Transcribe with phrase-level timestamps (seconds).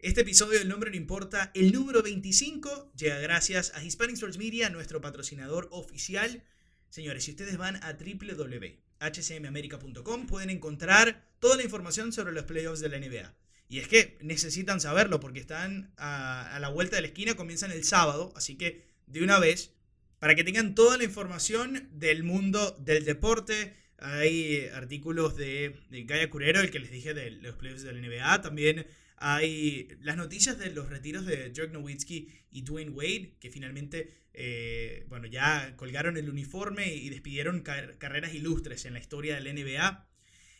[0.00, 4.70] Este episodio del nombre no importa, el número 25, llega gracias a Hispanic Sports Media,
[4.70, 6.44] nuestro patrocinador oficial.
[6.88, 12.90] Señores, si ustedes van a www.hcmamerica.com pueden encontrar toda la información sobre los playoffs de
[12.90, 13.34] la NBA.
[13.68, 17.72] Y es que necesitan saberlo porque están a, a la vuelta de la esquina, comienzan
[17.72, 19.72] el sábado, así que de una vez,
[20.20, 26.30] para que tengan toda la información del mundo del deporte, hay artículos de, de Gaia
[26.30, 28.86] Curero, el que les dije de los playoffs de la NBA, también
[29.20, 35.06] hay las noticias de los retiros de Dirk Nowitzki y Dwayne Wade, que finalmente, eh,
[35.08, 40.08] bueno, ya colgaron el uniforme y despidieron carreras ilustres en la historia del NBA.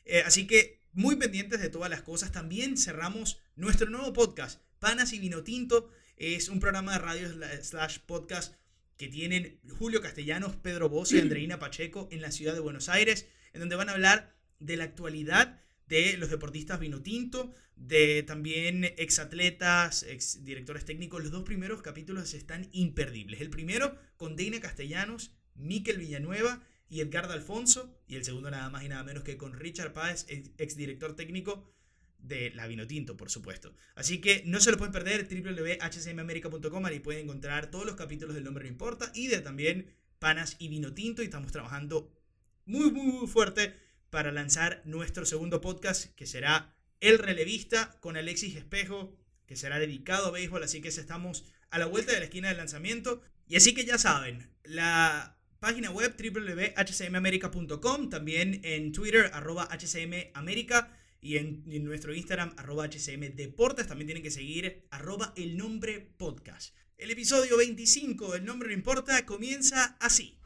[0.05, 2.33] Eh, así que muy pendientes de todas las cosas.
[2.33, 5.91] También cerramos nuestro nuevo podcast, Panas y Vino Tinto.
[6.17, 7.29] Es un programa de radio
[7.63, 8.55] slash podcast
[8.97, 13.27] que tienen Julio Castellanos, Pedro Bossi y Andreina Pacheco en la ciudad de Buenos Aires,
[13.53, 18.85] en donde van a hablar de la actualidad de los deportistas vino tinto, de también
[18.97, 21.23] exatletas, ex directores técnicos.
[21.23, 23.41] Los dos primeros capítulos están imperdibles.
[23.41, 27.99] El primero con Deina Castellanos, Miquel Villanueva y Edgardo Alfonso.
[28.07, 31.73] Y el segundo nada más y nada menos que con Richard Páez, ex director técnico
[32.19, 33.75] de la vino tinto, por supuesto.
[33.95, 38.45] Así que no se lo pueden perder, www.hcmamerica.com, ahí pueden encontrar todos los capítulos del
[38.45, 41.23] nombre no importa y de también panas y vino tinto.
[41.23, 42.13] Y estamos trabajando
[42.67, 43.75] muy, muy, muy fuerte
[44.11, 50.27] para lanzar nuestro segundo podcast, que será El Relevista con Alexis Espejo, que será dedicado
[50.27, 53.23] a béisbol, así que estamos a la vuelta de la esquina del lanzamiento.
[53.47, 61.37] Y así que ya saben, la página web www.hcmamerica.com, también en Twitter, arroba hcmamerica, y
[61.37, 66.75] en, nuestro Instagram, arroba hcmdeportes, también tienen que seguir arroba el nombre podcast.
[66.97, 70.39] El episodio 25 del nombre no importa comienza así.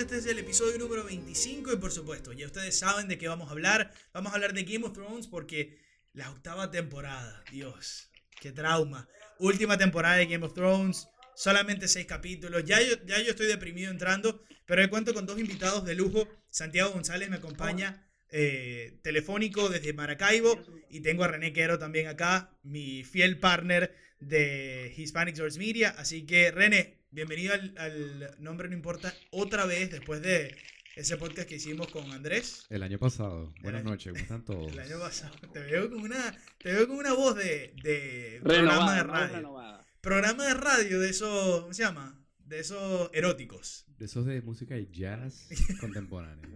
[0.00, 3.48] Este es el episodio número 25 y por supuesto, ya ustedes saben de qué vamos
[3.48, 3.92] a hablar.
[4.14, 5.78] Vamos a hablar de Game of Thrones porque
[6.14, 8.10] la octava temporada, Dios,
[8.40, 9.06] qué trauma.
[9.38, 12.64] Última temporada de Game of Thrones, solamente seis capítulos.
[12.64, 16.26] Ya yo, ya yo estoy deprimido entrando, pero hoy cuento con dos invitados de lujo.
[16.48, 22.56] Santiago González me acompaña eh, telefónico desde Maracaibo y tengo a René Quero también acá,
[22.62, 25.90] mi fiel partner de Hispanic Source Media.
[25.98, 30.56] Así que René, bienvenido al, Nombre No Importa otra vez después de
[30.96, 32.66] ese podcast que hicimos con Andrés.
[32.68, 33.52] El año pasado.
[33.62, 34.72] Buenas noches, ¿cómo están todos?
[34.72, 35.34] El año pasado.
[35.52, 39.60] Te veo con una, te veo con una voz de, de programa de radio.
[40.00, 42.18] Programa de radio de esos, ¿cómo se llama?
[42.38, 43.86] De esos eróticos.
[43.98, 45.48] De esos de música y jazz
[45.80, 46.48] contemporáneo.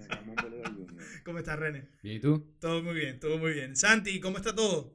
[1.24, 1.88] ¿Cómo estás, René?
[2.02, 2.54] Bien, ¿y tú?
[2.58, 3.76] Todo muy bien, todo muy bien.
[3.76, 4.94] Santi, ¿cómo está todo?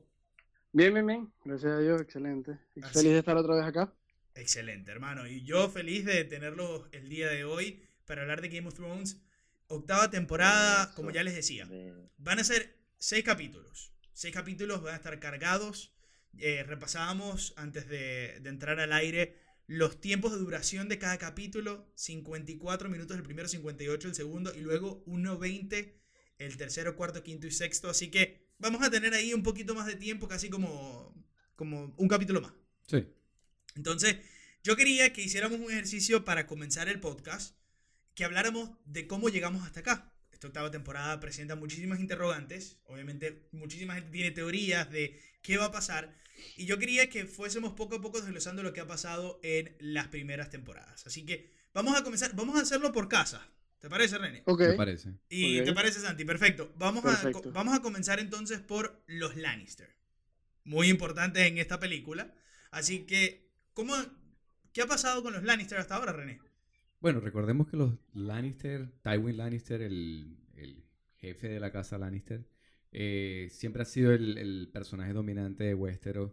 [0.72, 1.34] Bien, bien, bien.
[1.44, 2.60] Gracias a Dios, excelente.
[2.94, 3.94] Feliz de estar otra vez acá.
[4.36, 5.28] Excelente, hermano.
[5.28, 9.22] Y yo feliz de tenerlo el día de hoy para hablar de Game of Thrones.
[9.68, 11.70] Octava temporada, como ya les decía.
[12.18, 13.94] Van a ser seis capítulos.
[14.14, 15.94] Seis capítulos van a estar cargados.
[16.38, 19.38] Eh, repasábamos antes de, entrar al aire
[19.68, 21.92] los tiempos de duración de cada capítulo.
[21.96, 25.94] 54 minutos el primero, 58 el segundo y luego 1.20
[26.40, 27.90] el tercero, cuarto, quinto y sexto.
[27.90, 31.14] Así que vamos a tener ahí un poquito más de tiempo, casi como,
[31.56, 32.54] como un capítulo más.
[32.88, 33.06] Sí.
[33.76, 34.18] Entonces,
[34.64, 37.56] yo quería que hiciéramos un ejercicio para comenzar el podcast,
[38.16, 40.14] que habláramos de cómo llegamos hasta acá.
[40.34, 42.78] esta octava temporada presenta muchísimas interrogantes.
[42.86, 46.16] Obviamente, muchísima gente tiene teorías de qué va a pasar.
[46.56, 50.08] Y yo quería que fuésemos poco a poco desglosando lo que ha pasado en las
[50.08, 51.06] primeras temporadas.
[51.06, 53.46] Así que vamos a comenzar, vamos a hacerlo por casa.
[53.80, 54.44] ¿Te parece, René?
[54.46, 54.60] Ok.
[54.62, 55.10] Me parece.
[55.30, 55.66] ¿Y Ok.
[55.66, 56.24] te parece, Santi?
[56.26, 56.74] Perfecto.
[56.78, 57.52] Vamos, A, Perfecto.
[57.52, 59.94] vamos a comenzar entonces por los Lannister.
[60.64, 62.34] Muy importante en esta película.
[62.72, 63.49] Así que,
[63.80, 63.94] ¿cómo,
[64.74, 66.40] ¿qué ha pasado con los Lannister hasta ahora, René?
[67.00, 70.84] Bueno, recordemos que los Lannister, Tywin Lannister, el, el
[71.16, 72.46] jefe de la casa Lannister,
[72.92, 76.32] eh, siempre ha sido el, el personaje dominante de Westeros,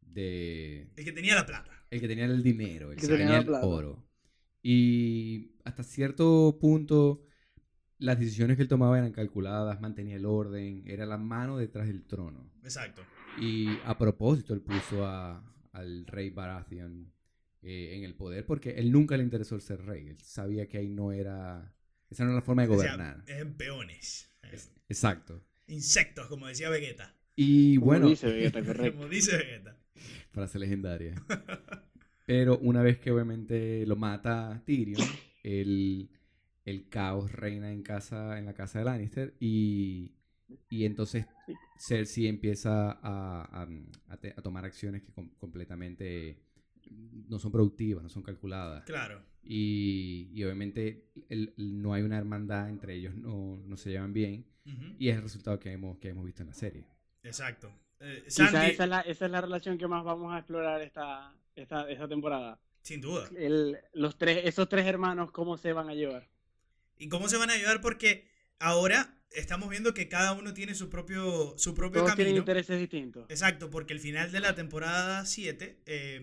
[0.00, 1.70] de, El que tenía la plata.
[1.90, 3.66] el que tenía el dinero, el Que que tenía el plata.
[3.66, 4.08] oro.
[4.62, 7.22] Y hasta cierto punto,
[7.98, 12.04] las decisiones que él tomaba eran calculadas, mantenía el orden, era la mano detrás del
[12.06, 12.50] trono.
[12.62, 13.02] Exacto.
[13.38, 15.44] Y a propósito, él puso a-
[15.76, 17.12] al rey Baratheon
[17.62, 20.08] eh, en el poder porque él nunca le interesó el ser rey.
[20.08, 21.72] Él sabía que ahí no era.
[22.10, 23.24] Esa no era la forma de O sea, gobernar.
[23.26, 24.30] en peones.
[24.42, 25.42] Eh, Es- exacto.
[25.68, 27.14] Insectos, como decía Vegeta.
[27.34, 28.98] Y Como bueno, dice Vegeta, correcto.
[28.98, 29.76] Como dice Vegeta.
[30.30, 31.14] frase legendaria.
[32.26, 35.06] Pero una vez que obviamente lo mata Tyrion,
[35.44, 36.08] el,
[36.64, 40.12] el caos reina en casa, en la casa de Lannister y,
[40.68, 41.26] y entonces
[41.78, 43.68] Cersei empieza a, a-
[44.08, 46.40] a te- a tomar acciones que com- completamente
[47.28, 48.84] no son productivas, no son calculadas.
[48.84, 49.20] Claro.
[49.42, 54.12] Y, y obviamente el- el- no hay una hermandad entre ellos, no, no se llevan
[54.12, 54.46] bien.
[54.98, 56.84] Y es el resultado que hemos, que hemos visto en la serie.
[57.22, 57.72] Exacto.
[58.00, 61.88] Eh, esa es, la, esa es la relación que más vamos a explorar esta, esta,
[61.88, 62.60] esta temporada.
[62.82, 63.28] sin duda.
[63.36, 66.28] El, los tres, esos tres hermanos, ¿cómo se van a llevar?
[66.98, 67.80] ¿Y cómo se van a ayudar?
[67.80, 68.28] Porque
[68.58, 72.38] ahora estamos viendo que cada uno tiene su propio, su propio Todos tienen camino.
[72.42, 73.26] intereses distintos.
[73.28, 76.20] Exacto, porque al final de la temporada 7, eh,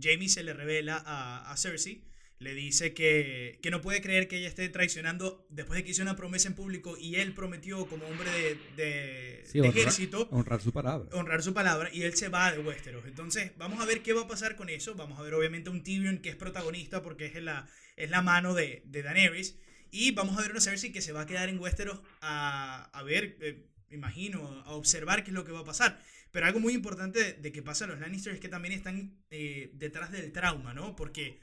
[0.00, 2.04] Jamie se le revela a, a Cersei,
[2.38, 6.02] le dice que, que no puede creer que ella esté traicionando después de que hizo
[6.02, 10.28] una promesa en público y él prometió como hombre de, de- Sí, de honra- ejército
[10.32, 11.08] Honrar su palabra.
[11.16, 13.04] honrar su palabra y él se va de Westeros.
[13.06, 14.94] Entonces, vamos a ver qué va a pasar con eso.
[14.96, 18.54] Vamos a ver, obviamente, un Tyrion que es protagonista porque es la, es la mano
[18.54, 19.56] de, de Daenerys.
[19.94, 23.02] Y vamos a ver una Cersei que se va a quedar en Westeros a, a
[23.02, 26.02] ver, eh, imagino, a observar qué es lo que va a pasar.
[26.30, 29.70] Pero algo muy importante de, que pasa a los Lannister es que también están eh,
[29.74, 30.96] detrás del trauma, ¿no?
[30.96, 31.40] Porque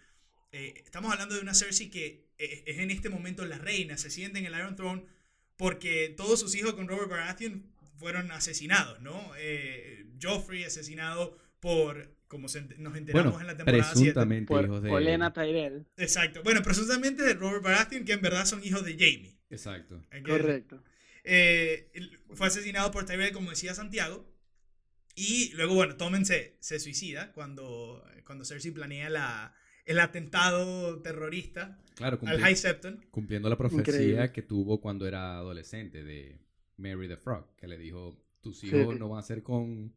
[0.51, 4.39] eh, estamos hablando de una Cersei que es en este momento la reina, se siente
[4.39, 5.03] en el Iron Throne
[5.55, 9.33] porque todos sus hijos con Robert Baratheon fueron asesinados, ¿no?
[10.21, 13.99] Joffrey asesinado por, como se ent- nos enteramos Bueno, en la temporada 7.
[13.99, 14.89] presuntamente Por hijos de...
[14.91, 15.85] Olena Tyrell.
[15.97, 16.41] Exacto.
[16.43, 19.37] Bueno, presuntamente de Robert Baratheon, que en verdad son hijos de Jamie.
[19.49, 20.01] Exacto.
[20.25, 20.81] Correcto.
[21.25, 21.91] Eh,
[22.31, 24.25] fue asesinado por Tyrell, como decía Santiago.
[25.15, 29.53] Y luego, bueno, Tommen se, se suicida cuando, cuando Cersei planea la,
[29.85, 33.05] el atentado terrorista Claro, al High Septon.
[33.11, 34.31] cumpliendo la profecía Increíble.
[34.31, 36.39] que tuvo cuando era adolescente de
[36.77, 38.99] Mary the Frog, que le dijo, tus hijos sí.
[38.99, 39.93] no van a ser con,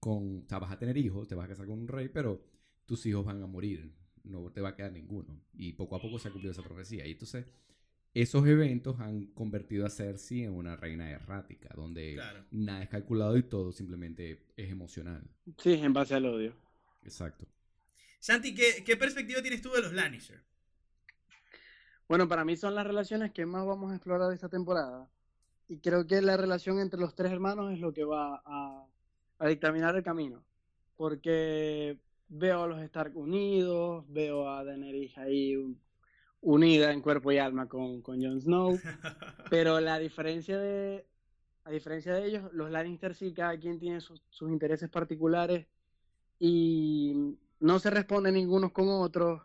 [0.00, 2.42] con, o sea, vas a tener hijos, te vas a casar con un rey, pero
[2.86, 3.92] tus hijos van a morir,
[4.24, 5.40] no te va a quedar ninguno.
[5.54, 7.06] Y poco a poco se ha cumplido esa profecía.
[7.06, 7.46] Y entonces,
[8.12, 12.44] esos eventos han convertido a Cersei en una reina errática, donde Claro.
[12.50, 15.22] nada es calculado y todo simplemente es emocional.
[15.58, 16.54] Sí, en base al odio.
[17.04, 17.46] Exacto.
[18.18, 20.42] Santi, ¿qué, ¿qué perspectiva tienes tú de los Lannister?
[22.08, 25.08] Bueno, para mí son las relaciones que más vamos a explorar esta temporada.
[25.68, 28.86] Y creo que la relación entre los tres hermanos es lo que va a,
[29.40, 30.44] a dictaminar el camino.
[30.96, 35.80] Porque veo a los Stark unidos, veo a Daenerys ahí un-
[36.42, 38.78] unida en cuerpo y alma con, con Jon Snow.
[39.50, 41.06] Pero la diferencia de,
[41.64, 45.66] a diferencia de ellos, los Lannister sí, cada quien tiene sus, sus intereses particulares
[46.38, 49.42] y no se responden ningunos con otros.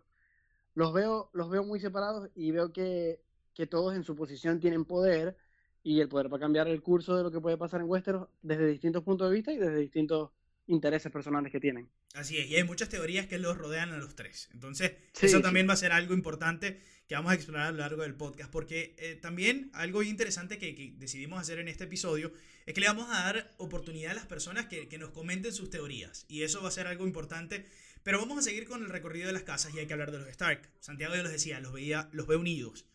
[0.73, 3.21] Los veo, los veo muy separados y veo que,
[3.53, 5.37] que todos en su posición tienen poder
[5.86, 8.65] y el poder para cambiar el curso de lo que puede pasar en Westeros desde
[8.68, 10.32] distintos puntos de vista y desde distintos
[10.65, 11.88] intereses personales que tienen.
[12.15, 14.50] Así es, y hay muchas teorías que los rodean a los tres.
[14.51, 15.44] Entonces, Sí, eso sí.
[15.44, 18.50] también va a ser algo importante que vamos a explorar a lo largo del podcast,
[18.51, 22.34] porque eh, también algo interesante que, que decidimos hacer en este episodio
[22.65, 25.70] es que le vamos a dar oportunidad a las personas que, que nos comenten sus
[25.70, 27.68] teorías, y eso va a ser algo importante.
[28.01, 30.18] Pero vamos a seguir con el recorrido de las casas y hay que hablar de
[30.18, 30.68] los Stark.
[30.80, 32.88] Santiago ya los decía, los veía, los ve unidos.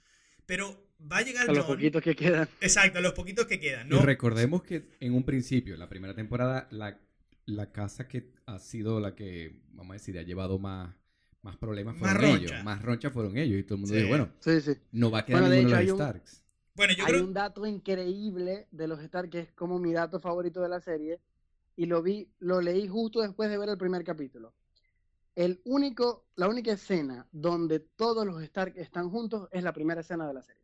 [0.46, 2.48] Pero va a llegar A los Jon- poquitos que quedan.
[2.60, 4.02] Exacto, a los poquitos que quedan, Y ¿no?
[4.02, 6.98] recordemos que en un principio, en la primera temporada, la,
[7.46, 10.94] la casa que ha sido la que, vamos a decir, ha llevado más,
[11.42, 12.54] más problemas Más fueron roncha.
[12.54, 12.64] ellos.
[12.64, 13.58] Más roncha fueron ellos.
[13.58, 14.00] Y todo el mundo Sí.
[14.00, 14.72] dijo, bueno, Sí, sí.
[14.92, 16.42] no va a quedar Bueno, de ninguno de hecho, los hay un- Starks.
[16.74, 17.24] Bueno, yo Hay creo...
[17.24, 21.18] un dato increíble de los Stark que es como mi dato favorito de la serie
[21.76, 24.54] y lo vi, lo leí justo después de ver el primer capítulo.
[25.34, 30.26] El único, la única escena donde todos los Stark están juntos es la primera escena
[30.26, 30.59] de la serie.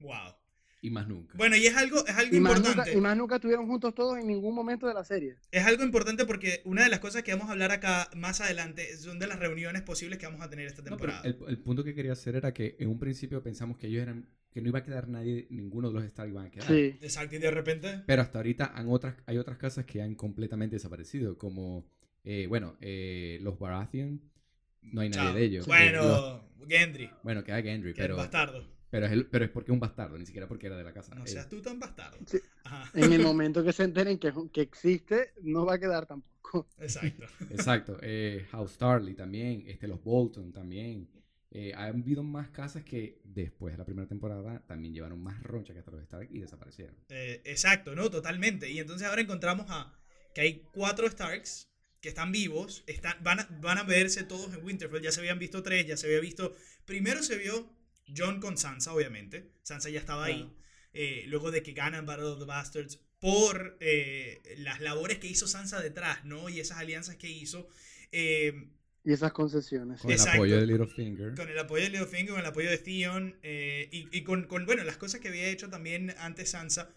[0.00, 0.34] Wow.
[0.82, 1.34] Y más nunca.
[1.36, 2.68] Bueno, y es algo, es algo Y importante.
[2.76, 5.36] nunca, y más nunca estuvieron juntos todos en ningún momento de la serie.
[5.50, 8.96] Es algo importante porque una de las cosas que vamos a hablar acá más adelante
[8.98, 11.22] son de las reuniones posibles que vamos a tener esta No, pero temporada.
[11.24, 14.28] el, el punto que quería hacer era que en un principio pensamos que ellos eran
[14.52, 16.68] que no iba a quedar nadie, ninguno de los Stark iban a quedar.
[16.68, 16.96] Sí.
[17.02, 18.02] Exacto, y de repente.
[18.06, 21.84] Pero hasta ahorita han otras, hay otras casas que han completamente desaparecido, como,
[22.24, 24.18] eh, bueno, eh, los Baratheon,
[24.82, 25.34] no hay nadie chao.
[25.34, 25.66] de ellos.
[25.66, 26.06] Bueno, Eh,
[26.58, 28.75] los- Gendry, bueno, queda Gendry, que es pero, bastardo.
[28.90, 30.92] Pero, es el- pero es porque es un bastardo, ni siquiera porque era de la
[30.92, 31.14] casa.
[31.14, 32.18] No seas tú tan bastardo.
[32.26, 32.38] Sí.
[32.94, 36.68] En el momento que se enteren que, que existe, no va a quedar tampoco.
[36.78, 37.26] exacto.
[37.50, 37.98] Exacto.
[38.02, 41.08] Eh, House Starley también, este, los Bolton también.
[41.50, 45.72] Eh, ha habido más casas que después de la primera temporada también llevaron más roncha
[45.72, 46.94] que hasta los Stark y desaparecieron.
[47.08, 48.10] Eh, exacto, ¿no?
[48.10, 48.68] Totalmente.
[48.70, 49.94] Y entonces ahora encontramos a
[50.34, 54.64] que hay cuatro Starks que están vivos, están, van, a, van a verse todos en
[54.64, 55.00] Winterfell.
[55.02, 56.54] Ya se habían visto tres, ya se había visto.
[56.84, 57.66] Primero se vio
[58.14, 59.50] John con Sansa, obviamente.
[59.62, 60.34] Sansa ya estaba ahí.
[60.42, 60.54] Claro.
[60.92, 65.46] Eh, luego de que ganan Battle of the Bastards por eh, las labores que hizo
[65.46, 66.48] Sansa detrás, ¿no?
[66.48, 67.68] Y esas alianzas que hizo.
[68.12, 68.68] eh,
[69.04, 70.00] Y esas concesiones.
[70.00, 70.44] Con Exacto.
[70.44, 71.34] el apoyo de Littlefinger.
[71.34, 74.64] con el apoyo de Littlefinger, con el apoyo de Theon eh, y, y con, con,
[74.66, 76.90] bueno, las cosas que había hecho también antes Sansa.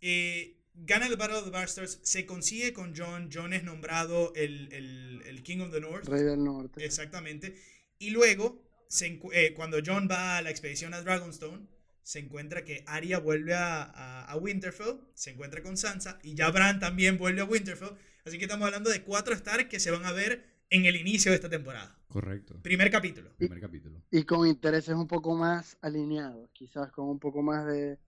[0.00, 4.70] eh, gana el Battle of the Bastards, se consigue con John, John es nombrado el,
[4.72, 6.84] el- el King of the North, Rey del Norte.
[6.84, 7.56] exactamente,
[7.98, 11.66] y luego, se eh, cuando John va a la expedición a Dragonstone,
[12.02, 16.50] se encuentra que Arya vuelve a, a- a Winterfell, se encuentra con Sansa, y ya
[16.50, 20.04] Bran también vuelve a Winterfell, así que estamos hablando de cuatro Stark que se van
[20.04, 21.98] a ver en el inicio de esta temporada.
[22.08, 22.60] Correcto.
[22.62, 23.30] Primer capítulo.
[23.36, 24.02] Primer capítulo.
[24.10, 27.98] Y con intereses un poco más alineados, quizás con un poco más de,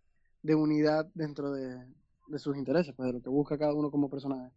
[0.42, 1.85] de unidad dentro de,
[2.28, 4.50] de sus intereses, pues de lo que busca cada uno como personaje.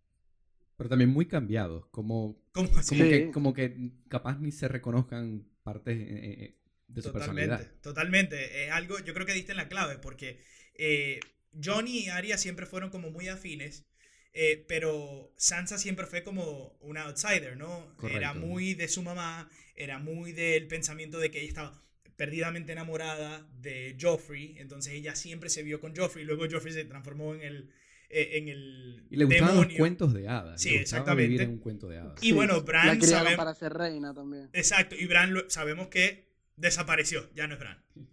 [0.78, 2.96] Pero también muy cambiados, como, ¿Cómo así?
[2.98, 3.10] como, Sí.
[3.10, 6.08] que, como que capaz ni se reconozcan partes eh,
[6.44, 7.72] eh, de su Totalmente, personalidad.
[7.82, 8.66] totalmente.
[8.66, 10.40] Es algo, yo creo que diste en la clave, porque
[10.76, 11.20] eh,
[11.64, 13.86] Johnny y Arya siempre fueron como muy afines,
[14.34, 17.96] eh, pero Sansa siempre fue como un outsider, ¿no?
[18.10, 21.84] Era muy de su mamá, era muy del pensamiento de que ella estaba
[22.18, 27.34] perdidamente enamorada de Joffrey, entonces ella siempre se vio con Joffrey, luego Joffrey se transformó
[27.34, 27.74] en el,
[28.12, 29.70] eh, en el Y le gustaban demonio.
[29.72, 30.62] los cuentos de hadas.
[30.62, 31.24] Sí, le exactamente.
[31.28, 32.22] vivir en un cuento de hadas.
[32.24, 34.50] Y bueno, Bran La sabe- para ser reina también.
[34.54, 37.84] Exacto, y Bran lo- sabemos que desapareció, ya no es Bran.
[37.96, 38.04] Sí,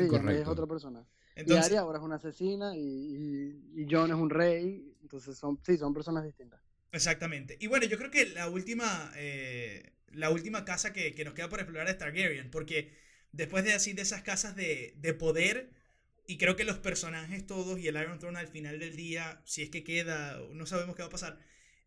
[0.00, 0.50] ya es Correcto.
[0.50, 1.04] otra persona.
[1.34, 4.92] Entonces, y Arya ahora es una asesina y, y, y Jon es un rey.
[5.02, 6.60] Entonces son, sí, son personas distintas.
[6.92, 7.56] Exactamente.
[7.60, 11.48] Y bueno, yo creo que la última, eh, la última casa que, que nos queda
[11.48, 12.92] por explorar es Targaryen, porque
[13.32, 15.70] después de así de esas casas de, de poder,
[16.28, 19.62] y creo que los personajes todos y el Iron Throne al final del día, si
[19.62, 21.38] es que queda, no sabemos qué va a pasar,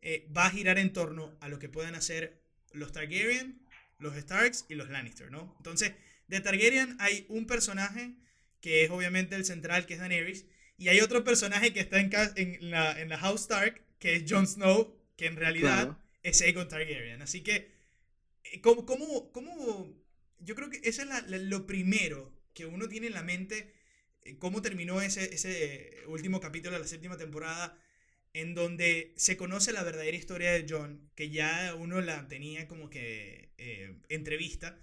[0.02, 2.42] eh, va a girar en torno a lo que puedan hacer
[2.72, 3.62] los Targaryen,
[3.98, 5.54] los Starks y los Lannister, ¿no?
[5.58, 5.94] Entonces,
[6.28, 8.16] de Targaryen hay un personaje
[8.62, 10.46] que es obviamente el central, que es Daenerys,
[10.78, 14.24] y hay otro personaje que está en, en, la, en la House Stark, que es
[14.30, 16.00] Jon Snow, que en realidad Claro.
[16.24, 17.22] es Aegon Targaryen.
[17.22, 17.74] Así que,
[18.46, 19.94] eh, ¿cómo, cómo, cómo-
[20.40, 23.74] yo creo que eso es la- la- lo primero que uno tiene en la mente,
[24.38, 27.78] cómo terminó ese, ese último capítulo de la séptima temporada,
[28.34, 32.90] en donde se conoce la verdadera historia de John, que ya uno la tenía como
[32.90, 34.80] que eh, entrevista,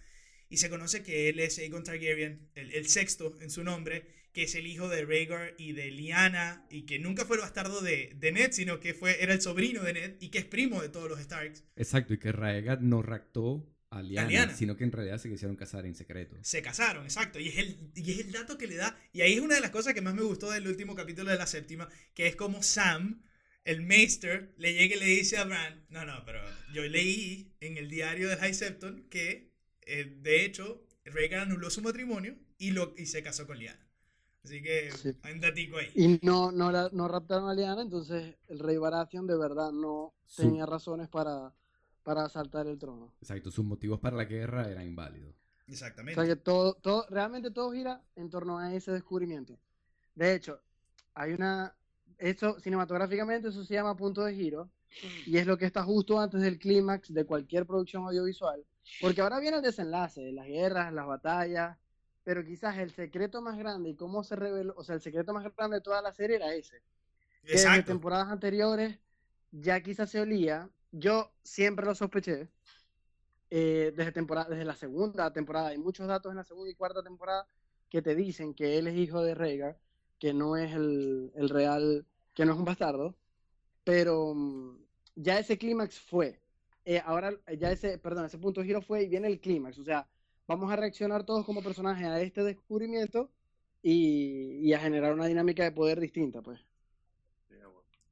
[0.49, 4.43] y se conoce que él es Aegon Targaryen, el, el sexto en su nombre, que
[4.43, 8.13] es el hijo de Rhaegar y de Lyanna, y que nunca fue el bastardo de,
[8.17, 10.89] de Ned, sino que fue, era el sobrino de Ned, y que es primo de
[10.89, 11.65] todos los Starks.
[11.77, 14.55] Exacto, y que Raegar no raptó a Lyanna.
[14.55, 16.37] sino que en realidad se quisieron casar en secreto.
[16.43, 17.39] Se casaron, exacto.
[17.39, 18.99] Y es, el, y es el dato que le da.
[19.13, 21.39] Y ahí es una de las cosas que más me gustó del último capítulo de
[21.39, 23.23] la séptima, que es como Sam,
[23.65, 26.41] el Maester, le llega y le dice a Bran, no, no, pero
[26.73, 29.51] yo leí en el diario del High Septon que,
[29.83, 33.85] eh, de hecho, Rhaegar anuló su matrimonio y, lo, y se casó con Lyanna.
[34.45, 35.11] Así que Sí.
[35.23, 35.91] hay un datico ahí.
[35.97, 40.15] Y no, no, la- no raptaron a Lyanna, entonces el rey Baratheon de verdad no
[40.25, 41.53] Su- tenía razones para,
[42.07, 43.13] para asaltar el trono.
[43.21, 45.35] Exacto, sus motivos para la guerra eran inválidos.
[45.35, 46.15] O Exactamente.
[46.15, 49.59] sea que todo, todo, realmente todo gira en torno a ese descubrimiento.
[50.15, 50.61] De hecho,
[51.15, 51.75] hay una,
[52.19, 54.71] eso cinematográficamente eso se llama punto de giro
[55.27, 58.65] y es lo que está justo antes del clímax de cualquier producción audiovisual,
[59.01, 61.77] porque ahora viene el desenlace, las guerras, las batallas,
[62.23, 65.43] pero quizás el secreto más grande y cómo se reveló, o sea, el secreto más
[65.57, 66.81] grande de toda la serie era ese.
[67.43, 67.91] que desde Exacto.
[67.91, 68.97] temporadas anteriores
[69.51, 70.71] ya quizás se olía.
[70.91, 72.49] Yo siempre lo sospeché.
[73.51, 77.03] eh, desde, temporada, desde la segunda temporada, hay muchos datos en la segunda y cuarta
[77.03, 77.49] temporada
[77.89, 79.79] que te dicen que él es hijo de Rhaegar,
[80.19, 83.17] que no es el, el real, que no es un bastardo,
[83.85, 84.79] pero mm,
[85.17, 86.41] ya ese clímax fue.
[86.85, 89.79] Eh, ahora, ya ese, perdón, ese punto giro fue y viene el clímax.
[89.79, 90.09] O sea,
[90.47, 93.33] vamos a reaccionar todos como personajes a este descubrimiento
[93.83, 96.61] y, y a generar una dinámica de poder distinta, pues.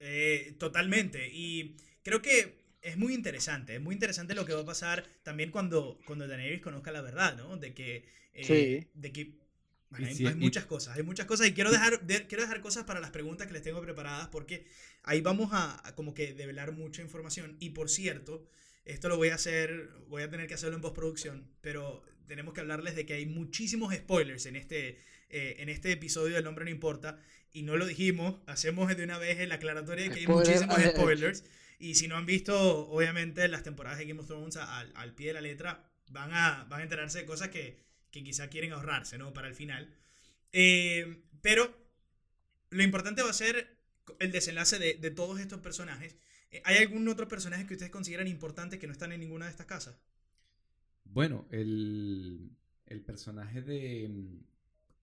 [0.01, 1.29] Eh, totalmente.
[1.33, 3.75] Y creo que es muy interesante.
[3.75, 7.37] Es muy interesante lo que va a pasar también cuando, cuando Daenerys conozca la verdad,
[7.37, 7.57] ¿no?
[7.57, 8.05] De que.
[8.35, 8.87] eh, Sí.
[8.95, 9.21] De que.
[9.97, 12.61] Y hay, hay y- muchas cosas, hay muchas cosas y quiero dejar, de- quiero dejar
[12.61, 14.67] cosas para las preguntas que les tengo preparadas porque
[15.05, 18.45] ahí vamos a, a como que develar mucha información y por cierto,
[18.85, 22.61] esto lo voy a hacer, voy a tener que hacerlo en postproducción, pero tenemos que
[22.61, 24.99] hablarles de que hay muchísimos spoilers en este,
[25.31, 27.21] eh, en este episodio del Nombre No Importa
[27.53, 30.83] y no lo dijimos, hacemos de una vez la aclaratoria de que hay Spoiler muchísimos
[30.93, 31.45] spoilers
[31.79, 35.29] y si no han visto, obviamente, las temporadas de Game of Thrones al, al pie
[35.29, 37.79] de la letra, van a, van a enterarse de cosas que,
[38.11, 39.33] que quizá quieren ahorrarse, ¿no?
[39.33, 39.95] Para el final.
[40.53, 41.75] Eh, pero
[42.71, 43.77] lo importante va a ser
[44.19, 46.17] el desenlace de, de todos estos personajes.
[46.51, 49.51] Eh, ¿Hay algún otro personaje que ustedes consideran importante que no están en ninguna de
[49.53, 49.97] estas casas?
[51.05, 52.51] Bueno, el,
[52.87, 54.11] el personaje de,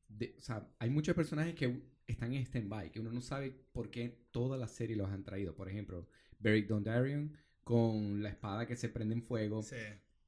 [0.10, 3.90] de- O sea, hay muchos personajes que están en stand-by, que uno no sabe por
[3.92, 5.56] qué toda la serie los han traído.
[5.56, 6.08] Por ejemplo,
[6.42, 9.62] Beric Dondarrion con la espada que se prende en fuego.
[9.64, 9.76] Sí.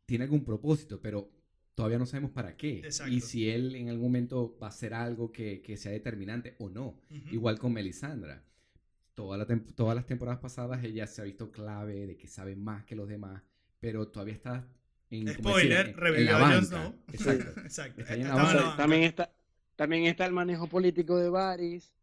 [0.05, 1.29] Tiene algún propósito, pero
[1.75, 2.79] todavía no sabemos para qué.
[2.79, 3.12] Exacto.
[3.13, 6.70] Y si él en algún momento va a hacer algo que, que sea determinante o
[6.70, 6.88] no.
[7.10, 7.29] Ujú.
[7.34, 8.43] Igual con Melisandra.
[9.15, 12.84] Toda la todas las temporadas pasadas ella se ha visto clave de que sabe más
[12.84, 13.43] que los demás,
[13.79, 14.67] pero todavía está
[15.12, 15.72] en, ¿cómo decir?
[15.72, 16.62] Spoiler, En- en la banca.
[16.65, 16.96] Snow.
[17.13, 17.60] Exacto.
[17.65, 18.01] Exacto.
[18.01, 18.75] Está en la banca.
[18.75, 19.32] También está,
[19.75, 21.93] también está el manejo político de Varys.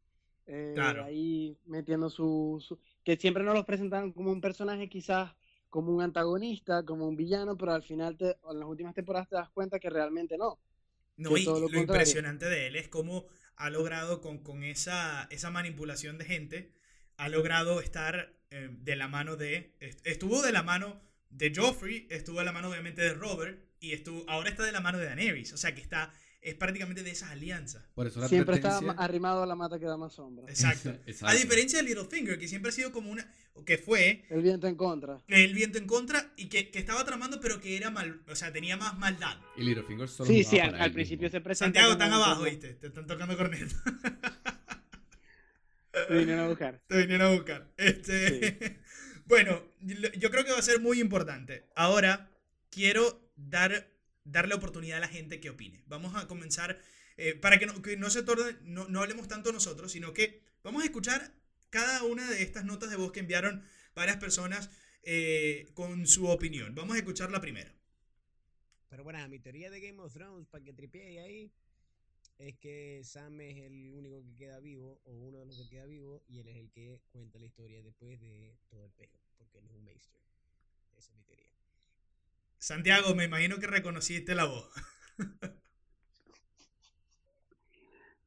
[0.46, 1.04] eh, Claro.
[1.04, 5.34] Ahí metiendo su, su- Que siempre nos los presentaron como un personaje quizás
[5.70, 9.36] como un antagonista, como un villano, pero al final, te- en las últimas temporadas te
[9.36, 10.58] das cuenta que realmente no.
[11.16, 13.26] No, y lo lo, impresionante de él es cómo
[13.56, 16.72] ha logrado con, con esa, esa manipulación de gente,
[17.18, 19.76] ha logrado estar eh, de la mano de...
[19.80, 23.92] est- Estuvo de la mano de Joffrey, estuvo de la mano obviamente de Robert, y
[23.92, 25.52] estuvo, ahora está de la mano de Daenerys.
[25.52, 27.84] O sea que está, es prácticamente de esas alianzas.
[27.94, 30.46] Por eso la Siempre está advertencia- arrimado a la mata que da más sombra.
[30.48, 30.90] Exacto.
[31.06, 31.26] Exacto.
[31.26, 33.30] A diferencia de Littlefinger, que siempre ha sido como una...
[33.54, 35.22] o que fue El viento en contra.
[35.28, 38.22] el viento en contra y que, que estaba tramando, pero que era mal...
[38.28, 39.36] O sea, tenía más maldad.
[39.56, 41.38] Y Littlefinger solo Sí, sí, al, principio mismo.
[41.38, 41.80] se presenta.
[41.80, 42.74] Santiago, están abajo, como- ¿viste?
[42.74, 43.74] Te están tocando corneta.
[46.08, 46.80] Te vinieron a buscar.
[46.86, 47.68] Te vinieron a buscar.
[47.76, 48.80] Este,
[49.26, 51.66] bueno, yo creo que va a ser muy importante.
[51.74, 52.30] Ahora,
[52.70, 53.89] quiero dar,
[54.24, 55.82] darle oportunidad a la gente que opine.
[55.86, 56.78] Vamos a comenzar,
[57.16, 60.42] eh, para que no, que no se torne, no, no hablemos tanto nosotros, sino que
[60.62, 61.32] vamos a escuchar
[61.70, 63.62] cada una de estas notas de voz que enviaron
[63.94, 64.70] varias personas
[65.02, 66.74] eh, con su opinión.
[66.74, 67.74] Vamos a escuchar la primera.
[68.88, 71.52] Pero bueno, mi teoría de Game of Thrones, para que tripee ahí,
[72.38, 75.86] es que Sam es el único que queda vivo, o uno de los que queda
[75.86, 79.58] vivo, y él es el que cuenta la historia después de todo el pejo, porque
[79.58, 80.20] él es un maester.
[80.96, 81.59] Esa es mi teoría.
[82.60, 84.68] Santiago, me imagino que reconociste la voz.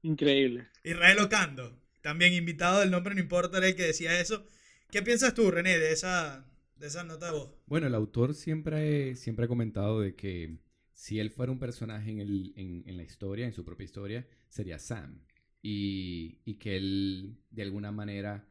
[0.03, 0.67] Increíble.
[0.83, 4.47] Israel Ocando, también invitado del nombre, no importa, era el que decía eso.
[4.91, 7.51] ¿Qué piensas tú, René, de esa, de esa nota de voz?
[7.65, 10.57] Bueno, el autor siempre, siempre ha comentado de que
[10.93, 14.27] si él fuera un personaje en, el- en- en la historia, en su propia historia,
[14.49, 15.21] sería Sam.
[15.61, 18.45] Y, y que él, de alguna manera,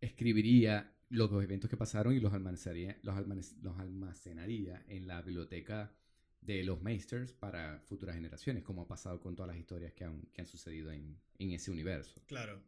[0.00, 5.92] escribiría los dos eventos que pasaron y los almacenaría, los almacenaría en la biblioteca
[6.40, 10.22] de los Meisters para futuras generaciones, como ha pasado con todas las historias que han,
[10.32, 12.20] que han sucedido en, en ese universo.
[12.26, 12.60] Claro.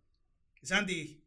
[0.62, 1.22] Santi,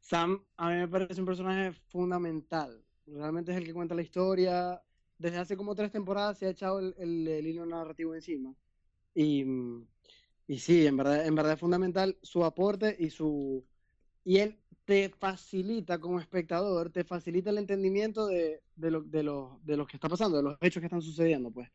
[0.00, 2.84] Sam a mí me parece un personaje fundamental.
[3.06, 4.82] Realmente es el que cuenta la historia.
[5.18, 8.54] Desde hace como tres temporadas se ha echado el, el- el hilo narrativo encima.
[9.14, 9.44] Y,
[10.46, 13.66] y sí, en verdad, en verdad es fundamental su aporte y su
[14.24, 19.60] y él te facilita como espectador, te facilita el entendimiento de, de lo, de, lo,
[19.64, 21.68] de lo que está pasando, de los hechos que están sucediendo, pues.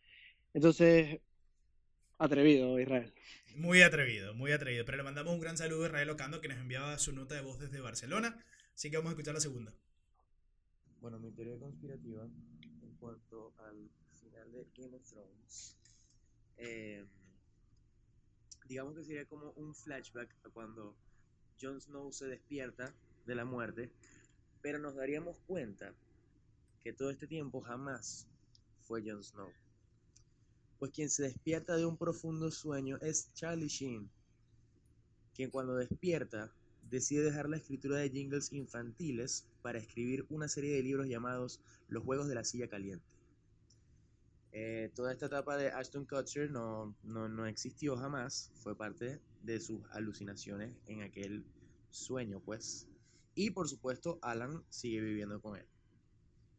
[0.53, 1.19] Entonces,
[2.17, 3.13] atrevido, Israel.
[3.55, 4.85] muy atrevido, muy atrevido.
[4.85, 7.41] Pero le mandamos un gran saludo a Israel Ocando, que nos enviaba su nota de
[7.41, 8.43] voz desde Barcelona.
[8.73, 9.73] Así que vamos a escuchar la segunda.
[10.99, 15.77] Bueno, mi teoría conspirativa en cuanto al final de Game of Thrones,
[16.57, 17.05] eh,
[18.67, 20.97] digamos que sería como un flashback a cuando
[21.61, 22.93] Jon Snow se despierta
[23.25, 23.91] de la muerte,
[24.61, 25.93] pero nos daríamos cuenta
[26.83, 28.27] que todo este tiempo jamás
[28.83, 29.51] fue Jon Snow.
[30.79, 34.09] Pues quien se despierta de un profundo sueño es Charlie Sheen,
[35.33, 36.53] quien cuando despierta
[36.89, 42.03] decide dejar la escritura de jingles infantiles para escribir una serie de libros llamados Los
[42.03, 43.14] Juegos de la Silla Caliente.
[44.57, 49.59] Eh, toda esta etapa de Ashton Kutcher no, no, no existió jamás, fue parte de
[49.59, 51.43] sus alucinaciones en aquel
[51.89, 52.87] sueño, pues.
[53.35, 55.65] Y por supuesto, Alan sigue viviendo con él.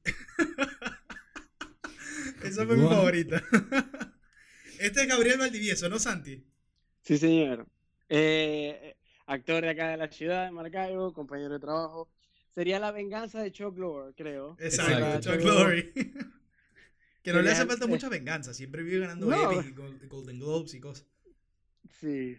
[2.45, 3.43] Esa fue mi favorita.
[4.79, 6.45] Este es Gabriel Valdivieso, ¿no, Santi?
[7.01, 7.67] Sí, señor.
[8.11, 12.11] Eh, actor de acá de la ciudad, de Maracaibo, compañero de trabajo.
[12.55, 14.55] Sería la venganza de Chuck Lorre, creo.
[14.61, 15.33] Exacto, Exacto.
[15.33, 15.95] Chuck Lorre.
[17.27, 19.53] que no le hace falta mucha venganza, siempre vive ganando No.
[19.53, 21.07] Emmys y Gol- Golden Globes y cosas.
[22.01, 22.39] Sí.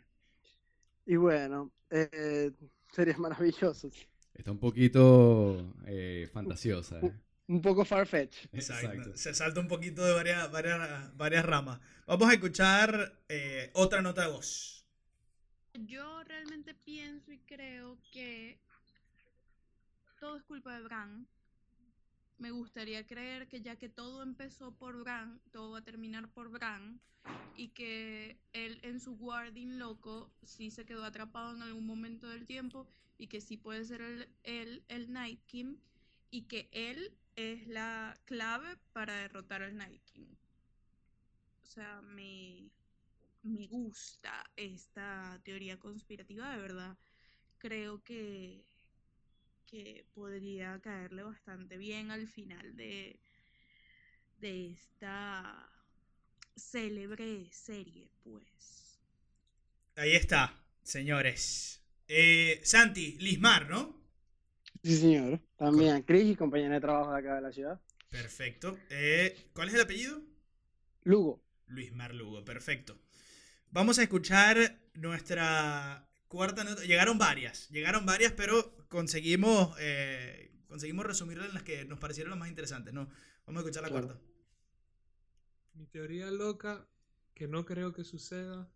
[1.05, 2.51] Y bueno, eh,
[2.93, 3.89] sería maravilloso.
[4.33, 6.99] Está un poquito eh, fantasiosa.
[7.01, 7.11] ¿eh?
[7.47, 8.45] Un poco farfetch.
[8.53, 9.15] Exacto.
[9.15, 11.79] Se salta un poquito de varias, varias, varias ramas.
[12.05, 14.85] Vamos a escuchar eh, otra nota de voz.
[15.73, 18.59] Yo realmente pienso y creo que
[20.19, 21.27] todo es culpa de Bran.
[22.37, 26.49] Me gustaría creer que ya que todo empezó por Bran, todo va a terminar por
[26.49, 27.01] Bran
[27.55, 32.45] y que él en su guarding loco sí se quedó atrapado en algún momento del
[32.45, 35.77] tiempo y que sí puede ser el, el, el Night King
[36.29, 40.35] y que él es la clave para derrotar al Night King.
[41.63, 42.71] O sea, me,
[43.43, 46.97] me gusta esta teoría conspirativa, de verdad.
[47.57, 48.65] Creo que,
[49.67, 53.19] que podría caerle bastante bien al final de,
[54.39, 55.69] de esta
[56.55, 58.99] célebre serie, pues.
[59.95, 61.83] Ahí está, señores.
[62.07, 63.95] Eh, Santi, Lismar, ¿no?
[64.83, 65.41] Sí, señor.
[65.57, 67.81] También Chris y compañera de trabajo de acá de la ciudad.
[68.09, 68.77] Perfecto.
[68.89, 70.21] Eh, ¿Cuál es el apellido?
[71.03, 71.43] Lugo.
[71.67, 72.97] Luis Mar Lugo, perfecto.
[73.71, 76.83] Vamos a escuchar nuestra cuarta nota.
[76.83, 82.39] Llegaron varias, llegaron varias, pero conseguimos, eh, conseguimos resumirlas en las que nos parecieron las
[82.39, 83.09] más interesantes, ¿no?
[83.45, 84.07] Vamos a escuchar la Claro.
[84.07, 84.23] cuarta.
[85.73, 86.87] Mi teoría loca,
[87.33, 88.69] que no creo que suceda,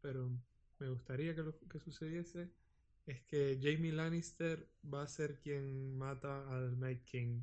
[0.00, 0.30] pero
[0.78, 2.48] me gustaría que, lo- que sucediese,
[3.06, 7.42] es que Jamie Lannister va a ser quien mata al Night King.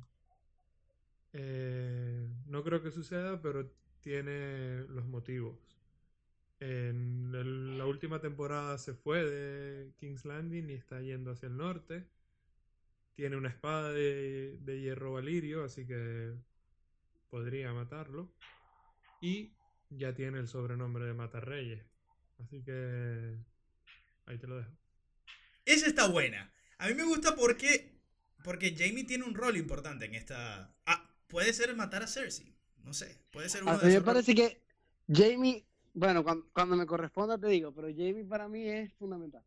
[1.32, 5.58] Eh, no creo que suceda, pero tiene los motivos.
[6.60, 11.56] En el- la última temporada se fue de King's Landing y está yendo hacia el
[11.56, 12.06] norte.
[13.14, 16.34] Tiene una espada de, de hierro valirio, así que
[17.30, 18.30] podría matarlo.
[19.20, 19.52] Y
[19.90, 21.82] ya tiene el sobrenombre de Matarreyes.
[22.38, 23.36] Así que
[24.26, 24.70] ahí te lo dejo.
[25.64, 26.52] Esa está buena.
[26.78, 27.98] A mí me gusta porque,
[28.44, 30.74] porque Jamie tiene un rol importante en esta...
[30.84, 32.54] Ah, puede ser matar a Cersei.
[32.84, 34.04] No sé, puede ser uno A de mí me roles.
[34.04, 34.62] parece que
[35.08, 35.66] Jamie,
[35.96, 39.42] bueno, cuan- cuando, me corresponda te digo, pero Jamie para mí es fundamental.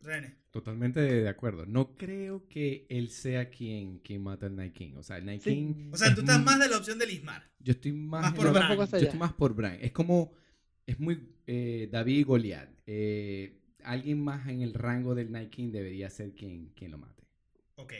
[0.00, 0.36] René.
[0.50, 1.66] Totalmente de acuerdo.
[1.66, 4.92] No creo que él sea quien, quien mata al Night King.
[4.96, 5.50] O sea, el Night Sí.
[5.50, 5.90] King.
[5.92, 7.50] O sea, es tú estás más de la opción de Lismar.
[7.58, 9.78] Yo estoy más, más por hasta Yo estoy más por Bran.
[9.80, 10.32] Es como.
[10.86, 12.68] Es muy eh, David y Goliat.
[12.86, 17.24] Eh, alguien más en el rango del Night King debería ser quien, quien lo mate.
[17.76, 17.92] Ok.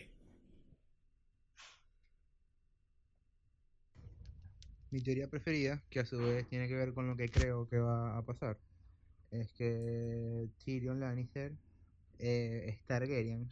[4.90, 7.78] Mi teoría preferida, que a su vez tiene que ver con lo que creo que
[7.78, 8.56] va a pasar,
[9.30, 11.52] es que Tyrion Lannister
[12.18, 13.48] eh, es Targaryen,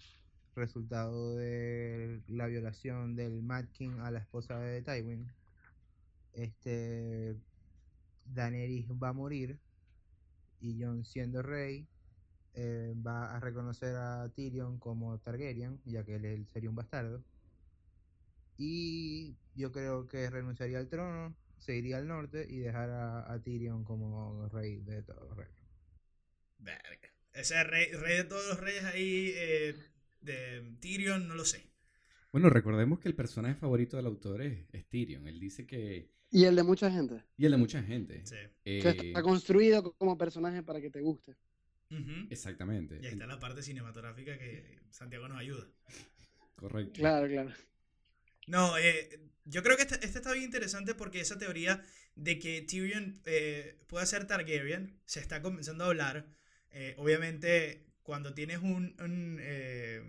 [0.55, 5.27] resultado de la violación del Mad King a la esposa de Tywin.
[6.35, 7.37] Este
[8.27, 9.59] Daenerys va a morir
[10.61, 11.87] y Jon siendo rey
[12.55, 17.23] eh, va a reconocer a Tyrion como Targaryen, ya que él, él sería un bastardo.
[18.57, 23.85] Y yo creo que renunciaría al trono, se iría al norte y dejará a Tyrion
[23.85, 25.57] como rey de todos los reinos.
[26.59, 27.11] Verga.
[27.33, 29.75] Ese rey, rey de todos los reyes ahí, eh,
[30.21, 31.69] de Tyrion, no lo sé.
[32.33, 35.27] Bueno, recordemos que el personaje favorito del autor es, es Tyrion.
[35.27, 36.11] Él dice que.
[36.31, 37.23] Y el de mucha gente.
[37.37, 38.27] Y el de mucha gente.
[38.27, 38.37] Sí.
[38.65, 41.37] Eh, Que está construido como personaje para que te guste.
[42.31, 42.99] Exactamente.
[43.01, 45.67] Y ahí está la parte cinematográfica que Santiago nos ayuda.
[46.57, 46.95] Correcto.
[46.95, 47.51] Claro, claro.
[48.47, 51.83] No, eh, yo creo que este, este está bien interesante porque esa teoría
[52.17, 56.27] de que Tyrion eh, pueda ser Targaryen se está comenzando a hablar.
[56.71, 60.03] Eh, obviamente, cuando tienes un, un, eh,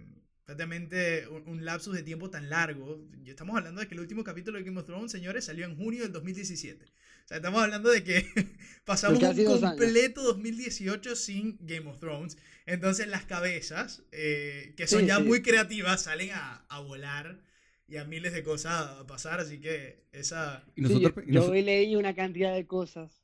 [0.43, 4.57] prácticamente un, un lapsus de tiempo tan largo, estamos hablando de que el último capítulo
[4.57, 6.85] de Game of Thrones, señores, salió en junio del 2017.
[6.85, 8.25] O sea, estamos hablando de que
[8.85, 12.37] pasamos un completo 2018 sin Game of Thrones.
[12.65, 15.23] Entonces las cabezas, eh, que son Sí, ya sí.
[15.23, 17.39] muy creativas, salen a, a volar
[17.87, 19.39] y a miles de cosas a pasar.
[19.39, 20.63] Así que esa...
[20.75, 23.21] Y Sí, nosotros, yo, y noso- yo hoy leí una cantidad de cosas.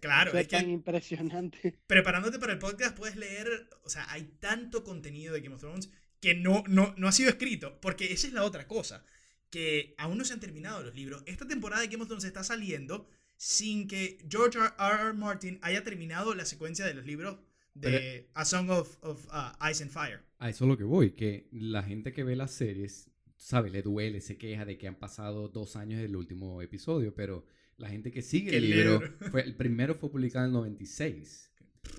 [0.00, 1.78] Claro, fue es que tan impresionante.
[1.86, 3.48] preparándote para el podcast puedes leer,
[3.84, 7.30] o sea, hay tanto contenido de Game of Thrones que no, no, no ha sido
[7.30, 9.04] escrito, porque esa es la otra cosa,
[9.50, 11.22] que aún no se han terminado los libros.
[11.26, 14.72] Esta temporada de Game of Thrones está saliendo sin que George R.
[14.78, 15.12] R.
[15.14, 17.38] Martin haya terminado la secuencia de los libros
[17.74, 20.20] de A Song of, of, uh, Ice and Fire.
[20.38, 23.82] A eso es lo que voy, que la gente que ve las series, sabe, le
[23.82, 27.44] duele, se queja de que han pasado dos años del último episodio, pero
[27.76, 29.30] la gente que sigue el libro, libro.
[29.30, 31.50] fue, el primero fue publicado en el 96.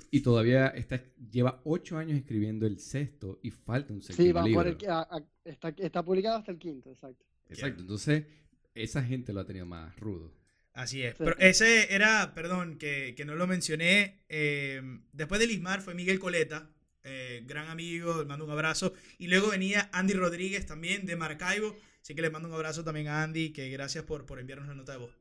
[0.09, 4.43] Y todavía está, lleva ocho años escribiendo el sexto y falta un séptimo Sí, va
[4.43, 4.63] libro.
[4.63, 7.23] por el, a- a- está, está publicado hasta el quinto, exacto.
[7.49, 8.25] Exacto, entonces
[8.73, 10.33] esa gente lo ha tenido más rudo.
[10.73, 11.11] Así es.
[11.17, 11.23] Sí.
[11.23, 14.23] Pero ese era, perdón, que, que no lo mencioné.
[14.27, 14.81] eh,
[15.13, 16.69] después de Lismar fue Miguel Coleta,
[17.05, 18.93] eh, gran amigo, le mando un abrazo.
[19.19, 21.75] Y luego venía Andy Rodríguez también de Maracaibo.
[22.01, 24.75] Así que le mando un abrazo también a Andy, que gracias por, por enviarnos la
[24.75, 25.11] nota de voz.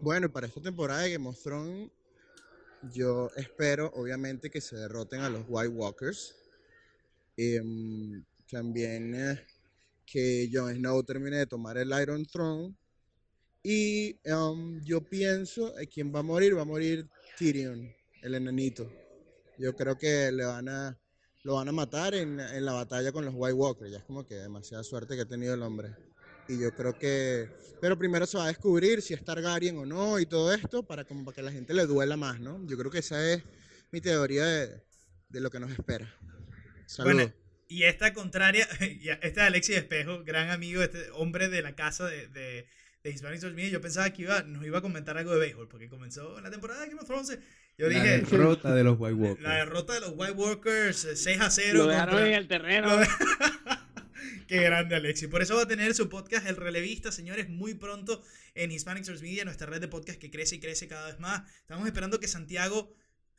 [0.00, 1.90] Bueno, para esta temporada de Game of Thrones,
[2.94, 6.34] yo espero, obviamente, que se derroten a los White Walkers.
[7.36, 9.46] Em, también eh,
[10.06, 12.74] que Jon Snow termine de tomar el Iron Throne.
[13.62, 16.56] Y em, yo pienso, ¿quién va a morir?
[16.56, 17.06] Va a morir
[17.38, 17.90] Tyrion,
[18.22, 18.90] el enanito.
[19.60, 20.98] Yo creo que le van a,
[21.44, 23.90] lo van a matar en, en la batalla con los White Walkers.
[23.90, 25.94] Ya es como que demasiada suerte que ha tenido el hombre.
[26.48, 27.48] Y yo creo que...
[27.80, 31.04] Pero primero se va a descubrir si es Targaryen o no y todo esto para,
[31.04, 32.66] como para que la gente le duela más, ¿no?
[32.66, 33.42] Yo creo que esa es
[33.92, 34.82] mi teoría de,
[35.28, 36.12] de lo que nos espera.
[36.86, 37.14] Saludos.
[37.14, 37.32] Bueno,
[37.68, 42.26] y esta contraria, este es Alexis Espejo, gran amigo, este hombre de la casa de,
[42.28, 42.66] de,
[43.04, 43.70] de Hispanic Social Media.
[43.70, 46.80] Yo pensaba que iba, nos iba a comentar algo de béisbol, porque comenzó la temporada
[46.80, 47.38] de Game of Thrones.
[47.80, 49.42] Yo la dije, derrota de los White Walkers.
[49.42, 51.78] la derrota de los White Walkers eh, 6 a 0.
[51.78, 52.96] Lo dejaron contra- en el terreno.
[52.96, 53.08] De-
[54.46, 55.28] Qué grande, Alexis.
[55.28, 58.22] Por eso va a tener su podcast El Relevista, señores, muy pronto
[58.54, 61.42] en Hispanic Source Media, nuestra red de podcast que crece y crece cada vez más.
[61.60, 62.92] Estamos esperando que Santiago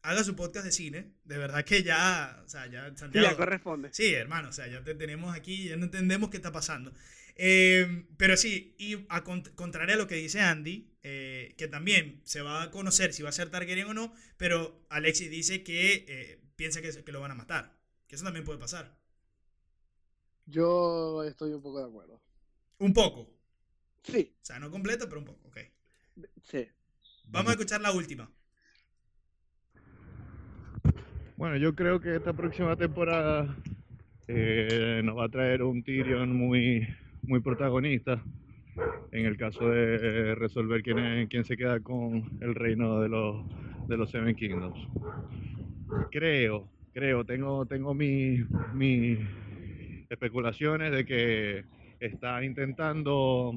[0.03, 1.11] haga su podcast de cine.
[1.25, 3.27] De verdad que ya, o sea, ya Sí, Santiago.
[3.29, 3.89] ya corresponde.
[3.91, 6.93] Sí, hermano, o sea, ya te tenemos aquí, ya no entendemos qué está pasando.
[7.35, 12.21] Eh, pero sí, y a cont- contrario a lo que dice Andy, eh, que también
[12.25, 16.05] se va a conocer si va a ser Targaryen o no, pero Alexis dice que
[16.07, 17.77] eh, piensa que, que lo van a matar.
[18.07, 18.97] Que eso también puede pasar.
[20.45, 22.21] Yo estoy un poco de acuerdo.
[22.79, 23.21] Un poco.
[23.21, 23.31] O
[24.03, 25.47] Sí, sea, no completo, pero un poco.
[25.47, 25.57] Ok.
[26.43, 26.67] sí.
[27.31, 28.31] Vamos a escuchar la última.
[31.37, 33.55] Bueno, yo creo que esta próxima temporada
[34.27, 36.87] eh, nos va a traer un Tyrion muy,
[37.23, 38.23] muy protagonista
[39.11, 43.45] en el caso de resolver quién, es- quién se queda con el reino de los,
[43.87, 44.79] de los Seven Kingdoms.
[46.11, 49.19] Creo, creo, tengo, tengo mis mis
[50.09, 51.65] especulaciones de que
[51.99, 53.53] está intentando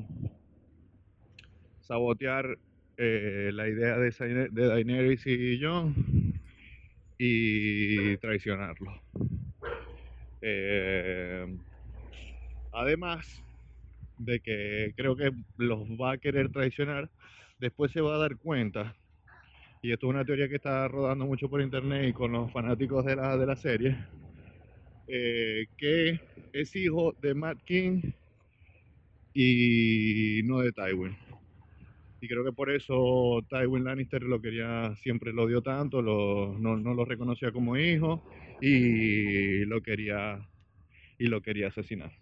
[1.81, 2.59] sabotear
[2.97, 5.95] eh, la idea de, de Daenerys y Jon
[7.19, 9.03] y traicionarlo.
[10.41, 11.47] Eh,
[12.73, 13.43] además
[14.19, 17.11] de que creo que los va a querer traicionar,
[17.59, 18.97] después se va a dar cuenta,
[19.85, 23.05] y esto es una teoría que está rodando mucho por internet y con los fanáticos
[23.05, 23.99] de la, de la serie,
[25.07, 26.19] eh, que
[26.55, 28.01] es hijo de Matt King
[29.35, 31.15] y no de Tywin.
[32.19, 36.95] Y creo que por eso Tywin Lannister lo quería, siempre lo odió tanto, no, no
[36.95, 38.25] lo reconocía como hijo
[38.63, 40.49] y lo quería
[41.19, 42.13] y lo quería asesinar.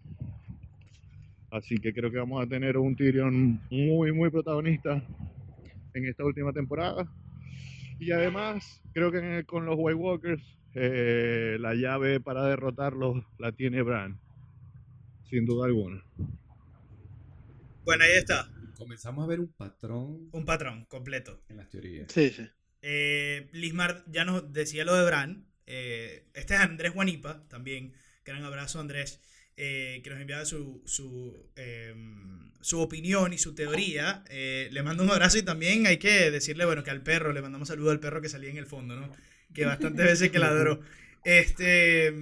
[1.52, 5.04] Así que creo que vamos a tener un Tyrion muy, muy protagonista
[5.92, 7.06] en esta última temporada.
[8.00, 10.42] Y además, creo que con los White Walkers,
[10.74, 14.18] eh, la llave para derrotarlos la tiene Bran,
[15.28, 16.02] sin duda alguna.
[17.84, 18.50] Bueno, ahí está.
[18.78, 21.42] Comenzamos a ver un patrón Un patrón completo.
[21.50, 22.10] en las teorías.
[22.10, 22.48] Sí, sí.
[22.80, 25.46] Eh, Lismar ya nos decía lo de Bran.
[25.66, 27.92] Eh, este es Andrés Guanipa, también.
[28.24, 29.20] Gran abrazo, Andrés,
[29.56, 31.94] eh, que nos enviaba su, su, eh,
[32.60, 34.24] su opinión y su teoría.
[34.30, 37.42] Eh, le mando un abrazo y también hay que decirle, bueno, que al perro, le
[37.42, 39.12] mandamos saludo al perro que salía en el fondo, ¿no?
[39.52, 40.80] Que bastantes veces que ladró.
[41.24, 42.14] Este,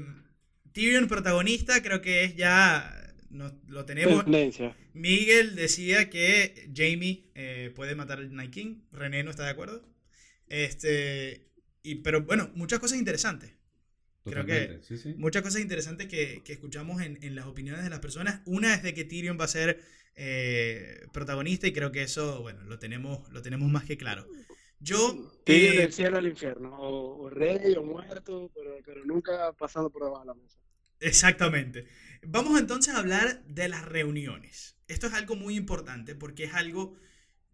[0.72, 4.24] Tyrion protagonista, creo que es ya, no, lo tenemos.
[4.24, 4.76] Tendencia.
[4.92, 8.82] Miguel decía que Jamie eh, puede matar al Night King.
[8.92, 9.88] René no está de acuerdo.
[10.48, 11.46] Este,
[11.82, 13.52] y, pero bueno, muchas cosas interesantes.
[14.28, 15.14] Creo que Totalmente, sí, sí.
[15.16, 18.42] muchas cosas interesantes que, que escuchamos en, en las opiniones de las personas.
[18.46, 19.80] Una es de que Tyrion va a ser
[20.14, 24.28] eh, protagonista y creo que eso, bueno, lo tenemos, lo tenemos más que claro.
[24.78, 26.76] Yo, Tyrion eh, del cielo al infierno.
[26.78, 30.58] O, o rey o muerto, pero, pero nunca pasando por debajo de la mesa.
[31.00, 31.86] Exactamente.
[32.22, 34.76] Vamos entonces a hablar de las reuniones.
[34.88, 36.96] Esto es algo muy importante porque es algo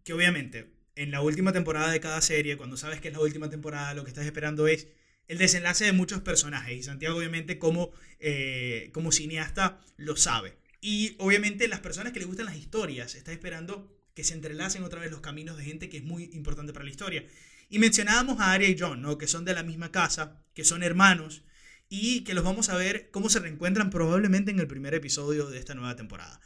[0.03, 3.49] que obviamente en la última temporada de cada serie, cuando sabes que es la última
[3.49, 4.87] temporada, lo que estás esperando es
[5.27, 6.77] el desenlace de muchos personajes.
[6.77, 10.57] Y Santiago obviamente como, eh, como cineasta lo sabe.
[10.81, 14.99] Y obviamente las personas que les gustan las historias están esperando que se entrelacen otra
[14.99, 17.25] vez los caminos de gente que es muy importante para la historia.
[17.69, 19.17] Y mencionábamos a Arya y John, ¿no?
[19.17, 21.43] que son de la misma casa, que son hermanos,
[21.89, 25.59] y que los vamos a ver cómo se reencuentran probablemente en el primer episodio de
[25.59, 26.41] esta nueva temporada.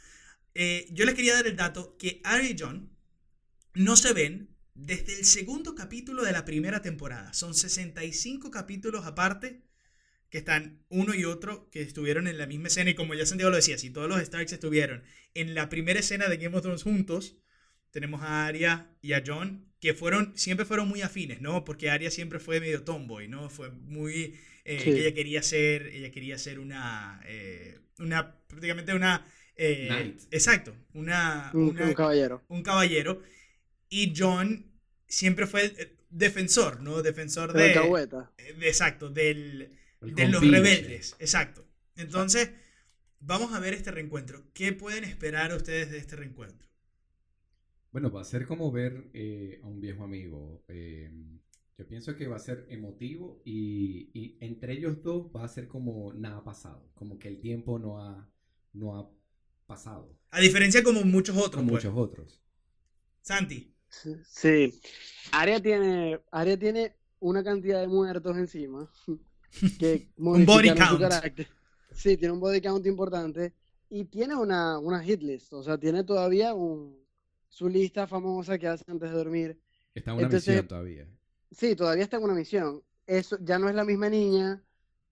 [0.54, 2.90] Eh, yo les quería dar el dato que Arya y John
[3.74, 7.32] no se ven desde el segundo capítulo de la primera temporada.
[7.34, 9.62] Son 65 capítulos aparte
[10.30, 12.90] que están uno y otro que estuvieron en la misma escena.
[12.90, 15.02] Y como ya Santiago lo decía, si todos los Starks estuvieron
[15.34, 17.36] en la primera escena de Game of Thrones juntos,
[17.90, 21.64] tenemos a Arya y a John, que fueron, siempre fueron muy afines, ¿no?
[21.64, 23.50] Porque Arya siempre fue medio tomboy, ¿no?
[23.50, 24.38] Fue muy...
[24.64, 24.90] eh, Sí.
[24.90, 29.26] ella quería ser, ella quería ser una, eh, una, prácticamente una...
[29.56, 30.22] eh, Knight.
[30.30, 32.42] Exacto, una, Un, una- un caballero.
[32.48, 33.22] un caballero.
[33.92, 34.66] Y John
[35.08, 37.02] siempre fue el, eh, defensor, ¿no?
[37.02, 37.72] Defensor De de...
[38.38, 41.66] eh, de- exacto, del, El de los rebeldes, exacto.
[41.96, 42.50] Entonces,
[43.20, 44.44] vamos a ver este reencuentro.
[44.54, 46.68] ¿Qué pueden esperar ustedes de este reencuentro?
[47.92, 50.64] Bueno, va a ser como ver eh, a un viejo amigo.
[50.68, 51.10] eh,
[51.78, 55.68] yo pienso que va a ser emotivo y, y entre ellos dos va a ser
[55.68, 58.30] como nada ha pasado, como que el tiempo no ha,
[58.72, 59.10] no ha
[59.66, 61.84] pasado, A diferencia como muchos otros, con pues.
[61.84, 62.42] muchos otros.
[63.22, 63.71] Santi,
[64.24, 64.80] Sí.
[65.32, 68.90] Arya tiene, Arya tiene una cantidad de muertos encima
[69.78, 71.12] que Un body modificaron su count.
[71.12, 71.48] carácter.
[71.92, 73.52] Sí, tiene un body count importante
[73.90, 76.98] y tiene una, una hit list, o sea, tiene todavía un,
[77.48, 79.60] su lista famosa que hace antes de dormir.
[79.94, 81.06] Está en una Entonces- misión todavía.
[81.50, 82.82] Sí, todavía está en una misión.
[83.06, 84.64] Eso ya no es la misma niña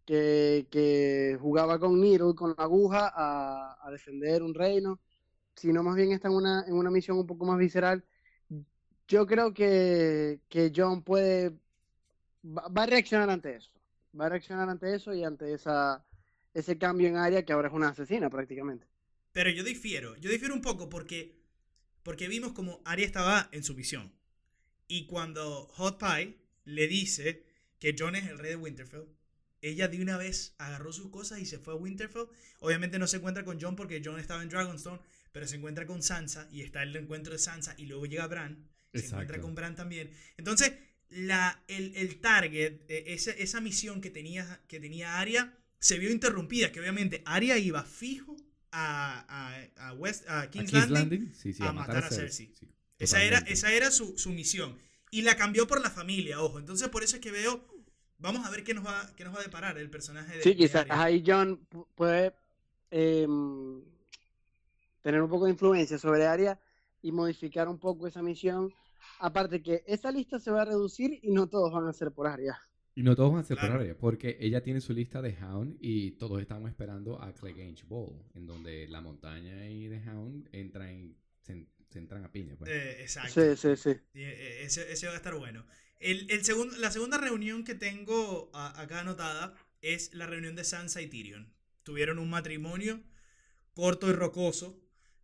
[0.06, 4.98] que, que jugaba con Needle, con la aguja, a, a defender un reino,
[5.54, 8.02] sino más bien está en una, en una misión un poco más visceral.
[9.10, 11.50] Yo creo que, que John puede,
[12.44, 13.70] va, va a reaccionar ante eso.
[14.18, 16.04] Va a reaccionar ante eso y ante esa,
[16.54, 18.86] ese cambio en área que ahora es una asesina prácticamente.
[19.32, 20.16] pero yo difiero.
[20.16, 21.40] Yo difiero un poco porque,
[22.02, 24.12] porque vimos como Arya estaba en su visión.
[24.88, 27.44] Y cuando Hot Pie le dice
[27.80, 29.08] que John es el rey de Winterfell,
[29.62, 32.28] ella de una vez agarró sus cosas y se fue a Winterfell.
[32.60, 35.00] Obviamente no se encuentra con John porque John estaba en Dragonstone,
[35.32, 38.69] pero se encuentra con Sansa y está el encuentro de Sansa y luego llega Bran.
[38.92, 40.10] Se encuentra con Bran también.
[40.36, 40.72] Entonces,
[41.10, 46.10] la, el, el target, eh, esa, esa misión que tenía, que tenía Arya, se vio
[46.10, 46.72] interrumpida.
[46.72, 48.36] Que obviamente Arya iba fijo
[48.72, 50.94] a, a, a West, a ¿A King's, Landing.
[50.94, 51.34] Landing?
[51.34, 52.52] Sí, sí, a matar a Cersei.
[52.58, 54.76] Sí, Esa era, esa era su, su misión.
[55.10, 56.58] Y la cambió por la familia, ojo.
[56.58, 57.64] Entonces, por eso es que veo.
[58.18, 60.42] Vamos a ver qué nos va, qué nos va a deparar el personaje de.
[60.42, 62.32] Sí, quizás ahí John pu- puede
[62.90, 63.80] em,
[65.02, 66.58] tener un poco de influencia sobre Arya
[67.02, 68.72] y modificar un poco esa misión.
[69.18, 72.26] Aparte que esa lista se va a reducir y no todos van a ser por
[72.26, 72.58] Arya.
[72.94, 73.70] Y no todos van a ser por.
[73.70, 78.22] Arya, porque ella tiene su lista de Hound y todos estamos esperando a Clegane Ball,
[78.34, 82.56] en donde la montaña y The Hound entran, en- se, se entran a piña.
[82.58, 82.70] pues.
[82.70, 83.40] Eh, exacto.
[83.40, 83.90] Sí, sí, sí.
[84.14, 85.64] Eh, Ese, ese va a estar bueno.
[85.98, 90.64] El, el segundo, la segunda reunión que tengo a- acá anotada es la reunión de
[90.64, 91.52] Sansa y Tyrion.
[91.84, 93.00] Tuvieron un matrimonio
[93.72, 94.78] corto y rocoso,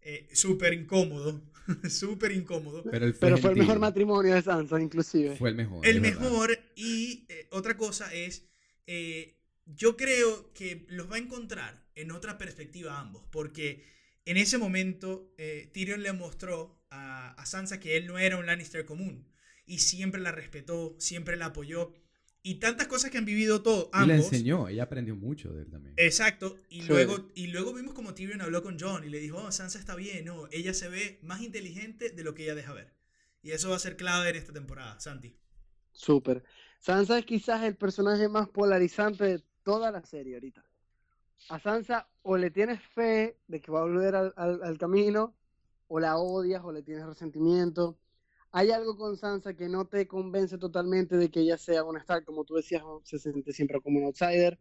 [0.07, 1.43] eh, súper incómodo,
[1.91, 2.85] súper incómodo.
[2.85, 5.37] Pero, fue, Pero fue el mejor matrimonio de Sansa, inclusive.
[5.37, 5.85] Fue el mejor.
[5.85, 6.21] El verdad.
[6.21, 8.47] mejor y eh, otra cosa es,
[8.87, 13.85] eh, yo creo que los va a encontrar en otra perspectiva ambos, porque
[14.25, 18.47] en ese momento eh, Tyrion le mostró a, a Sansa que él no era un
[18.47, 19.27] Lannister común
[19.67, 21.93] y siempre la respetó, siempre la apoyó
[22.49, 24.33] y tantas cosas que han vivido todos Y le ambos.
[24.33, 25.95] enseñó, ella aprendió mucho de él también.
[25.97, 26.89] Exacto, y Sí.
[26.89, 29.95] luego, y luego vimos como Tyrion habló con John y le dijo, oh, Sansa está
[29.97, 32.95] bien, no, ella se ve más inteligente de lo que ella deja ver.
[33.43, 35.37] Y eso va a ser clave en esta temporada, Santi.
[35.93, 36.45] Súper.
[36.79, 40.65] Sansa es quizás el personaje más polarizante de toda la serie ahorita.
[41.49, 45.35] A Sansa o le tienes fe de que va a volver al, al- al camino,
[45.89, 47.99] o la odias, o le tienes resentimiento.
[48.59, 52.25] Hay algo con Sansa que no te convence totalmente de que ella sea una Stark,
[52.25, 54.59] como tú decías, se siente siempre como un outsider.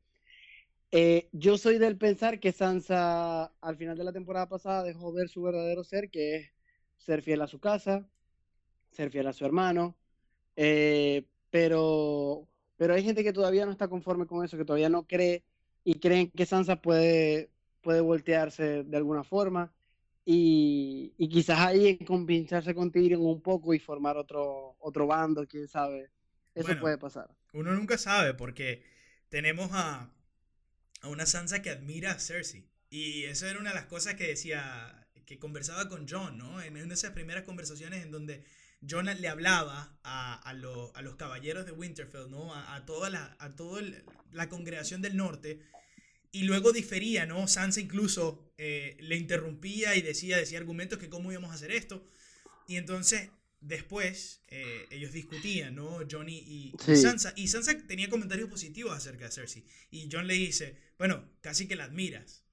[0.92, 5.30] Eh, yo soy del pensar que Sansa al final de la temporada pasada dejó ver
[5.30, 6.52] su verdadero ser, que es
[6.98, 8.06] ser fiel a su casa,
[8.92, 9.96] ser fiel a su hermano,
[10.58, 15.08] eh, pero, pero hay gente que todavía no está conforme con eso, que todavía no
[15.08, 15.46] cree
[15.86, 17.50] y creen que Sansa puede,
[17.82, 19.74] puede voltearse de alguna forma
[20.26, 25.68] y, y quizás ahí compinzarse con Tyrion un poco y formar otro, otro bando, quién
[25.68, 26.12] sabe.
[26.56, 26.82] Eso Bueno.
[26.82, 27.30] puede pasar.
[27.54, 28.84] Uno nunca sabe porque
[29.30, 30.12] tenemos a,
[31.02, 32.70] a una Sansa que admira a Cersei.
[32.90, 36.62] Y eso era una de las cosas que decía, que conversaba con John, ¿no?
[36.62, 38.44] En una de esas primeras conversaciones en donde
[38.90, 42.54] John le hablaba a, a, lo- a los caballeros de Winterfell, ¿no?
[42.56, 43.82] A, toda, la, a toda
[44.32, 45.62] la congregación del norte.
[46.36, 47.48] Y luego difería, ¿no?
[47.48, 52.06] Sansa incluso eh, le interrumpía y decía, decía argumentos que cómo íbamos a hacer esto.
[52.68, 53.30] Y entonces,
[53.62, 56.00] después, eh, ellos discutían, ¿no?
[56.12, 56.74] Johnny y.
[56.98, 57.32] Sansa.
[57.38, 59.64] Y Sansa tenía comentarios positivos acerca de Cersei.
[59.92, 62.44] Y John le dice, bueno, casi que la admiras.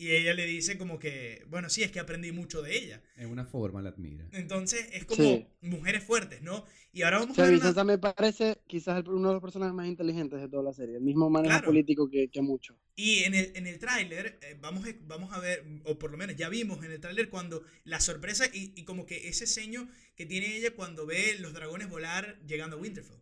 [0.00, 3.02] Y ella le dice como que, bueno, sí, es que aprendí mucho de ella.
[3.16, 4.28] En una forma la admira.
[4.30, 5.46] Entonces es como Sí.
[5.60, 6.64] mujeres fuertes, ¿no?
[6.92, 10.40] Y ahora vamos a ver una- me parece quizás uno de los personajes más inteligentes
[10.40, 10.96] de toda la serie.
[10.96, 11.66] El mismo manejo Claro.
[11.66, 12.78] político que, que mucho.
[12.94, 16.16] Y en el, en el tráiler, eh, vamos, a- vamos a ver, o por lo
[16.16, 19.88] menos ya vimos en el tráiler cuando la sorpresa y, y como que ese ceño
[20.14, 23.18] que tiene ella cuando ve los dragones volar llegando a Winterfell.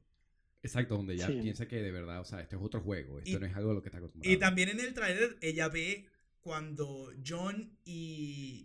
[0.62, 1.38] Exacto, donde ya Sí.
[1.40, 3.70] piensa que de verdad, o sea, esto es otro juego, esto Y- no es algo
[3.70, 4.34] a lo que está acostumbrado.
[4.34, 6.06] Y también en el tráiler ella ve
[6.46, 8.64] cuando John y,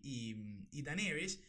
[0.71, 1.41] y, y Daenerys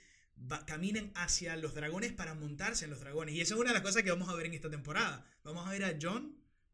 [0.50, 3.34] va- caminan hacia los dragones para montarse en los dragones.
[3.34, 5.16] Y esa es una de las cosas que vamos a ver en esta temporada.
[5.44, 6.22] Vamos a ver a John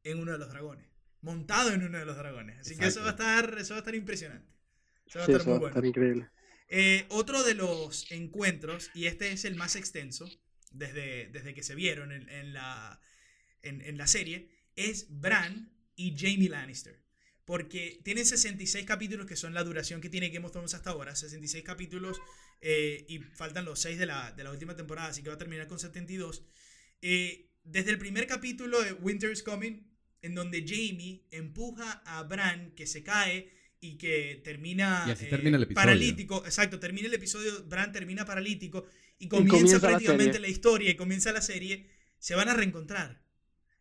[0.05, 0.87] en uno de los dragones,
[1.23, 2.59] montado en uno de los dragones.
[2.61, 4.53] Así que eso va a estar, eso va a estar impresionante.
[5.09, 5.71] Eso va a Sí, estar eso muy va a bueno.
[5.71, 6.31] estar increíble.
[6.69, 10.29] Eh, otro de los encuentros, y este es el más extenso
[10.71, 13.01] desde, desde que se vieron en, en la,
[13.63, 17.01] en, en la serie, es Bran y Jamie Lannister.
[17.49, 21.17] Porque tienen 66 capítulos, que son la duración que tiene Game of Thrones hasta ahora.
[21.17, 22.21] 66 capítulos
[22.61, 25.39] eh, y faltan los 6 de la, de la última temporada, así que va a
[25.39, 26.45] terminar con 72.
[27.01, 29.83] Eh, desde el primer capítulo de Winter is Coming,
[30.21, 35.29] en donde Jamie empuja a Bran, que se cae y que termina, Y así eh,
[35.31, 35.87] termina el episodio.
[35.87, 36.45] paralítico.
[36.45, 38.85] Exacto, termina el episodio, Bran termina paralítico
[39.19, 40.41] y comienza, comienza la prácticamente serie.
[40.41, 41.89] la historia y comienza la serie.
[42.19, 43.23] Se van a reencontrar.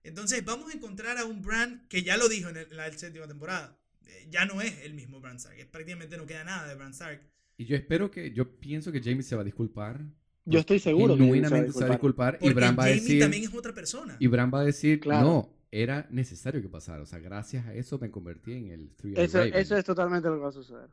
[0.07, 3.27] Entonces vamos a encontrar a un Bran que ya lo dijo en el- la séptima
[3.27, 3.77] temporada.
[4.07, 5.57] Eh, Ya no es el mismo Bran Stark.
[5.59, 7.21] es- Prácticamente no queda nada de Bran Stark.
[7.57, 10.01] Y yo espero que, yo pienso que Jamie se va a disculpar.
[10.45, 12.35] Yo estoy seguro Genuinamente se va a disculpar.
[12.35, 13.19] Y Porque Bran va a Jamie decir.
[13.19, 14.15] también es otra persona.
[14.19, 15.25] Y Bran va a decir, Claro.
[15.25, 17.03] no, era necesario que pasara.
[17.03, 19.53] O sea, gracias a eso me convertí en el Three-Eyed Eso, Raven.
[19.55, 20.89] eso es totalmente lo que va a suceder.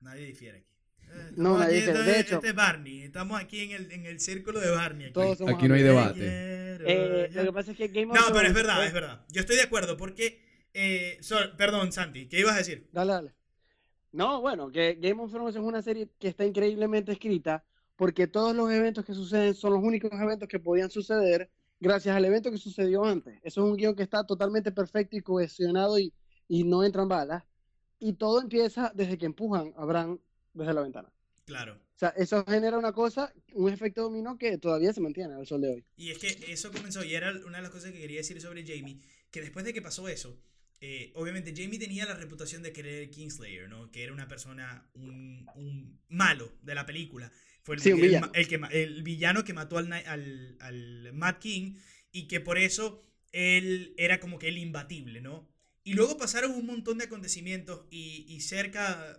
[0.00, 0.68] Nadie difiere aquí.
[1.10, 3.02] Eh, No, nadie este- De hecho- este es Barney.
[3.02, 5.06] Estamos aquí en el, en el círculo de Barney.
[5.06, 5.14] Aquí.
[5.14, 6.18] Todos somos Aquí no hay debate.
[6.20, 9.24] Eh, yo- lo que pasa es que Game of No, pero es verdad, es verdad.
[9.30, 10.46] Yo estoy de acuerdo porque...
[10.74, 12.88] eh, so- perdón, Santi, ¿qué ibas a decir?
[12.92, 13.34] Dale, dale.
[14.12, 17.64] No, bueno, que Game of Thrones es una serie que está increíblemente escrita
[17.96, 21.50] porque todos los eventos que suceden son los únicos eventos que podían suceder
[21.80, 23.34] gracias al evento que sucedió antes.
[23.42, 26.12] Eso es un guion que está totalmente perfecto y cohesionado y,
[26.48, 27.44] y no entran balas.
[27.98, 30.20] Y todo empieza desde que empujan a Bran
[30.58, 31.12] desde la ventana.
[31.44, 31.74] Claro.
[31.74, 35.62] O sea, eso genera una cosa, un efecto dominó que todavía se mantiene al sol
[35.62, 35.84] de hoy.
[35.96, 38.64] Y es que eso comenzó, y era una de las cosas que quería decir sobre
[38.66, 39.00] Jamie,
[39.30, 40.38] que después de que pasó eso,
[40.80, 43.90] eh, obviamente Jamie tenía la reputación de querer Kingslayer, ¿no?
[43.90, 47.32] Que era una persona, un, un malo de la película.
[47.62, 48.30] Fue el, Sí, el villano.
[48.34, 51.74] el que, el villano que mató al, al, al Mad King
[52.12, 53.02] y que por eso
[53.32, 55.48] él era como que el imbatible, ¿no?
[55.82, 59.18] Y luego pasaron un montón de acontecimientos y, y cerca,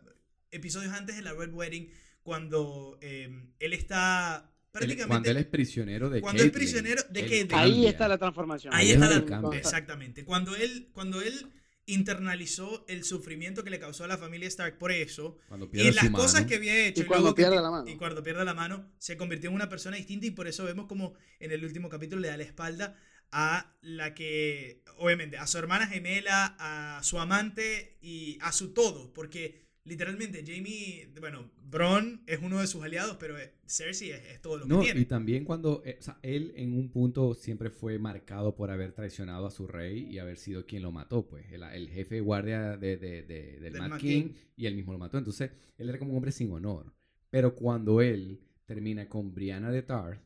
[0.52, 1.90] episodios antes de la Red Wedding,
[2.24, 3.30] cuando eh,
[3.60, 5.08] él está prácticamente...
[5.08, 7.48] cuando él es prisionero de Cuando es Catelyn, prisionero de.
[7.54, 8.74] Ahí está la transformación.
[8.74, 9.26] Ahí Ahí está es la...
[9.26, 9.60] cambia.
[9.60, 10.26] Exactamente.
[10.26, 11.48] Cuando él, cuando él
[11.86, 15.94] internalizó el sufrimiento que le causó a la familia Stark por eso, Cuando pierde y
[15.94, 16.48] las su cosas mano.
[16.48, 17.90] que había hecho, Y cuando luego que pierde pi- la mano.
[17.90, 20.86] Y cuando pierde la mano, se convirtió en una persona distinta y por eso vemos
[20.86, 22.96] como en el último capítulo le da la espalda
[23.32, 29.12] a la que, obviamente, a su hermana gemela, a su amante y a su todo,
[29.14, 34.42] porque literalmente Jamie, bueno, Bron es uno de sus aliados, pero eh, Cersei es, es
[34.42, 35.02] todo lo No, que tiene.
[35.02, 38.94] y también cuando, eh, o sea, él en un punto siempre fue marcado por haber
[38.94, 42.22] traicionado a su rey y haber sido quien lo mató, pues, el, el jefe de
[42.22, 44.34] guardia de, de- de- del Del Mad King, King.
[44.56, 45.18] y él mismo lo mató.
[45.18, 46.94] Entonces, él era como un hombre sin honor.
[47.30, 50.22] Pero cuando él termina con Brianna de Tarth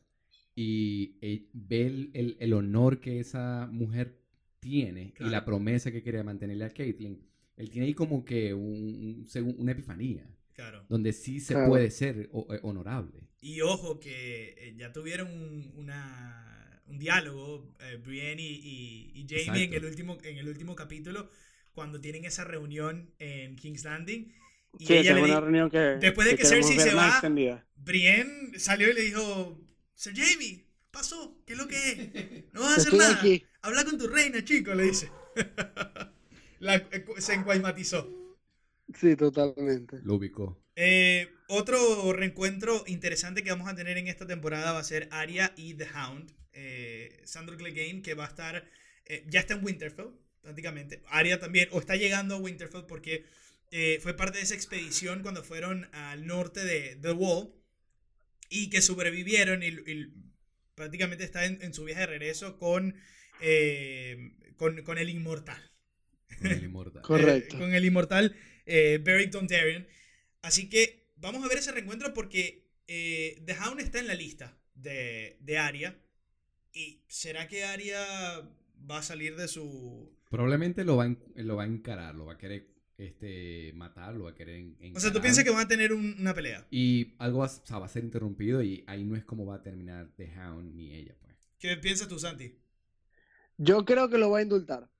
[0.54, 4.20] y eh, ve el, el- el honor que esa mujer
[4.60, 7.20] tiene y la promesa que quería mantenerle a Caitlyn,
[7.56, 9.26] él tiene ahí como que un-
[9.58, 10.84] una epifanía, Claro.
[10.88, 11.68] donde sí se Claro.
[11.68, 13.28] puede ser eh, honorable.
[13.40, 19.26] Y ojo que eh, ya tuvieron un, una- un diálogo, eh, Brienne y, y- y
[19.28, 21.30] Jamie en el, último, en el último capítulo,
[21.72, 24.32] cuando tienen esa reunión en King's Landing.
[24.78, 27.66] Y Sí, ella le una reunión que, después de que queremos Cersei se va, extendida.
[27.76, 29.60] Brienne salió y le dijo,
[29.94, 32.52] Sir Jamie, pasó, ¿qué es lo que es?
[32.52, 33.18] No vas a hacer nada.
[33.18, 33.44] aquí.
[33.62, 35.10] Habla con tu reina, chico, le dice.
[36.64, 38.00] La- eh, se encuaymatizó.
[39.00, 39.98] Sí, totalmente.
[40.02, 40.58] Lo ubicó.
[40.76, 45.52] Eh, otro reencuentro interesante que vamos a tener en esta temporada va a ser Arya
[45.56, 46.32] y The Hound.
[46.52, 48.64] Eh, Sandor Clegane, que va a estar.
[49.06, 50.10] eh, ya está en Winterfell,
[50.42, 51.02] prácticamente.
[51.08, 53.24] Arya también, o está llegando a Winterfell porque
[53.70, 57.52] eh, fue parte de esa expedición cuando fueron al norte de The Wall
[58.48, 60.12] y que sobrevivieron y, y
[60.74, 62.94] prácticamente está en, en su viaje de regreso con,
[63.40, 65.60] eh, con, con el inmortal.
[66.38, 67.02] Con el inmortal.
[67.06, 67.56] Correcto.
[67.56, 69.86] Eh, con el inmortal eh, Beric Dondarrion.
[70.42, 74.56] Así que vamos a ver ese reencuentro porque eh, The Hound está en la lista
[74.74, 75.98] de, de Arya.
[76.72, 78.02] ¿Y será que Arya
[78.90, 80.12] va a salir de su...
[80.28, 82.66] Probablemente lo va, en- lo va a encarar, lo va a querer
[82.98, 85.22] este, matarlo, va a querer en- O sea, tú encarar.
[85.22, 86.66] piensas que van a tener un- una pelea.
[86.72, 89.56] Y algo va, o sea, va a ser interrumpido y ahí no es como va
[89.56, 91.36] a terminar The Hound ni ella, pues.
[91.60, 92.58] ¿Qué piensas tú, Santi?
[93.56, 94.90] Yo creo que lo va a indultar.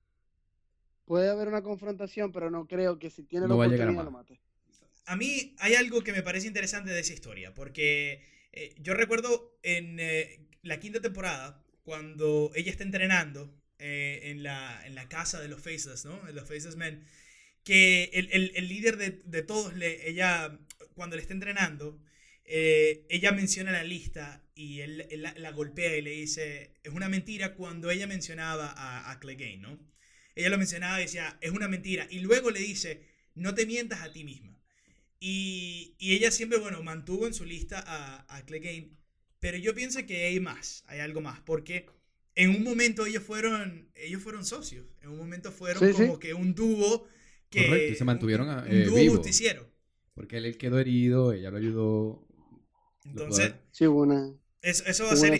[1.06, 3.88] Puede haber una confrontación, pero no creo que si tiene la No va a llegar
[3.88, 4.38] a oportunidad lo mate.
[5.06, 9.58] A mí hay algo que me parece interesante de esa historia, porque eh, yo recuerdo
[9.62, 15.40] en eh, la quinta temporada, cuando ella está entrenando eh, en, la, en la casa
[15.40, 16.26] de los Faces, ¿no?
[16.28, 17.04] En los Faces Men,
[17.64, 20.58] que el, el- el líder de, de todos, le, ella,
[20.94, 22.00] cuando le está entrenando,
[22.44, 26.92] eh, ella menciona la lista y él, él la, la golpea y le dice, es
[26.92, 29.78] una mentira cuando ella mencionaba a, a Clegane, ¿no?
[30.34, 32.06] Ella lo mencionaba y decía, es una mentira.
[32.10, 33.02] Y luego le dice,
[33.34, 34.58] no te mientas a ti misma.
[35.20, 38.90] Y, y ella siempre, bueno, mantuvo en su lista a, a Clegane.
[39.40, 41.40] Pero yo pienso que hay más, hay algo más.
[41.40, 41.86] Porque
[42.34, 44.86] en un momento ellos fueron, ellos fueron socios.
[45.02, 45.92] En un momento fueron Sí, sí.
[45.94, 47.06] como que un dúo
[47.50, 47.66] que...
[47.66, 49.16] Correcto, y se mantuvieron un, a- un eh, dúo vivos.
[49.18, 49.68] justiciero.
[50.14, 52.26] Porque él, él quedó herido, ella lo ayudó.
[53.04, 53.84] Entonces, Sí,
[54.62, 55.34] eso, eso va a ser...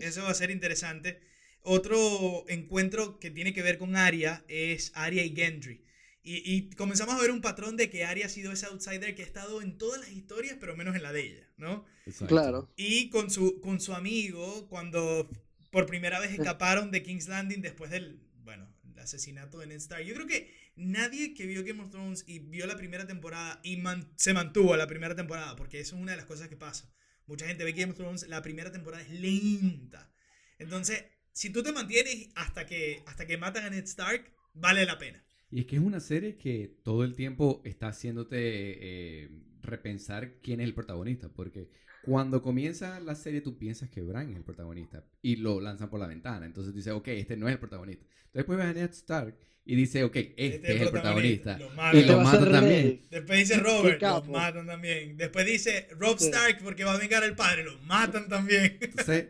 [0.00, 1.20] Eso va a ser interesante.
[1.66, 5.82] Otro encuentro que tiene que ver con Arya es Arya y Gendry.
[6.22, 9.22] Y, y comenzamos a ver un patrón de que Arya ha sido ese outsider que
[9.22, 11.84] ha estado en todas las historias, pero menos en la de ella, ¿no?
[12.06, 12.26] Exacto.
[12.34, 12.72] Claro.
[12.76, 15.28] Y con su, con su amigo, cuando
[15.70, 20.04] por primera vez escaparon de King's Landing después del, bueno, el asesinato de Ned Stark.
[20.04, 23.76] Yo creo que nadie que vio Game of Thrones y vio la primera temporada y
[23.78, 26.56] man- se mantuvo a la primera temporada, porque eso es una de las cosas que
[26.56, 26.90] pasa.
[27.26, 30.10] Mucha gente ve Game of Thrones, la primera temporada es lenta.
[30.58, 31.04] Entonces,
[31.34, 35.22] si tú te mantienes hasta que, hasta que matan a Ned Stark, vale la pena.
[35.50, 39.30] Y es que es una serie que todo el tiempo está haciéndote eh,
[39.60, 41.28] repensar quién es el protagonista.
[41.28, 41.68] Porque
[42.02, 45.98] cuando comienza la serie tú piensas que Bran es el protagonista y lo lanzan por
[46.00, 46.46] la ventana.
[46.46, 48.06] Entonces dices, ok, este no es el protagonista.
[48.32, 51.58] Después ves a Ned Stark y dice, ok, este, es el protagonista.
[51.58, 51.98] Lo Y.
[51.98, 52.82] Este lo matan también.
[52.82, 53.02] rey.
[53.10, 55.16] Después dice Robert, lo matan también.
[55.16, 56.26] Después dice Rob Sí.
[56.26, 58.78] Stark porque va a vengar al padre, lo matan también.
[58.80, 59.28] Entonces,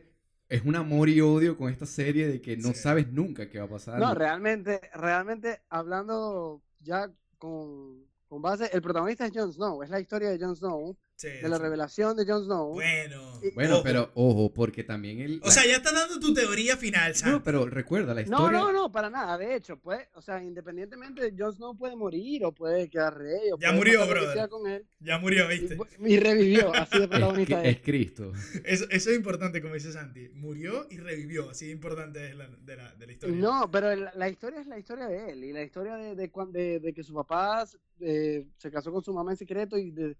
[0.49, 2.75] es un amor y odio con esta serie de que no Sí.
[2.75, 3.99] sabes nunca qué va a pasar.
[3.99, 10.01] No, realmente, realmente, hablando ya con, con base, el protagonista es Jon Snow, es la
[10.01, 11.63] historia de Jon Snow, Sí, de la sí.
[11.63, 12.73] revelación de Jon Snow.
[12.73, 13.41] Bueno.
[13.43, 13.83] Y- Bueno, Ojo.
[13.85, 15.41] pero ojo, porque también el...
[15.45, 17.31] O sea, ya estás dando tu teoría final, Sam.
[17.33, 18.59] No, pero recuerda, la No, historia...
[18.59, 19.39] no, no, para nada.
[19.39, 23.59] De hecho, pues, o sea, independientemente, Jon Snow puede morir o puede quedar rey o
[23.59, 24.49] Ya puede murió, brother.
[24.49, 24.85] con él.
[24.99, 25.79] Ya murió, ¿viste?
[26.01, 27.77] y revivió, así de protagonista es.
[27.77, 28.33] es Cristo.
[28.65, 30.31] Eso, eso es importante, como dice Santi.
[30.35, 31.49] Murió y revivió.
[31.51, 33.37] Así de importante es la, de, la, de la historia.
[33.37, 36.31] No, pero el- la historia es la historia de él y la historia de, de,
[36.49, 37.65] de, de que su papá
[38.01, 40.17] eh, se casó con su mamá en secreto y de,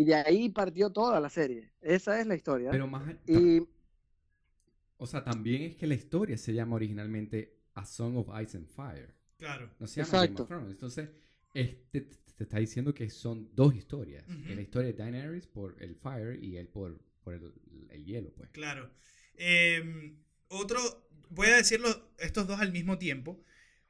[0.00, 1.72] y de ahí partió toda la serie.
[1.82, 2.70] Esa es la historia.
[2.70, 3.14] Pero más...
[3.26, 3.60] y
[4.96, 8.66] O sea, también es que la historia se llama originalmente A Song of Ice and
[8.66, 9.14] Fire.
[9.36, 9.68] Claro.
[9.78, 10.42] No se llama Game Exacto.
[10.44, 10.70] of Thrones.
[10.70, 11.10] Entonces,
[11.52, 14.24] este te, te está diciendo que son dos historias.
[14.46, 17.52] La historia de Daenerys por el Fire y él por, por el,
[17.90, 18.48] el hielo, pues.
[18.52, 18.90] Claro.
[19.34, 20.16] Eh,
[20.48, 20.80] otro,
[21.28, 21.88] voy a decirlo
[22.18, 23.44] estos dos al mismo tiempo,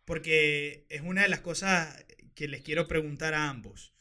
[0.05, 2.05] porque es una de las cosas
[2.35, 3.95] que les quiero preguntar a ambos.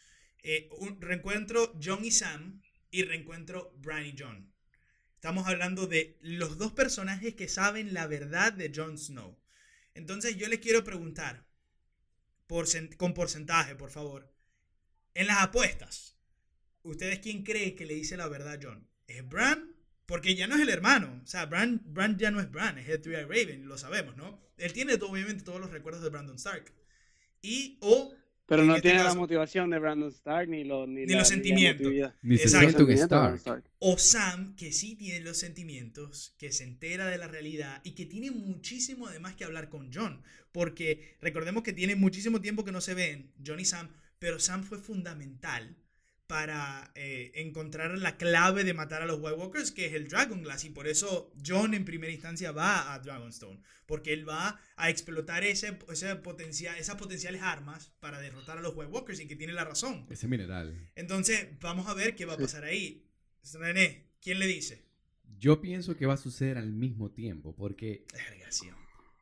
[0.44, 2.62] Eh, un reencuentro John y Sam
[2.92, 4.54] y reencuentro Bran y John.
[5.16, 9.38] Estamos hablando de los dos personajes que saben la verdad de Jon Snow.
[9.94, 11.46] Entonces yo les quiero preguntar,
[12.48, 14.34] porcent- con porcentaje, por favor,
[15.14, 16.16] en las apuestas,
[16.84, 18.88] ¿ustedes quién cree que le dice la verdad a John?
[19.08, 19.76] ¿Es Bran?
[20.06, 21.22] Porque ya no es el hermano.
[21.24, 24.42] O sea, Bran, Bran ya no es Bran, es el Three-Eyed Raven, lo sabemos, ¿no?
[24.58, 26.74] Él tiene obviamente todos los recuerdos de Brandon Stark.
[27.42, 28.16] Y, o,
[28.50, 31.88] pero no tiene la motivación de Brandon Stark ni, lo, ni, Ni la- los sentimientos.
[32.22, 32.86] Ni se Exacto.
[32.86, 33.36] siente un.
[33.36, 33.64] Stark.
[33.80, 38.06] o Sam, que sí tiene los sentimientos, que se entera de la realidad y que
[38.06, 40.22] tiene muchísimo además que hablar con John.
[40.52, 44.64] Porque recordemos que tiene muchísimo tiempo que no se ven, John y Sam, pero Sam
[44.64, 45.76] fue fundamental
[46.30, 50.44] para eh, encontrar la clave de matar a los White Walkers, que es el Dragon
[50.44, 50.64] Glass.
[50.64, 53.60] Y por eso John en primera instancia va a Dragonstone.
[53.88, 58.76] Porque él va a explotar ese, ese potencial, esas potenciales armas para derrotar a los
[58.76, 60.06] White Walkers y que tiene la razón.
[60.12, 60.92] Ese mineral.
[60.96, 62.44] Entonces, vamos a ver qué va a Sí.
[62.44, 63.10] pasar ahí.
[63.56, 64.86] René, ¿quién le dice?
[65.40, 67.56] Yo pienso que va a suceder al mismo tiempo.
[67.56, 68.06] Porque,
[68.52, 68.70] sí.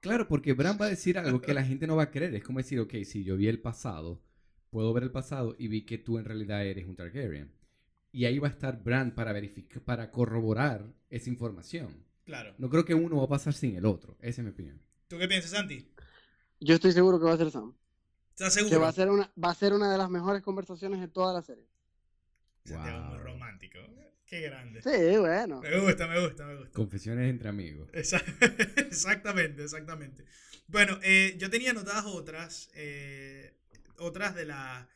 [0.02, 2.36] claro, porque Bran va a decir algo que la gente no va a creer.
[2.36, 4.22] Es como decir, ok, si yo vi el pasado,
[4.70, 7.52] puedo ver el pasado y vi que tú en realidad eres un Targaryen.
[8.12, 12.06] Y ahí va a estar Bran para verificar, para corroborar esa información.
[12.26, 12.54] Claro.
[12.58, 14.18] No creo que uno va a pasar sin el otro.
[14.22, 14.82] Esa es mi opinión.
[15.08, 15.92] ¿Tú qué piensas, Santi?
[16.60, 17.76] Yo estoy seguro que va a ser Sam.
[18.32, 18.82] ¿Estás Que seguro?
[18.82, 21.42] va a ser una, va a ser una de las mejores conversaciones de toda la
[21.42, 21.68] serie.
[22.66, 23.26] Santiago es muy Wow.
[23.26, 23.80] romántico.
[24.26, 24.82] Qué grande.
[24.82, 25.62] Sí, bueno.
[25.62, 26.72] Me gusta, me gusta, me gusta.
[26.74, 27.90] Confesiones entre amigos.
[27.94, 30.26] Exactamente, exactamente.
[30.68, 33.57] Bueno, eh, yo tenía anotadas otras, eh,
[34.00, 34.88] otras de las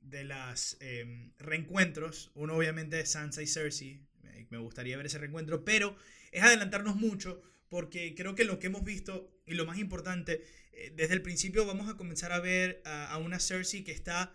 [0.00, 2.30] de las em, reencuentros.
[2.34, 4.00] Uno obviamente es Sansa y Cersei.
[4.50, 5.96] Me- gustaría ver ese reencuentro, pero
[6.30, 10.92] es adelantarnos mucho porque creo que lo que hemos visto y lo más importante, eh,
[10.94, 14.32] desde el principio vamos a comenzar a ver a, una Cersei que está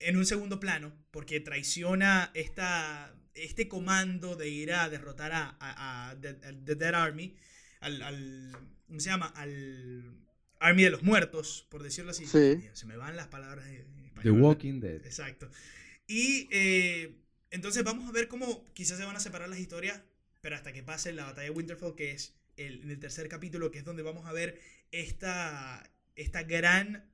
[0.00, 6.16] en un segundo plano porque traiciona esta, este comando de ir a derrotar a, a-
[6.20, 6.34] The,
[6.76, 7.36] Dead Army,
[7.80, 8.52] al-
[8.86, 9.26] ¿cómo se llama?
[9.28, 10.23] Al
[10.64, 12.26] Army de los Muertos, por decirlo así.
[12.26, 12.66] Sí.
[12.72, 14.40] Se me van las palabras en The español.
[14.40, 15.04] Walking Dead.
[15.04, 15.50] Exacto.
[16.06, 17.14] Y eh,
[17.50, 20.00] entonces vamos a ver cómo quizás se van a separar las historias,
[20.40, 23.70] pero hasta que pase la batalla de Winterfell, que es el, en el tercer capítulo,
[23.70, 24.58] que es donde vamos a ver
[24.90, 27.10] esta, esta gran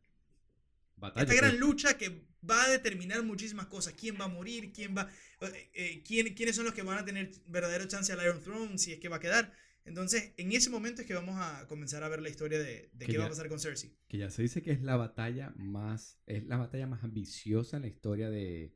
[0.96, 1.22] Batalla.
[1.22, 3.94] esta gran lucha que va a determinar muchísimas cosas.
[3.94, 4.72] ¿Quién va a morir?
[4.72, 8.22] ¿Quién va, eh, eh, quién, ¿Quiénes son los que van a tener verdadero chance al
[8.22, 8.78] Iron Throne?
[8.78, 9.52] Si es que va a quedar.
[9.90, 13.18] Entonces, en ese momento es que vamos a comenzar a ver la historia de, qué
[13.18, 13.90] va a pasar con Cersei.
[14.08, 16.18] Que ya se dice que es la batalla más.
[16.26, 18.72] Es la batalla más ambiciosa en la historia de.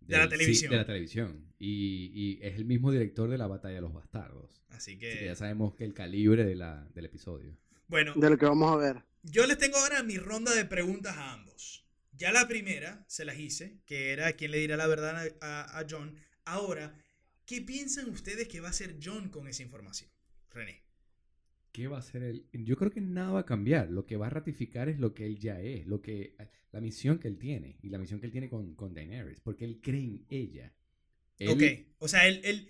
[0.00, 0.70] De la sí, televisión.
[0.70, 1.54] de la televisión.
[1.58, 4.62] Y, y es el mismo director de la batalla de los bastardos.
[4.68, 7.56] Así Así que que, ya sabemos que el calibre de la, del episodio.
[7.88, 9.02] bueno, De lo que vamos a ver.
[9.22, 11.86] yo les tengo ahora mi ronda de preguntas a ambos.
[12.12, 15.78] Ya la primera se las hice, que era quién le dirá la verdad a, a-
[15.80, 16.14] a John.
[16.44, 16.94] Ahora,
[17.46, 20.10] ¿qué piensan ustedes que va a hacer John con esa información?
[20.54, 20.82] René.
[21.72, 22.46] ¿Qué va a hacer él?
[22.52, 23.90] Yo creo que nada va a cambiar.
[23.90, 25.86] Lo que va a ratificar es lo que él ya es.
[25.86, 26.36] Lo que,
[26.70, 27.78] la misión que él tiene.
[27.82, 29.40] Y la misión que él tiene con, con Daenerys.
[29.40, 30.72] Porque él cree en ella.
[31.38, 31.62] Él- Ok,
[31.98, 32.68] o sea, él, él-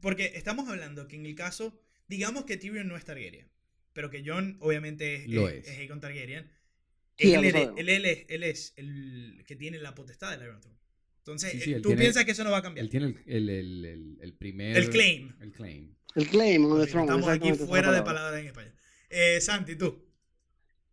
[0.00, 1.80] Porque estamos hablando que en el caso.
[2.08, 3.48] Digamos que Tyrion no es Targaryen.
[3.92, 5.78] Pero que John, obviamente, es, Lo es, es.
[5.78, 6.50] Aegon Targaryen.
[7.16, 10.78] Sí, él, él- él es, él es el que tiene la potestad del Iron Throne.
[11.18, 12.82] Entonces, Sí, sí, eh, tú tiene- piensas que eso no va a cambiar.
[12.84, 14.76] Él tiene el, el, el, el- el primer...
[14.76, 15.34] El claim.
[15.40, 15.94] El claim.
[16.14, 17.04] El claim on the throne.
[17.06, 18.04] Estamos aquí fuera de palabra.
[18.04, 18.72] palabras en español.
[19.08, 20.04] Eh, Santi, tú.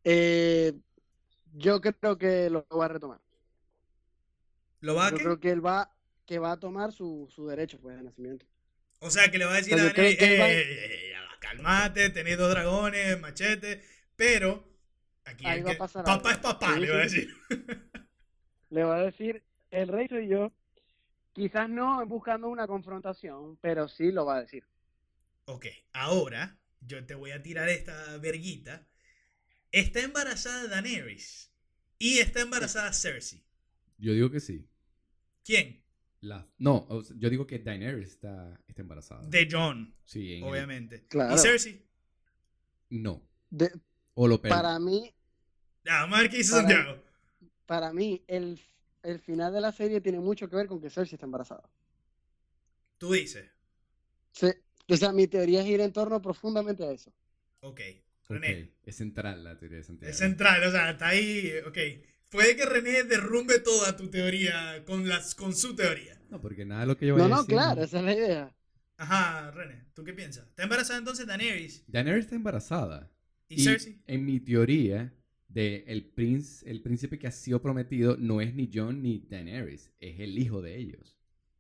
[0.04, 0.74] Eh,
[1.54, 3.20] yo creo que lo va a retomar.
[4.82, 5.24] ¿Lo va a Yo qué?
[5.24, 5.92] creo que él va,
[6.26, 8.46] que va a tomar su, su derecho pues, de nacimiento.
[9.00, 12.10] O sea, que le va a decir O sea, a Dani, va- "Eh, eh, calmate,
[12.12, 13.84] tenés dos dragones, machete,
[14.16, 14.64] pero
[15.26, 16.30] aquí Ahí a pasar papá algo.
[16.32, 17.30] es papá, Sí, le va a decir.
[18.70, 20.52] Le va a decir, el rey soy yo.
[21.32, 24.66] Quizás no buscando una confrontación, pero sí lo va a decir.
[25.50, 28.86] Ok, ahora yo te voy a tirar esta verguita.
[29.72, 31.52] Está embarazada Daenerys
[31.98, 33.44] y está embarazada Cersei.
[33.98, 34.68] Yo digo que sí.
[35.46, 35.84] ¿Quién?
[36.20, 39.26] La, no, yo digo que Daenerys está, está embarazada.
[39.28, 41.06] De John, sí, en el- obviamente.
[41.08, 41.36] Claro.
[41.36, 41.88] ¿Y Cersei?
[42.90, 43.22] no.
[43.50, 43.72] De-
[44.16, 45.14] O lo para mí,
[45.90, 47.02] Ah, Para- Santiago.
[47.66, 48.60] para mí, el,
[49.04, 51.70] el final de la serie tiene mucho que ver con que Cersei está embarazada.
[52.98, 53.50] Tú dices.
[54.34, 54.48] Sí,
[54.94, 57.12] o sea, mi teoría es ir en torno profundamente a eso.
[57.62, 57.82] Ok.
[58.30, 58.74] René.
[58.84, 60.12] Es central la teoría de Santiago.
[60.12, 61.52] Es central, o sea, está ahí.
[61.66, 61.78] Ok.
[62.30, 66.20] Puede que René derrumbe toda tu teoría con, las, con su teoría.
[66.30, 68.06] No, porque nada de lo que yo No, vaya a no, decir, claro, esa es
[68.06, 68.56] la idea.
[68.98, 70.48] Ajá, René, ¿tú qué piensas?
[70.48, 73.12] ¿Está embarazada entonces Daenerys Daenerys está embarazada.
[73.48, 74.02] y, Cersei?
[74.08, 75.14] en mi teoría,
[75.48, 79.92] de el, prince, el príncipe que ha sido prometido no es ni John ni Daenerys,
[80.00, 81.17] es el hijo de ellos.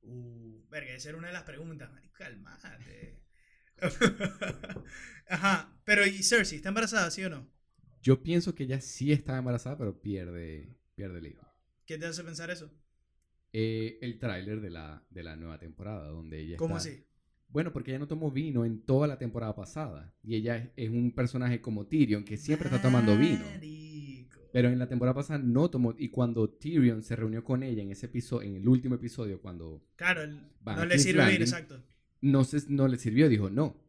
[0.09, 3.19] Uh, verga, esa era una de las preguntas, marico, calmate.
[5.29, 7.47] Ajá, pero ¿y Cersei está embarazada, sí o no?
[8.01, 11.45] Yo pienso que ella sí está embarazada, pero pierde, pierde el hijo.
[11.85, 12.71] ¿Qué te hace pensar eso?
[13.53, 17.03] Eh, el tráiler de la, de la nueva temporada, donde ella ¿Cómo está- así?
[17.49, 20.13] Bueno, porque ella no tomó vino en toda la temporada pasada.
[20.21, 23.45] Y ella es, es un personaje como Tyrion, que siempre está tomando vino.
[24.57, 25.93] Pero en la temporada pasada no tomó.
[25.99, 29.83] Y cuando Tyrion se reunió con ella en ese episodio, en el último episodio, cuando
[29.95, 30.33] Claro, el-
[30.65, 31.41] no a le bien, Landing.
[31.41, 31.83] exacto.
[32.21, 33.79] no, se, no le sirvió, dijo no.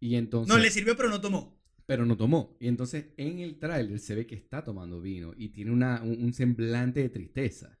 [0.00, 0.48] Y entonces.
[0.48, 1.60] No le sirvió, pero no tomó.
[1.84, 2.56] pero no tomó.
[2.58, 6.24] Y entonces en el tráiler se ve que está tomando vino y tiene una, un,
[6.24, 7.78] un semblante de tristeza.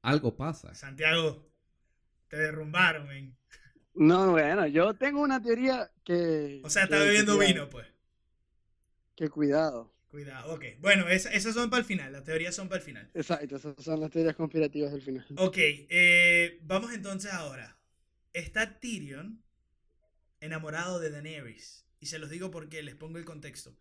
[0.00, 0.74] Algo pasa.
[0.74, 1.52] Santiago,
[2.28, 3.36] te derrumbaron, men.
[3.94, 6.62] No, bueno, yo tengo una teoría que...
[6.64, 7.86] O sea, está bebiendo vino, pues.
[9.14, 9.92] Que cuidado.
[10.12, 10.64] Cuidado, ok.
[10.80, 13.10] Bueno, esa- esas son para el final, las teorías son para el final.
[13.14, 15.24] Exacto, esas son las teorías conspirativas del final.
[15.38, 17.78] Ok, eh, vamos entonces ahora.
[18.34, 19.42] Está Tyrion
[20.40, 21.86] enamorado de Daenerys.
[21.98, 23.74] Y se los digo porque les pongo el contexto.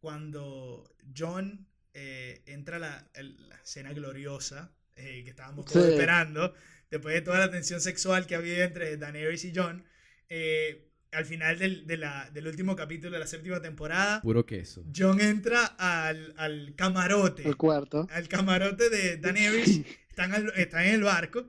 [0.00, 5.92] Cuando John eh, entra a la, la escena gloriosa eh, que estábamos todos Sí.
[5.92, 6.54] esperando,
[6.90, 9.84] después de toda la tensión sexual que había entre Daenerys y John,
[10.30, 14.84] eh, al final del, de la- del último capítulo de la séptima temporada, Puro queso.
[14.94, 18.06] John entra al, al camarote El cuarto.
[18.10, 21.48] al camarote de Daenerys, están, al- están en el barco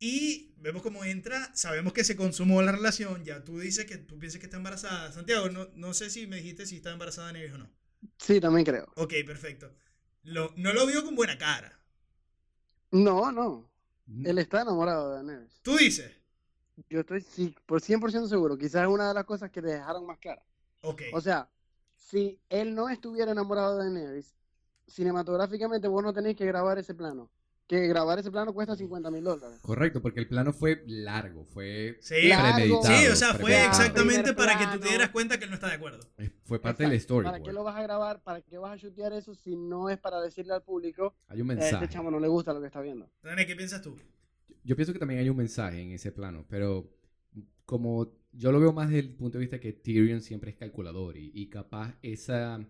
[0.00, 4.18] y vemos cómo entra, sabemos que se consumó la relación, ya tú dices que tú
[4.18, 5.10] piensas que está embarazada.
[5.12, 7.70] Santiago, no, no sé si me dijiste si está embarazada Daenerys o no.
[8.18, 8.92] Sí, también creo.
[8.96, 9.74] Ok, perfecto.
[10.22, 11.80] lo- no lo vio con buena cara.
[12.90, 13.70] No, no.
[14.06, 15.60] Mm, Él está enamorado de Daenerys.
[15.62, 16.10] Tú dices.
[16.88, 18.56] Yo estoy sí, por 100% seguro.
[18.56, 20.42] Quizás es una de las cosas que te dejaron más clara.
[20.82, 21.02] Ok.
[21.12, 21.48] O sea,
[21.96, 24.34] si él no estuviera enamorado de Daenerys,
[24.86, 27.30] cinematográficamente vos no tenéis que grabar ese plano.
[27.66, 29.58] Que grabar ese plano cuesta 50 mil dólares.
[29.60, 32.54] Correcto, porque el plano fue largo, fue Sí, Largo.
[32.56, 32.96] premeditado.
[32.96, 35.68] sí, o sea, fue exactamente para que tú te dieras cuenta que él no está
[35.68, 36.00] de acuerdo.
[36.44, 37.22] Fue parte del Exacto.
[37.24, 37.54] ¿Para qué storyboard.
[37.54, 38.22] lo vas a grabar?
[38.22, 41.50] ¿Para qué vas a chutear eso si no es para decirle al público Hay un
[41.50, 41.88] "Eh, a este mensaje.
[41.92, 43.06] chamo no le gusta lo que está viendo?
[43.22, 43.94] Dani, ¿qué piensas tú?
[44.68, 46.90] Yo pienso que también hay un mensaje en ese plano, pero
[47.64, 51.16] como yo lo veo más desde el punto de vista que Tyrion siempre es calculador
[51.16, 52.60] y, y capaz esa...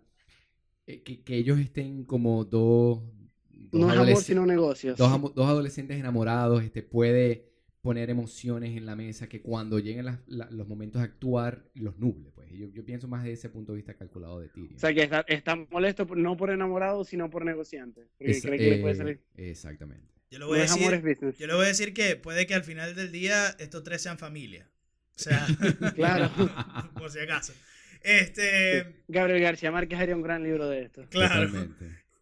[0.87, 3.03] eh, que, que ellos estén como dos...
[3.51, 4.97] dos No es amor, sino negocios.
[4.97, 7.49] dos, dos adolescentes enamorados, este, puede
[7.81, 11.99] poner emociones en la mesa que cuando lleguen las- la- los momentos de actuar los
[11.99, 12.31] nuble.
[12.33, 12.51] Pues.
[12.53, 14.77] Yo, yo pienso más de ese punto de vista calculado de Tyrion.
[14.77, 18.07] O sea, que está, está molesto no por enamorado, sino por negociante.
[18.19, 19.21] Porque Esa- cree que le puede eh, salir.
[19.37, 20.18] Exactamente.
[20.31, 22.65] Yo le No voy a decir, yo le voy a decir que puede que al
[22.65, 24.69] final del día estos tres sean familia.
[25.17, 25.47] O sea,
[25.95, 26.31] Claro.
[26.95, 27.53] por si acaso.
[28.03, 31.07] Este, Gabriel García Márquez haría un gran libro de esto.
[31.11, 31.69] claro.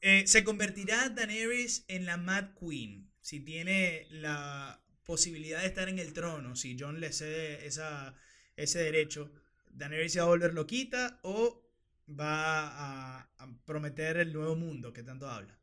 [0.00, 3.10] Eh, ¿Se convertirá Daenerys en la Mad Queen?
[3.20, 8.14] Si tiene la posibilidad de estar en el trono, si John le cede esa,
[8.56, 9.32] ese derecho,
[9.70, 11.60] ¿Daenerys se va a volver loquita o
[12.08, 15.58] va a, a prometer el nuevo mundo que tanto habla?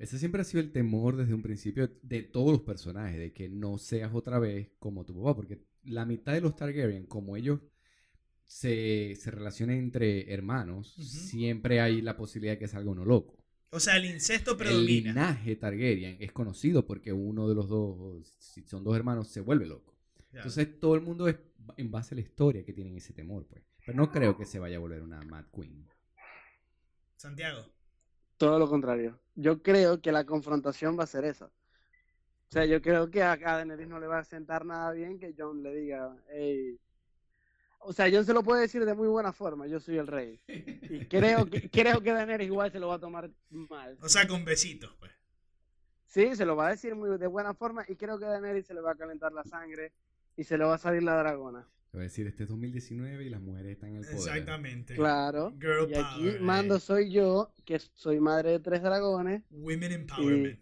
[0.00, 3.50] Ese siempre ha sido el temor desde un principio de todos los personajes, de que
[3.50, 7.60] no seas otra vez como tu papá, porque la mitad de los Targaryen, como ellos
[8.46, 13.36] se, se relacionan entre hermanos, siempre hay la posibilidad de que salga uno loco.
[13.68, 15.10] O sea, el incesto El predomina.
[15.10, 19.66] linaje Targaryen es conocido porque uno de los dos, si son dos hermanos, se vuelve
[19.66, 19.94] loco.
[20.32, 21.36] Entonces todo el mundo es
[21.76, 23.62] en base a la historia que tienen ese temor, pues.
[23.84, 25.86] Pero no creo que se vaya a volver una Mad Queen.
[27.16, 27.66] Santiago.
[28.40, 29.20] Todo lo contrario.
[29.34, 31.44] Yo creo que la confrontación va a ser esa.
[31.44, 35.18] O sea, yo creo que a, a Daenerys no le va a sentar nada bien
[35.18, 36.80] que John le diga, hey.
[37.80, 40.40] O sea, John se lo puede decir de muy buena forma, yo soy el rey.
[40.46, 43.98] Y creo que, creo que Daenerys igual se lo va a tomar mal.
[44.00, 45.12] O sea, con besitos, pues.
[46.06, 48.66] Sí, se lo va a decir muy de buena forma y creo que a Daenerys
[48.66, 49.92] se le va a calentar la sangre
[50.34, 51.68] y se le va a salir la dragona.
[51.90, 54.16] Te voy a decir, este es 2019 y las mujeres están en el poder.
[54.16, 54.94] Exactamente.
[54.94, 55.52] Claro.
[55.60, 59.42] Girl Y aquí power, mando soy yo, que soy madre de tres dragones.
[59.50, 60.60] Women empowerment.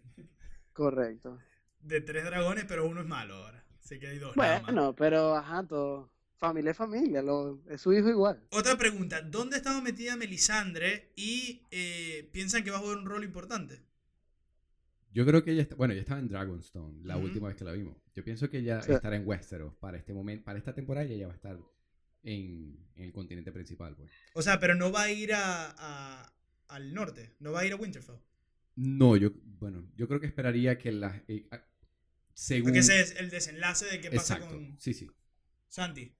[0.73, 1.37] Correcto.
[1.81, 3.63] De tres dragones, pero uno es malo ahora.
[3.83, 4.35] Así que hay dos.
[4.35, 4.63] nada más.
[4.63, 6.11] Bueno, pero ajá, todo.
[6.37, 8.41] Familia es familia, lo, es su hijo igual.
[8.51, 13.25] Otra pregunta, ¿dónde estaba metida Melisandre y eh, piensan que va a jugar un rol
[13.25, 13.83] importante?
[15.11, 17.71] Yo creo que ella está, bueno, ella estaba en Dragonstone la última vez que la
[17.73, 17.97] vimos.
[18.13, 18.91] Yo pienso que ella Sí.
[18.91, 21.57] estará en Westeros para este momento, para esta temporada y ella va a estar
[22.23, 24.11] en, en el continente principal, pues.
[24.33, 26.33] O sea, pero no va a ir a, a-
[26.67, 28.17] al norte, no va a ir a Winterfell.
[28.75, 31.61] No, yo, bueno, yo creo que esperaría que la, eh, ah,
[32.33, 35.09] según, Porque ese es el desenlace de qué pasa exacto, con sí, sí.
[35.67, 36.15] Santi.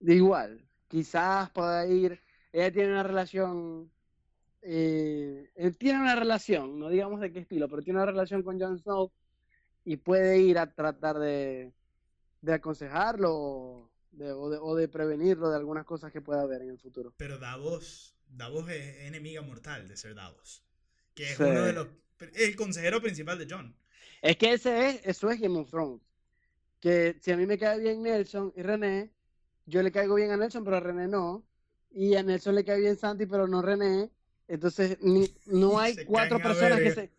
[0.00, 2.20] Igual, quizás pueda ir.
[2.52, 3.90] Ella tiene una relación.
[5.66, 8.58] Eh, él tiene una relación, no digamos de qué estilo, pero tiene una relación con
[8.60, 9.12] Jon Snow
[9.84, 11.72] y puede ir a tratar de,
[12.40, 16.62] de aconsejarlo o de, o, de, o de prevenirlo de algunas cosas que pueda haber
[16.62, 17.12] en el futuro.
[17.16, 20.64] Pero Davos, Davos es enemiga mortal de ser Davos.
[21.14, 21.42] Que es Sí.
[21.42, 21.88] uno de los...
[22.34, 23.76] El consejero principal de John.
[24.22, 26.00] Es que ese es, eso es Game of Thrones.
[26.80, 29.12] Que si a mí me cae bien Nelson y René,
[29.66, 31.46] yo le caigo bien a Nelson, pero a René no.
[31.90, 34.10] Y a Nelson le cae bien Santi, pero no René.
[34.48, 37.10] Entonces, ni- no hay Se cuatro personas que se.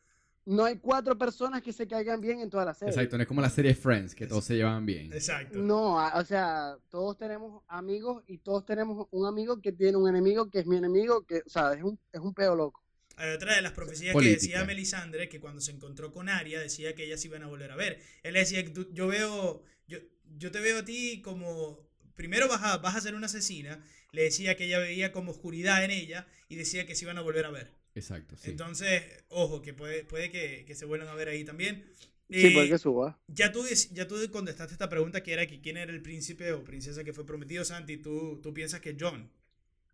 [0.46, 2.94] No hay cuatro personas que se caigan bien en toda la serie.
[2.94, 5.12] Exacto, no es como la serie Friends, que todos se llevan bien.
[5.12, 5.60] Exacto.
[5.60, 10.08] No, a- o sea, todos tenemos amigos y todos tenemos un amigo que tiene un
[10.08, 12.82] enemigo que es mi enemigo, que, o sea, es un, es un peo loco.
[13.18, 14.40] Hay otra de las profecías Política.
[14.40, 17.48] que decía Melisandre, que cuando se encontró con Arya, decía que ellas se iban a
[17.48, 18.00] volver a ver.
[18.24, 18.64] Él decía
[18.94, 19.98] yo veo, yo,
[20.38, 21.80] yo te veo a ti como,
[22.16, 25.84] primero vas a, vas a ser una asesina, le decía que ella veía como oscuridad
[25.84, 27.72] en ella y decía que se iban a volver a ver.
[27.96, 28.50] Exacto, sí.
[28.52, 31.86] Entonces, ojo, que puede, puede que, que se vuelvan a ver ahí también.
[32.30, 33.18] Sí, Eh, puede que suba.
[33.28, 36.64] ya tú, ya tú contestaste esta pregunta que era que quién era el príncipe o
[36.64, 39.32] princesa que fue prometido, Santi, tú, tú piensas que John.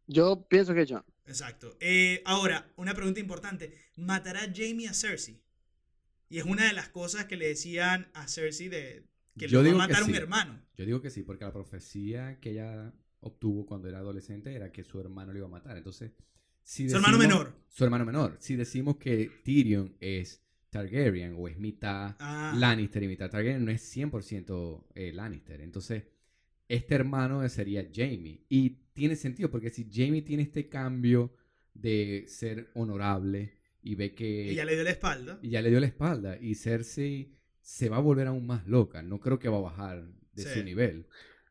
[0.07, 1.03] Yo pienso que John.
[1.25, 1.77] Exacto.
[1.79, 3.73] Eh, ahora, una pregunta importante.
[3.95, 5.39] ¿Matará Jamie a Cersei?
[6.29, 9.03] Y es una de las cosas que le decían a Cersei de
[9.37, 10.15] que Yo lo va a matar un sí.
[10.17, 10.59] hermano.
[10.75, 12.91] Yo digo que sí, porque la profecía que ella
[13.23, 15.77] obtuvo cuando era adolescente era que su hermano le iba a matar.
[15.77, 16.11] Entonces,
[16.63, 17.55] si Su hermano decimos- menor.
[17.69, 18.37] Su hermano menor.
[18.39, 23.71] Si decimos que Tyrion es Targaryen o es mitad Ah, Lannister y mitad Targaryen, no
[23.71, 25.61] es 100% eh, Lannister.
[25.61, 26.03] Entonces,
[26.67, 28.45] este hermano sería Jamie.
[28.49, 31.33] Y tiene sentido, porque si Jamie tiene este cambio
[31.73, 34.51] de ser honorable y ve que...
[34.51, 35.39] Y ya le dio la espalda.
[35.41, 36.37] y ya le dio la espalda.
[36.39, 39.01] Y Cersei se va a volver aún más loca.
[39.03, 40.49] No creo que va a bajar de Sí.
[40.59, 41.05] su nivel.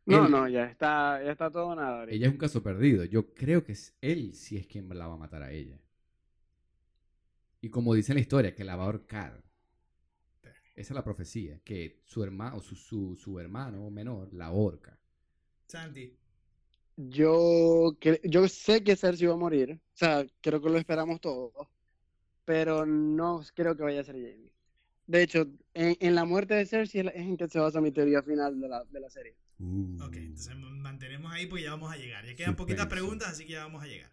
[0.07, 2.15] No, Él- no, ya está, ya está todo nada ahorita.
[2.15, 3.05] Ella es un caso perdido.
[3.05, 5.81] Yo creo que es él sí es quien la va a matar a ella.
[7.63, 9.43] Y como dice en la historia, que la va a ahorcar.
[10.75, 14.99] Esa es la profecía, que su hermano, su, su, su hermano menor la ahorca.
[15.67, 16.19] Santi.
[16.97, 19.73] Yo, yo sé que Cersei va a morir.
[19.95, 21.53] O sea, creo que lo esperamos todos.
[22.45, 24.53] Pero no creo que vaya a ser Jamie.
[25.07, 28.23] De hecho, en, en la muerte de Cersei es en que se basa mi teoría
[28.23, 29.37] final de la, de la serie.
[30.01, 32.27] Ok, entonces mantenemos ahí porque ya vamos a llegar.
[32.27, 34.13] Ya quedan poquitas preguntas, así que ya vamos a llegar.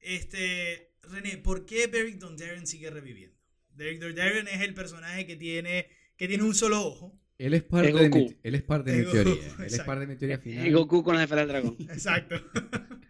[0.00, 3.36] Este, René, ¿por qué Beric Dondarrion sigue reviviendo?
[3.74, 7.18] Beric Dondarrion es el personaje que tiene, que tiene un solo ojo.
[7.38, 9.32] Él es parte Es de mi, él es parte de Es mi teoría.
[9.32, 9.86] Él es exacto.
[9.86, 10.66] parte de mi teoría final.
[10.66, 11.76] Y Goku con la esfera del dragón.
[11.80, 12.36] Exacto.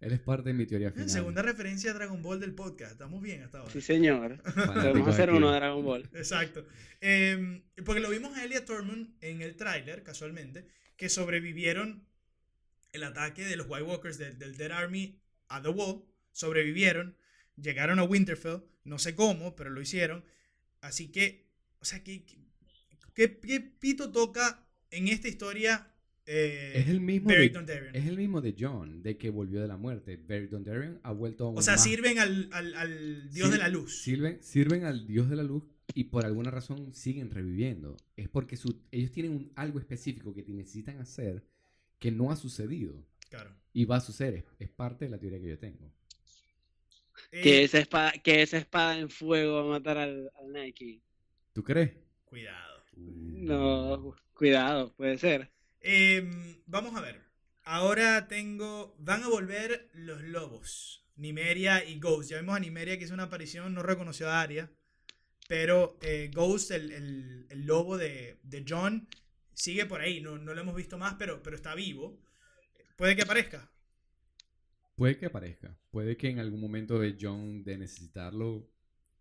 [0.00, 1.10] Él es parte de mi teoría final.
[1.10, 2.92] Segunda referencia a Dragon Ball del podcast.
[2.92, 3.72] Estamos bien hasta ahora.
[3.72, 4.40] Sí, señor.
[4.54, 6.08] Podemos hacer uno de Dragon Ball.
[6.14, 6.64] Exacto.
[7.00, 10.68] Eh, porque lo vimos a Elia Thurman en el tráiler, casualmente,
[10.98, 12.04] que sobrevivieron
[12.92, 15.18] el ataque de los White Walkers del, del Dead Army
[15.48, 16.02] a The Wall.
[16.32, 17.16] Sobrevivieron,
[17.56, 20.24] llegaron a Winterfell, no sé cómo, pero lo hicieron.
[20.82, 21.46] Así que,
[21.80, 22.24] o sea, ¿qué,
[23.14, 25.92] qué, qué pito toca en esta historia
[26.26, 27.46] eh, Es el mismo de,
[27.94, 30.16] es el mismo de John, de que volvió de la muerte.
[30.16, 33.58] Beric Dondarrion ha vuelto aún O sea, más- sirven al, al- al dios Sir- de
[33.58, 34.02] la luz.
[34.02, 35.64] Sirven, sirven al dios de la luz
[36.00, 37.96] y por alguna razón siguen reviviendo.
[38.16, 41.42] Es porque su- ellos tienen un- algo específico que necesitan hacer
[41.98, 43.04] que no ha sucedido.
[43.28, 43.50] Claro.
[43.72, 44.34] Y va a suceder.
[44.36, 45.92] Es, es parte de la teoría que yo tengo.
[47.32, 51.00] Que Eh, esa espada, que esa espada en fuego va a matar al, al Nike.
[51.52, 51.90] ¿Tú crees?
[52.24, 52.80] Cuidado.
[52.96, 55.50] No, cuidado, puede ser.
[55.80, 57.20] Em, vamos a ver.
[57.64, 58.94] Ahora tengo.
[58.98, 61.04] Van a volver los lobos.
[61.16, 62.30] Nimeria y Ghost.
[62.30, 64.70] Ya vemos a Nimeria que hizo una aparición, no reconoció a Arya.
[65.48, 69.08] Pero eh, Ghost, el, el- el lobo de, de John,
[69.54, 70.20] sigue por ahí.
[70.20, 72.20] No, no lo hemos visto más, pero, pero está vivo.
[72.96, 73.68] Puede que aparezca.
[74.94, 75.76] Puede que aparezca.
[75.90, 78.68] Puede que en algún momento de John de necesitarlo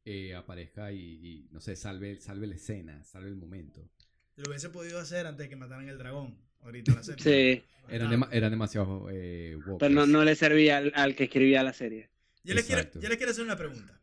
[0.05, 3.89] eh, aparezca y, y, no sé, salve, salve la escena, salve el momento.
[4.35, 6.37] Lo hubiese podido hacer antes de que mataran el dragón.
[6.61, 7.29] Ahorita la séptima.
[7.31, 11.63] Sí, Eran, dema- eran demasiado eh, pero no, no le servía al, al que escribía
[11.63, 12.09] la serie.
[12.43, 14.01] Yo les, quiero, yo les quiero hacer una pregunta.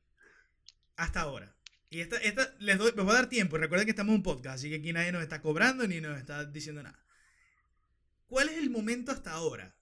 [0.96, 1.53] Hasta ahora.
[1.94, 3.56] Y esta, esta les, doy, les voy a dar tiempo.
[3.56, 6.18] Recuerden que estamos en un podcast, así que aquí nadie nos está cobrando ni nos
[6.18, 6.98] está diciendo nada.
[8.26, 9.76] ¿Cuál es el momento hasta ahora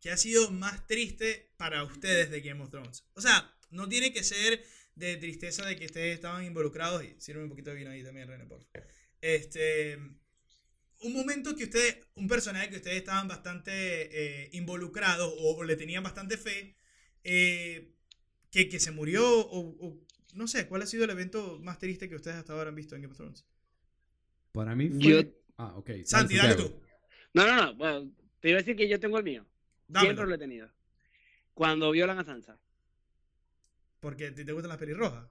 [0.00, 3.08] que ha sido más triste para ustedes de Game of Thrones?
[3.14, 4.64] O sea, no tiene que ser
[4.94, 7.02] de tristeza de que ustedes estaban involucrados.
[7.02, 8.86] Y sirve un poquito de vino ahí también, René, por favor.
[9.20, 9.96] Este.
[11.00, 15.74] Un momento que ustedes, un personaje que ustedes estaban bastante eh, involucrados o, o le
[15.74, 16.76] tenían bastante fe,
[17.24, 17.96] eh,
[18.52, 22.08] que, que se murió o, o no sé, ¿cuál ha sido el evento más triste
[22.08, 23.46] que ustedes hasta ahora han visto en Game of Thrones?
[24.52, 24.98] Para mí fue...
[25.00, 25.22] Yo-
[25.58, 25.90] Ah, ok.
[26.04, 26.74] Santi, dale tú.
[27.34, 27.74] No, no, no.
[27.76, 28.10] Bueno,
[28.40, 29.44] te iba a decir que yo tengo el mío.
[29.86, 30.26] Siempre Dámelo.
[30.26, 30.70] lo he tenido.
[31.54, 32.58] Cuando violan a Sansa.
[34.00, 35.28] Porque te, te gustan las pelirrojas.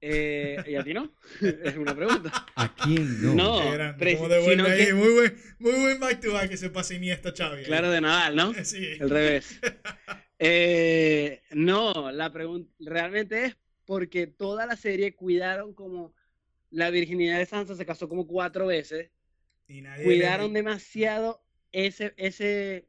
[0.00, 1.12] Eh, ¿Y a ti no?
[1.40, 2.46] es una pregunta.
[2.56, 3.34] ¿A quién no?
[3.34, 3.60] No.
[3.98, 4.86] Devuelve sino ahí.
[4.86, 7.58] que- Muy buen, muy buen back to back que se pasa Iniesta Xavi.
[7.60, 7.64] ahí.
[7.66, 8.52] Claro de Nadal, ¿no?
[8.64, 8.84] Sí.
[8.98, 9.60] El revés.
[10.44, 13.56] Eh, no, la pregunta realmente es
[13.92, 16.14] porque toda la serie cuidaron como
[16.70, 19.10] la virginidad de Sansa se casó como cuatro veces.
[19.68, 22.88] Y nadie Cuidaron le- demasiado ese, ese,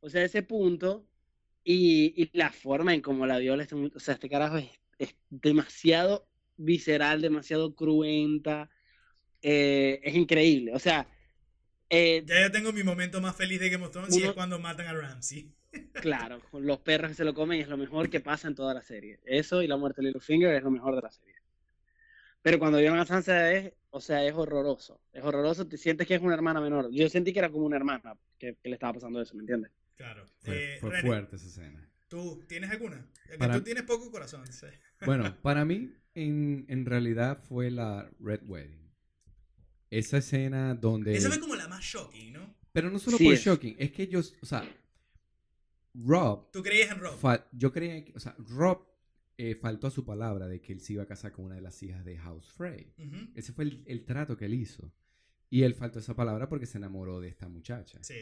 [0.00, 1.06] o sea, ese punto
[1.64, 3.62] y, y la forma en cómo la viola.
[3.64, 8.70] este o sea, este carajo es, es demasiado visceral, demasiado cruenta.
[9.42, 10.72] eh, es increíble.
[10.74, 11.08] O sea,
[11.90, 14.58] eh, Ya yo tengo mi momento más feliz de Game of Thrones y es cuando
[14.58, 15.52] matan a Ramsey.
[16.00, 18.74] Claro, con los perros que se lo comen es lo mejor que pasa en toda
[18.74, 19.20] la serie.
[19.24, 21.34] Eso y la muerte de Littlefinger es lo mejor de la serie.
[22.42, 25.00] Pero cuando vieron a Sansa es, o sea, es horroroso.
[25.12, 26.90] Es horroroso, te sientes que es una hermana menor.
[26.92, 29.70] Yo sentí que era como una hermana que, que le estaba pasando eso, ¿me entiendes?
[29.96, 30.26] Claro.
[30.40, 31.88] Fue, Eh, fue René, fuerte esa escena.
[32.08, 33.08] ¿Tú tienes alguna?
[33.30, 34.46] Que Para- tú tienes poco corazón.
[34.52, 34.66] sí.
[35.06, 38.92] Bueno, para mí, en, en realidad fue la Red Wedding.
[39.90, 41.16] Esa escena donde...
[41.16, 42.54] Esa fue como la más shocking, ¿no?
[42.72, 43.40] Pero no solo Sí por es.
[43.44, 44.68] shocking, es que ellos, o sea,
[45.94, 47.18] Rob, Tú creías en Rob.
[47.52, 48.86] yo creía que, o sea, Rob
[49.38, 51.60] eh, faltó a su palabra de que él se iba a casar con una de
[51.60, 52.92] las hijas de House Frey.
[53.34, 54.92] Ese fue el, el trato que él hizo.
[55.50, 58.02] Y él faltó esa palabra porque se enamoró de esta muchacha.
[58.02, 58.16] Sí.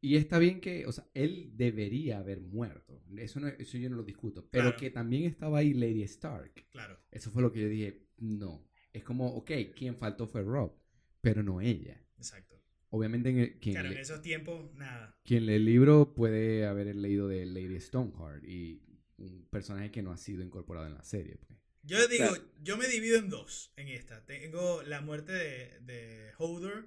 [0.00, 3.02] Y está bien que, o sea, él debería haber muerto.
[3.18, 4.48] Eso, no- eso yo no lo discuto.
[4.50, 4.76] Pero Claro.
[4.78, 6.66] que también estaba ahí Lady Stark.
[6.70, 6.98] Claro.
[7.10, 8.66] Eso fue lo que yo dije, no.
[8.92, 10.72] Es como, ok, quien faltó fue Rob,
[11.20, 12.02] pero no ella.
[12.16, 12.59] Exacto.
[12.90, 15.16] Obviamente en el- quien, Claro, en le- esos tiempos, nada.
[15.24, 18.82] quien lee el libro puede haber leído de Lady Stoneheart y
[19.18, 21.36] un personaje que no ha sido incorporado en la serie.
[21.46, 21.58] Pues.
[21.82, 22.42] Yo digo, Claro.
[22.62, 24.24] yo me divido en dos en esta.
[24.26, 26.86] Tengo la muerte de, de Holder,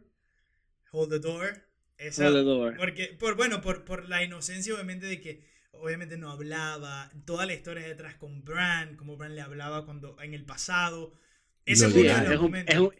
[0.91, 1.64] Hold the Door.
[1.97, 2.78] Esa, Hold the door.
[2.78, 7.12] Porque, por, bueno, por, por la inocencia, obviamente, de que obviamente no hablaba.
[7.26, 11.14] Toda la historia detrás con Bran, como Bran le hablaba cuando en el pasado.
[11.66, 12.76] Ese Lo fue Sí, uno de es, los un, momentos.
[12.76, 12.93] es, un,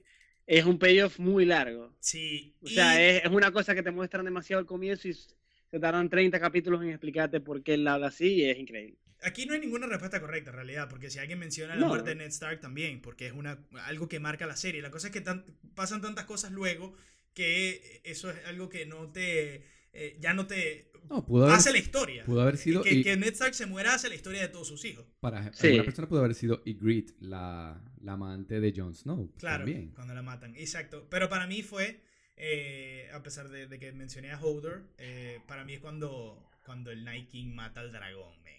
[0.48, 1.94] es un payoff muy largo.
[2.00, 2.56] Sí.
[2.62, 6.10] O sea, es, es una cosa que te muestran demasiado al comienzo y se tardan
[6.10, 8.98] 30 capítulos en explicarte por qué él habla así y es increíble.
[9.22, 11.88] Aquí no hay ninguna respuesta correcta en realidad, porque si alguien menciona la No.
[11.88, 14.82] muerte de Ned Stark también, porque es una, algo que marca la serie.
[14.82, 16.94] La cosa es que tan- pasan tantas cosas luego
[17.34, 19.64] que eso es algo que no te...
[19.94, 20.92] eh, ya no te...
[21.10, 22.24] No, pudo haber, Hace la historia.
[22.26, 22.82] pudo haber sido.
[22.82, 25.06] que, y que Ned Stark se muera hace la historia de todos sus hijos.
[25.22, 25.68] para Sí.
[25.68, 29.34] alguna persona pudo haber sido Ygritte, la, la amante de Jon Snow.
[29.38, 29.92] Claro, También.
[29.92, 30.56] cuando la matan.
[30.56, 31.08] Exacto.
[31.10, 32.02] Pero para mí fue,
[32.36, 36.92] eh, a pesar de, de que mencioné a Holder, eh, para mí es cuando, cuando
[36.92, 38.54] el Night King mata al dragón, man.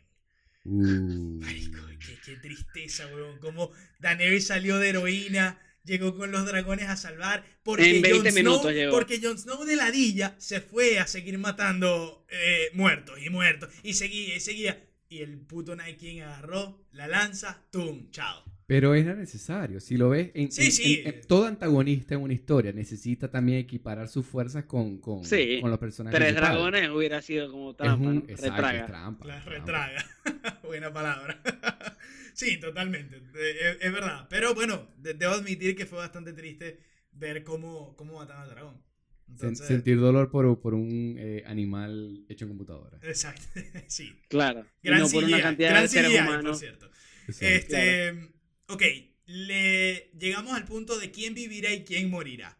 [0.64, 1.40] Uh.
[1.44, 3.38] Marico, qué, qué tristeza, weón.
[3.38, 3.70] Como
[4.00, 7.44] Daenerys salió de heroína, llegó con los dragones a salvar.
[7.62, 8.92] Porque En 20 Jon Snow, minutos llegó.
[8.92, 13.68] Porque Jon Snow de ladilla se fue a seguir matando eh, muertos y muertos.
[13.82, 14.82] Y seguía y seguía.
[15.10, 18.10] Y el puto Night King agarró la lanza, ¡tum!
[18.10, 18.53] ¡Chao!
[18.66, 19.78] Pero era necesario.
[19.78, 21.02] Si lo ves, en, Sí, en- sí.
[21.04, 25.58] en- en- todo antagonista en una historia necesita también equiparar sus fuerzas con, con, Sí,
[25.60, 26.58] con los personajes Tres principales.
[26.62, 28.20] dragones hubiera sido como Es trampa, un, ¿no?
[28.20, 28.86] exacto, es Retraga.
[28.86, 29.50] trampa, La trampa.
[29.58, 30.04] retraga.
[30.64, 31.40] Buena palabra.
[32.34, 33.16] sí, totalmente.
[33.16, 34.26] Eh, Es, es verdad.
[34.30, 36.78] Pero bueno, de- debo admitir que fue bastante triste
[37.12, 38.82] ver cómo, cómo mataban al dragón.
[39.28, 42.98] Entonces, sentir dolor por, por un eh, animal hecho en computadora.
[43.02, 43.42] Exacto.
[43.88, 44.10] sí.
[44.28, 44.64] Claro.
[44.82, 46.58] Y Gran no por una cantidad gran de seres CGI, por humanos.
[46.58, 46.90] cierto.
[47.28, 47.44] Sí.
[47.46, 48.30] Este,
[48.68, 48.82] ok,
[49.26, 52.58] le llegamos al punto de quién vivirá y quién morirá.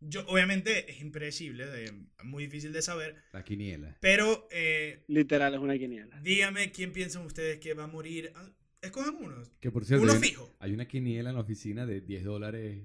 [0.00, 1.92] Yo, obviamente, es impredecible, de-
[2.24, 3.96] muy difícil de saber, La quiniela.
[4.00, 6.20] pero eh, Literal, es una quiniela.
[6.22, 8.32] dígame quién piensan ustedes que va a morir.
[8.34, 8.50] Ah,
[8.80, 9.36] Escojan uno.
[9.60, 10.56] Que por cierto, Uno hay una, fijo.
[10.58, 12.82] hay una quiniela en la oficina de 10 dólares.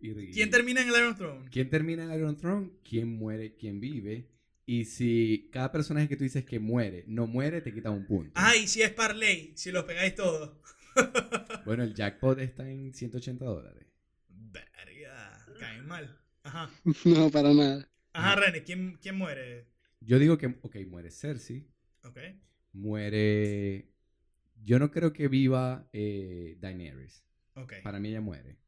[0.00, 1.48] Y, ¿Quién termina en el Iron Throne?
[1.50, 2.70] ¿Quién termina en Iron Throne?
[2.88, 3.56] ¿Quién muere?
[3.56, 4.28] ¿Quién vive?
[4.64, 8.30] Y si cada personaje que tú dices que muere, no muere, te quita un punto.
[8.36, 10.52] Ah, y si es Parley, si los pegáis todos.
[11.64, 13.86] Bueno, el jackpot está en 180 dólares.
[14.28, 16.18] Verga, caen mal.
[16.42, 16.70] Ajá.
[17.04, 17.88] No, para nada.
[18.12, 19.68] Ajá, René, ¿quién, quién muere?
[20.00, 21.68] Yo digo que, ok, muere Cersei,
[22.02, 22.18] Ok.
[22.72, 23.88] muere...
[24.62, 27.24] Yo no creo que viva eh, Daenerys.
[27.54, 27.74] Ok.
[27.82, 28.58] Para mí ella muere.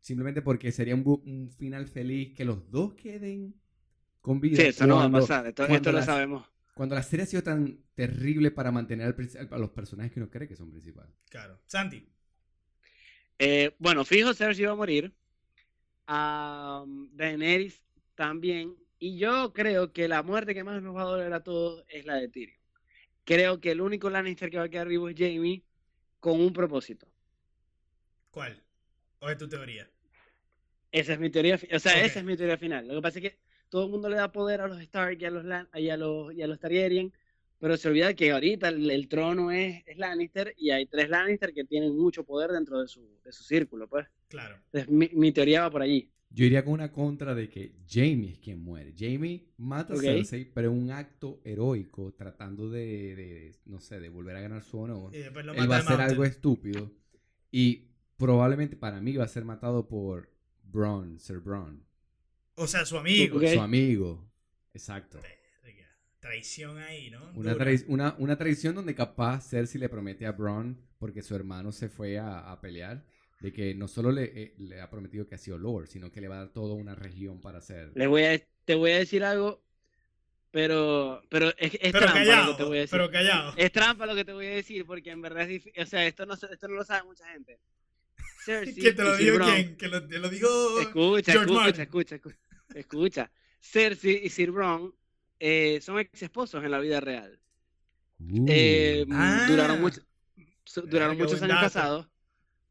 [0.00, 3.54] Simplemente porque sería un, final feliz que los dos queden
[4.20, 4.56] con vida.
[4.56, 5.46] Sí, eso no va a pasar.
[5.46, 6.46] Esto, esto lo sabemos.
[6.74, 9.14] Cuando la serie ha sido tan terrible para mantener
[9.50, 11.14] a los personajes que uno cree que son principales.
[11.30, 11.60] Claro.
[11.66, 12.04] Santi.
[13.38, 15.14] Eh, bueno, fijo, Cersei va a morir.
[16.08, 17.84] Um, Daenerys
[18.16, 18.76] también.
[18.98, 22.04] Y yo creo que la muerte que más nos va a doler a todos es
[22.04, 22.58] la de Tyrion.
[23.24, 25.62] Creo que el único Lannister que va a quedar vivo es Jamie
[26.20, 27.06] con un propósito.
[28.30, 28.62] ¿Cuál?
[29.20, 29.88] ¿O es tu teoría?
[30.90, 32.86] Esa es mi teoría, o sea, esa es mi teoría final.
[32.86, 33.38] Lo que pasa es que
[33.74, 35.96] todo el mundo le da poder a los Stark y a los, Lan- y a
[35.96, 37.12] los, y a los Targaryen,
[37.58, 41.52] pero se olvida que ahorita el, el trono es, es Lannister y hay tres Lannister
[41.52, 44.06] que tienen mucho poder dentro de su, de su círculo, pues.
[44.28, 44.54] Claro.
[44.66, 46.08] Entonces, mi, mi teoría va por allí.
[46.30, 48.94] Yo iría con una contra de que Jamie es quien muere.
[48.96, 54.08] Jamie mata a Cersei, pero en un acto heroico, tratando de, de, no sé, de
[54.08, 55.12] volver a ganar su honor.
[55.12, 56.92] Y después lo Él va a hacer algo estúpido.
[57.50, 60.28] Y probablemente para mí va a ser matado por
[60.62, 61.82] Bronn, Sir Bronn.
[62.56, 63.40] O sea, su amigo.
[63.46, 64.30] Su amigo.
[64.72, 65.20] Exacto.
[66.20, 67.20] Traición ahí, ¿no?
[67.34, 71.70] Una, trai- una, una traición donde capaz Cersei le promete a Bronn, porque su hermano
[71.70, 73.04] se fue a, a pelear,
[73.40, 76.22] de que no solo le, eh, le ha prometido que ha sido Lord, sino que
[76.22, 77.92] le va a dar toda una región para hacer.
[77.94, 79.62] Les voy a, te voy a decir algo,
[80.50, 82.52] pero, pero es, es Pero trampa lo callado.
[82.52, 82.98] que te voy a decir.
[82.98, 83.54] Pero callado.
[83.58, 85.82] Es trampa lo que te voy a decir, porque en verdad es difícil.
[85.82, 87.58] O sea, esto no, se- esto no lo sabe mucha gente.
[88.46, 89.76] Cersei ¿Quién te lo ¿Quién?
[89.76, 91.82] Que lo, te lo dijo Escucha, George escucha, Martin.
[91.82, 92.38] escucha, escucha,
[92.74, 93.30] escucha.
[93.60, 94.94] Cersei y Sir Bronn
[95.40, 97.38] eh, son ex esposos en la vida real.
[98.20, 98.46] Uh.
[98.48, 99.46] Eh, Ah.
[99.48, 100.00] duraron mucho-
[100.64, 101.66] su- duraron Verga, muchos años dato.
[101.66, 102.08] casados.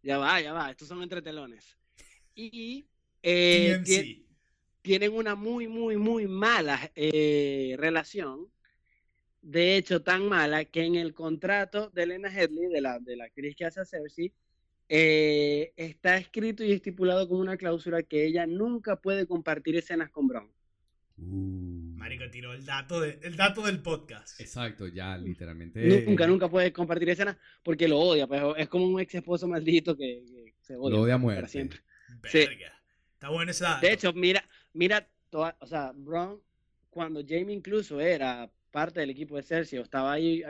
[0.01, 0.71] Ya va, ya va.
[0.71, 1.77] Estos son entre telones.
[2.35, 2.85] Y
[3.21, 4.23] eh,
[4.81, 8.47] tienen una muy, muy, muy mala eh, relación.
[9.41, 13.25] De hecho, tan mala que en el contrato de Elena Headley, de la, de la
[13.25, 14.33] actriz que hace a Cersei,
[14.89, 20.27] eh, está escrito y estipulado como una cláusula que ella nunca puede compartir escenas con
[20.27, 20.49] Bron.
[21.17, 21.93] Uh.
[21.95, 24.39] Marico tiró el dato, de, el dato del podcast.
[24.41, 26.03] Exacto, ya, literalmente.
[26.05, 28.27] Nunca, nunca puede compartir escenas porque lo odia.
[28.27, 31.23] Pues, es como un ex esposo maldito que, que se odia, Lo odia a para
[31.23, 31.47] muerte.
[31.47, 31.79] siempre.
[32.25, 32.45] Sí.
[33.13, 33.85] Está bueno ese dato.
[33.85, 36.41] De hecho, mira, mira, toda- o sea, Bron,
[36.89, 40.43] cuando Jamie incluso era parte del equipo de Cersei, o estaba ahí,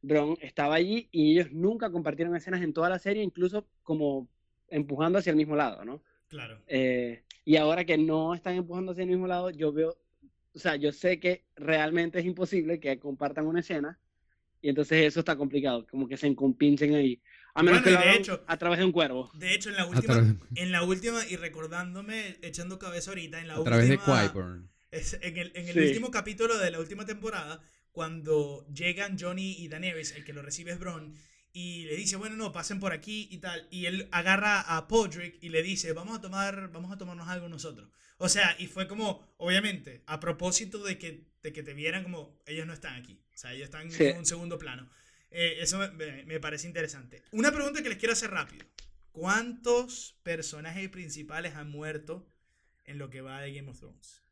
[0.00, 4.28] Bron estaba allí y ellos nunca compartieron escenas en toda la serie, incluso como
[4.68, 6.02] empujando hacia el mismo lado, ¿no?
[6.28, 6.60] Claro.
[6.66, 9.96] Eh, y ahora que no están empujando hacia el mismo lado, yo veo,
[10.54, 14.00] o sea, yo sé que realmente es imposible que compartan una escena
[14.62, 17.20] y entonces eso está complicado, como que se encompinchen ahí.
[17.54, 19.30] A menos Bueno, que de hecho- a través de un cuervo.
[19.34, 23.56] De hecho, en la última, en la última, y recordándome, echando cabeza ahorita, en la
[23.56, 24.12] a través de última.
[24.96, 25.80] Es en el, en el Sí.
[25.80, 30.72] último capítulo de la última temporada, cuando llegan Johnny y Daenerys, el que lo recibe
[30.72, 31.14] es Bron,
[31.52, 35.38] y le dice, bueno, no, pasen por aquí y tal, y él agarra a Podrick
[35.42, 37.88] y le dice, vamos a tomar, vamos a tomarnos algo nosotros.
[38.18, 42.38] O sea, y fue como, obviamente, a propósito de que, de que te vieran como,
[42.46, 44.04] ellos no están aquí, o sea, ellos están Sí.
[44.04, 44.90] en un segundo plano.
[45.30, 47.22] Eh, eso me- me parece interesante.
[47.32, 48.66] Una pregunta que les quiero hacer rápido.
[49.12, 52.30] ¿Cuántos personajes principales han muerto
[52.84, 54.22] en lo que va de Game of Thrones?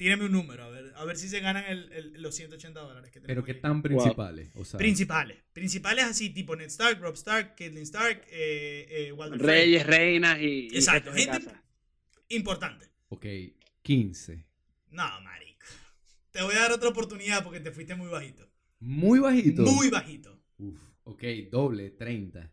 [0.00, 3.10] Tírame un número, a ver, a ver si se ganan el- el- los 180 dólares
[3.10, 3.60] que Pero tenemos qué aquí.
[3.60, 4.48] tan principales.
[4.54, 5.36] O sea, Principales.
[5.52, 9.14] Principales así, tipo Ned Stark, Rob Stark, Catelyn Stark, eh, eh.
[9.36, 11.52] Reyes, reinas y, y Exacto, de gente-.
[12.30, 12.86] Importante.
[13.10, 13.26] ok,
[13.82, 14.46] 15.
[14.88, 15.66] No, marico.
[16.30, 18.50] Te voy a dar otra oportunidad porque te fuiste muy bajito.
[18.78, 19.64] Muy bajito.
[19.64, 20.40] Muy bajito.
[20.56, 22.50] Uf, ok, doble, 30.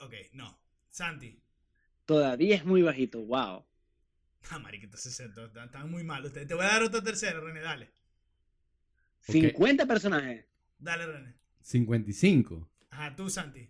[0.00, 0.58] Ok, no.
[0.88, 1.38] Santi.
[2.04, 3.64] Todavía es muy bajito, wow.
[4.50, 5.28] Ah, marico, entonces eh,
[5.64, 6.46] están muy mal ustedes.
[6.46, 7.86] Te voy a dar otra tercera, René, dale.
[9.26, 9.32] Ok.
[9.32, 10.44] 50 personajes.
[10.78, 11.34] Dale, René.
[11.62, 12.68] 55.
[12.90, 13.68] Ajá, tú, Santi.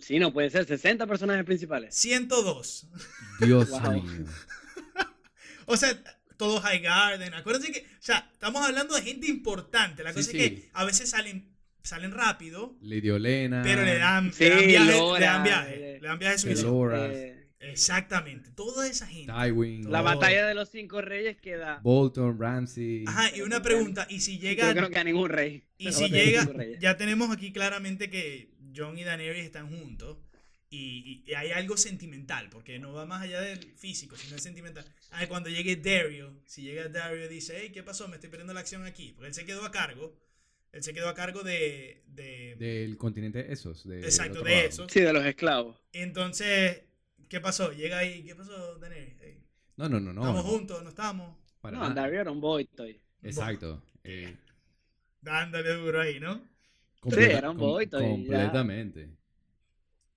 [0.00, 1.94] Sí, no puede ser, 60 personajes principales.
[1.94, 2.86] 102.
[3.40, 3.92] Dios Wow.
[4.02, 4.24] mío.
[5.66, 5.96] O sea,
[6.36, 7.32] todos High Garden.
[7.34, 10.02] Acuérdense que, o sea, estamos hablando de gente importante.
[10.02, 10.38] La Sí, cosa sí.
[10.38, 11.48] es que a veces salen,
[11.80, 13.62] salen rápido, Lady Olena.
[13.62, 16.38] pero le dan, Sí, le dan viaje, le Lora, dan viaje, eh, le dan viaje
[17.70, 19.32] Exactamente, toda esa gente.
[19.32, 19.90] Tywin.
[19.90, 21.80] la batalla de los cinco reyes queda.
[21.82, 23.04] Bolton, Ramsey.
[23.06, 25.64] Ajá, y una pregunta, y si llega, Yo creo que a ningún rey.
[25.78, 26.46] y si llega,
[26.78, 30.18] ya tenemos aquí claramente que John y Daenerys están juntos.
[30.72, 34.84] Y, y hay algo sentimental, porque no va más allá del físico, sino es sentimental.
[35.10, 38.06] Ah, cuando llegue Dario, si llega Dario y dice, hey, ¿qué pasó?
[38.06, 39.10] Me estoy perdiendo la acción aquí.
[39.16, 40.16] Porque él se quedó a cargo.
[40.70, 42.04] Él se quedó a cargo de.
[42.06, 43.84] de Del continente esos.
[43.88, 44.68] De, exacto, de lado.
[44.68, 44.88] eso.
[44.88, 45.76] Sí, de los esclavos.
[45.92, 46.82] Entonces,
[47.30, 47.72] ¿qué pasó?
[47.72, 48.78] Llega ahí, ¿qué pasó?
[48.92, 49.42] Hey,
[49.76, 50.20] No, no, no, no.
[50.20, 50.82] ¿Estamos no, juntos?
[50.82, 51.38] ¿No estamos?
[51.62, 51.94] para No.
[51.94, 53.00] Dario era un boy toy.
[53.22, 53.82] Exacto.
[54.04, 54.36] eh,
[55.22, 56.42] Dándole duro ahí, ¿no?
[57.00, 58.08] completa- era un boy toy, ya.
[58.08, 59.10] Completamente.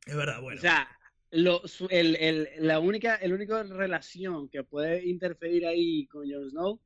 [0.06, 0.58] Es verdad, bueno.
[0.58, 0.88] O sea,
[1.32, 6.50] lo, su- el, el, la única, el único relación que puede interferir ahí con Jon
[6.50, 6.82] Snow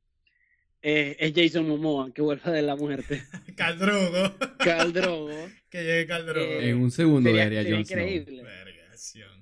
[0.82, 3.22] eh, es Jason Momoa, que vuelva de la muerte.
[3.56, 4.34] Caldrogo.
[4.58, 5.48] Khal Drogo.
[5.70, 6.40] que llegue Caldrogo.
[6.40, 7.98] Eh, en un segundo Sería, vería sería Jon Snow.
[8.00, 8.42] increíble.
[8.42, 9.37] Vergación.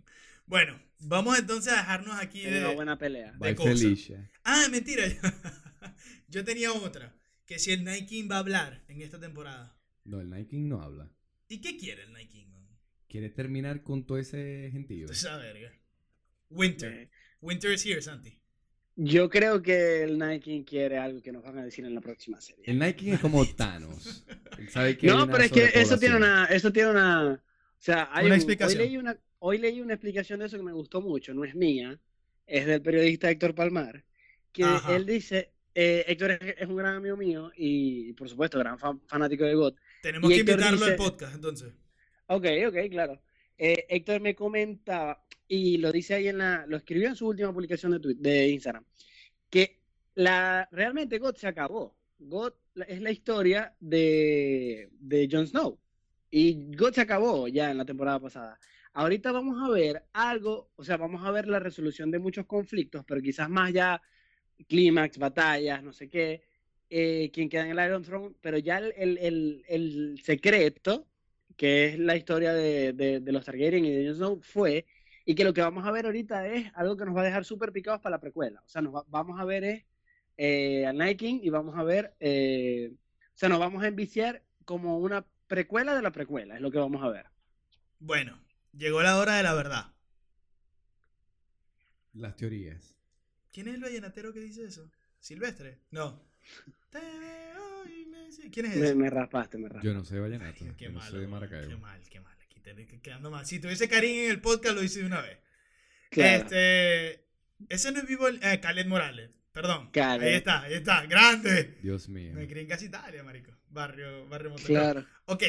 [0.46, 2.74] Bueno, vamos entonces a dejarnos aquí Sería una de.
[2.74, 3.32] buena pelea.
[3.32, 3.80] de cosas.
[3.80, 4.30] Felicia.
[4.44, 5.02] Ah, mentira.
[6.28, 7.14] Yo tenía otra.
[7.46, 9.76] Que si el Night King va a hablar en esta temporada.
[10.04, 11.12] No, el Night King no habla.
[11.48, 12.46] ¿Y qué quiere el Night King?
[12.52, 12.66] man?
[13.08, 15.06] Quiere terminar con todo ese gentío.
[15.10, 15.72] Esa verga.
[16.50, 16.92] Winter.
[16.92, 18.40] Eh, Winter is here, Santi.
[18.96, 22.00] Yo creo que el Night King quiere algo que nos van a decir en la
[22.00, 22.64] próxima serie.
[22.66, 24.24] El Night King es como Thanos.
[24.70, 27.44] Sabe que No, pero es que eso tiene una, eso tiene una,
[27.78, 28.80] sea, hay Una un- explicación.
[28.80, 31.54] Hoy leí una, hoy leí una explicación de eso que me gustó mucho, no es
[31.54, 31.98] mía,
[32.46, 34.04] es del periodista Héctor Palmar,
[34.52, 34.96] que Ajá.
[34.96, 39.00] él dice, eh, Héctor es, es un gran amigo mío y, por supuesto, gran fan-
[39.06, 39.74] fanático de God.
[40.02, 41.72] Tenemos Y que Héctor invitarlo al dice- podcast, entonces.
[42.28, 43.20] Ok, ok, claro.
[43.58, 47.52] Eh, Héctor me comentaba, y lo dice ahí en la, lo escribió en su última
[47.52, 48.84] publicación de, Twitter, de Instagram,
[49.50, 49.80] que
[50.14, 51.96] la, realmente God se acabó.
[52.18, 52.52] God
[52.88, 55.78] es la historia de, de Jon Snow.
[56.30, 58.58] Y God se acabó ya en la temporada pasada.
[58.92, 63.04] Ahorita vamos a ver algo, o sea, vamos a ver la resolución de muchos conflictos,
[63.06, 64.02] pero quizás más ya
[64.68, 66.42] clímax, batallas, no sé qué,
[66.90, 71.08] eh, quien queda en el Iron Throne, pero ya el, el- el- el secreto,
[71.56, 74.86] que es la historia de, de- de los Targaryen y de Jon Snow, fue,
[75.24, 77.44] y que lo que vamos a ver ahorita es algo que nos va a dejar
[77.44, 78.62] súper picados para la precuela.
[78.64, 79.84] O sea, nos va- vamos a ver es,
[80.36, 82.98] eh, a Night King y vamos a ver, eh, o
[83.38, 87.02] sea, nos vamos a enviciar como una precuela de la precuela, es lo que vamos
[87.02, 87.26] a ver.
[87.98, 88.42] Bueno,
[88.72, 89.92] llegó la hora de la verdad.
[92.12, 92.96] Las teorías.
[93.52, 94.90] ¿Quién es el vallenatero que dice eso?
[95.18, 95.80] ¿Silvestre?
[95.90, 96.22] No.
[96.90, 98.94] Te veo y me ¿Quién es Me, ese?
[98.94, 99.88] me raspaste, me raspaste.
[99.88, 100.64] Yo no sé vallenato.
[100.64, 101.68] Ay, qué yo malo, soy de Maracaibo.
[101.68, 102.36] Qué mal, qué mal.
[102.42, 103.46] Aquí te quedando mal.
[103.46, 105.38] Si tuviese Karim en el podcast, lo hice de una vez.
[106.10, 106.44] Claro.
[106.44, 107.26] Este.
[107.68, 108.28] Ese no es vivo.
[108.28, 109.30] Eh, Khaled Morales.
[109.56, 109.88] Perdón.
[110.26, 111.06] Ahí está, ahí está.
[111.06, 111.78] Grande.
[111.82, 112.34] Dios mío.
[112.34, 113.50] Me crié en casi Italia, marico.
[113.70, 114.68] Barrio, barrio Motocar.
[114.68, 115.06] Claro.
[115.24, 115.42] Ok.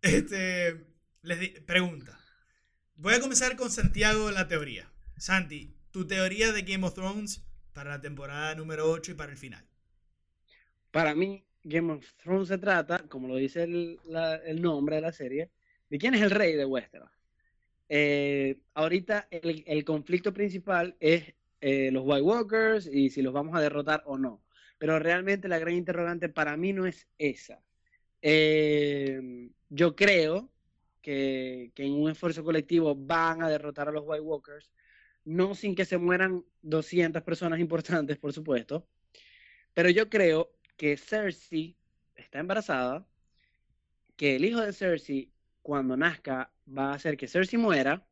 [0.00, 0.86] Este.
[1.22, 2.16] Les di- pregunta.
[2.94, 4.88] Voy a comenzar con Santiago la teoría.
[5.16, 9.38] Santi, tu teoría de Game of Thrones para la temporada número 8 y para el
[9.38, 9.66] final.
[10.92, 15.02] Para mí, Game of Thrones se trata, como lo dice el, la- el nombre de
[15.02, 15.50] la serie,
[15.90, 17.10] de quién es el rey de Westeros.
[17.88, 23.54] Eh, ahorita el, el conflicto principal es eh, los White Walkers y si los vamos
[23.56, 24.44] a derrotar o no.
[24.78, 27.62] Pero realmente la gran interrogante para mí no es esa.
[28.22, 30.50] Eh, yo creo
[31.02, 34.70] que, que en un esfuerzo colectivo van a derrotar a los White Walkers,
[35.24, 38.88] no sin que se mueran 200 personas importantes, por supuesto.
[39.74, 41.76] Pero yo creo que Cersei
[42.16, 43.06] está embarazada,
[44.16, 45.32] que el hijo de Cersei,
[45.62, 48.06] cuando nazca, va a hacer que Cersei muera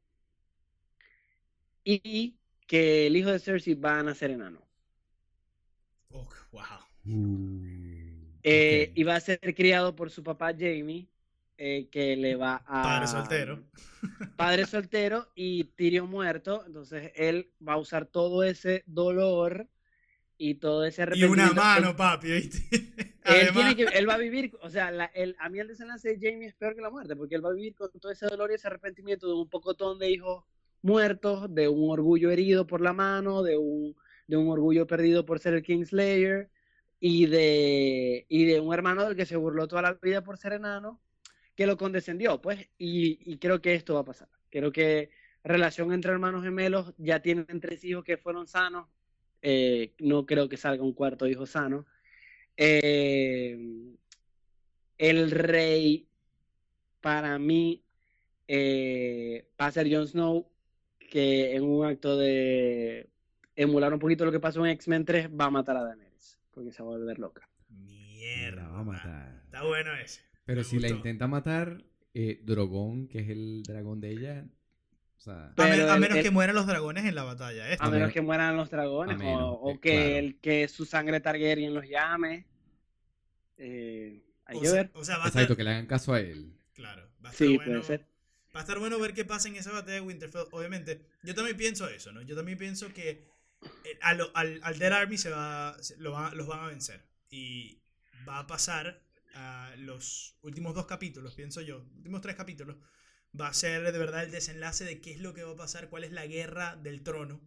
[1.85, 2.36] y
[2.67, 4.61] que el hijo de Cersei va a nacer enano.
[6.11, 6.63] Oh, wow.
[8.43, 8.93] Eh.
[8.95, 11.09] Y va a ser criado por su papá Jamie,
[11.59, 12.83] eh, que le va a...
[12.83, 13.65] Padre soltero.
[14.37, 19.69] Padre soltero y Tyrion muerto, entonces él va a usar todo ese dolor
[20.39, 21.43] y todo ese Y arrepentimiento.
[21.43, 22.59] una Él- mano, papi, ¿viste?
[23.27, 26.15] Él, tiene que, él va a vivir, o sea, la- el, a mí el desenlace
[26.17, 28.27] de Jamie es peor que la muerte, porque él va a vivir con todo ese
[28.27, 30.45] dolor y ese arrepentimiento de un pocotón de hijos
[30.87, 33.97] muertos, de un orgullo herido por la mano, de un,
[34.27, 36.49] de un orgullo perdido por ser el Kingslayer
[37.01, 40.53] y de, y de un hermano del que se burló toda la vida por ser
[40.53, 41.01] enano,
[41.57, 44.29] que lo condescendió, pues, y, y creo que esto va a pasar.
[44.51, 45.11] Creo que
[45.43, 48.89] relación entre hermanos gemelos, ya tienen tres hijos que fueron sanos,
[49.43, 51.87] eh, no creo que salga un cuarto hijo sano.
[52.57, 53.59] Eh,
[54.99, 56.09] el rey,
[57.01, 57.83] para mí,
[58.49, 60.49] eh, va a ser Jon Snow,
[61.07, 63.09] que en un acto de
[63.55, 66.73] emular un poquito lo que pasó en X-Men 3, va a matar a Daenerys, porque
[66.73, 67.49] se va a volver loca.
[67.71, 68.63] Mierda.
[68.65, 69.43] La va a matar.
[69.45, 70.21] Está bueno ese.
[70.45, 70.97] Pero Me si la gustó.
[70.97, 71.83] intenta matar,
[72.15, 74.47] eh, Drogon, que es el dragón de ella,
[75.17, 75.65] o sea, A,
[75.99, 77.71] menos el- que mueran los dragones en la batalla.
[77.71, 77.85] esta.
[77.87, 80.17] A menos que mueran los dragones, menos, o, o eh, que, claro.
[80.19, 82.47] el, que su sangre Targaryen los llame.
[83.57, 84.91] Eh, hay o, que sea, ver.
[84.95, 86.53] o sea, va a exacto, estar, que le hagan caso a él.
[86.75, 87.73] claro, va a estar Sí, bueno.
[87.73, 88.07] puede ser.
[88.57, 90.47] Va a estar bueno ver qué pasa en esa batalla de Winterfell.
[90.51, 92.23] Obviamente, yo también pienso eso, ¿no?
[92.23, 93.29] Yo también pienso que
[93.85, 96.69] eh, a lo- al, al Dead Army se va, se- lo va- los van a
[96.69, 97.05] vencer.
[97.29, 97.83] Y
[98.27, 99.03] va a pasar
[99.35, 102.77] a los últimos dos capítulos, pienso yo, últimos tres capítulos.
[103.39, 105.91] Va a ser de verdad el desenlace de qué es lo que va a pasar,
[105.91, 107.43] cuál es la guerra del trono.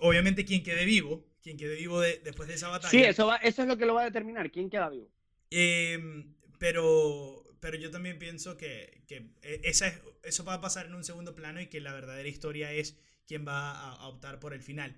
[0.00, 2.90] Obviamente, quien quede vivo, quien quede vivo de- después de esa batalla.
[2.90, 4.50] Sí, eso, va, eso es lo que lo va a determinar.
[4.50, 5.08] ¿Quién queda vivo?
[5.50, 10.84] Em, pero, pero yo también pienso que, que e- esa es- eso va a pasar
[10.84, 14.52] en un segundo plano y que la verdadera historia es quién va a, optar por
[14.52, 14.94] el final.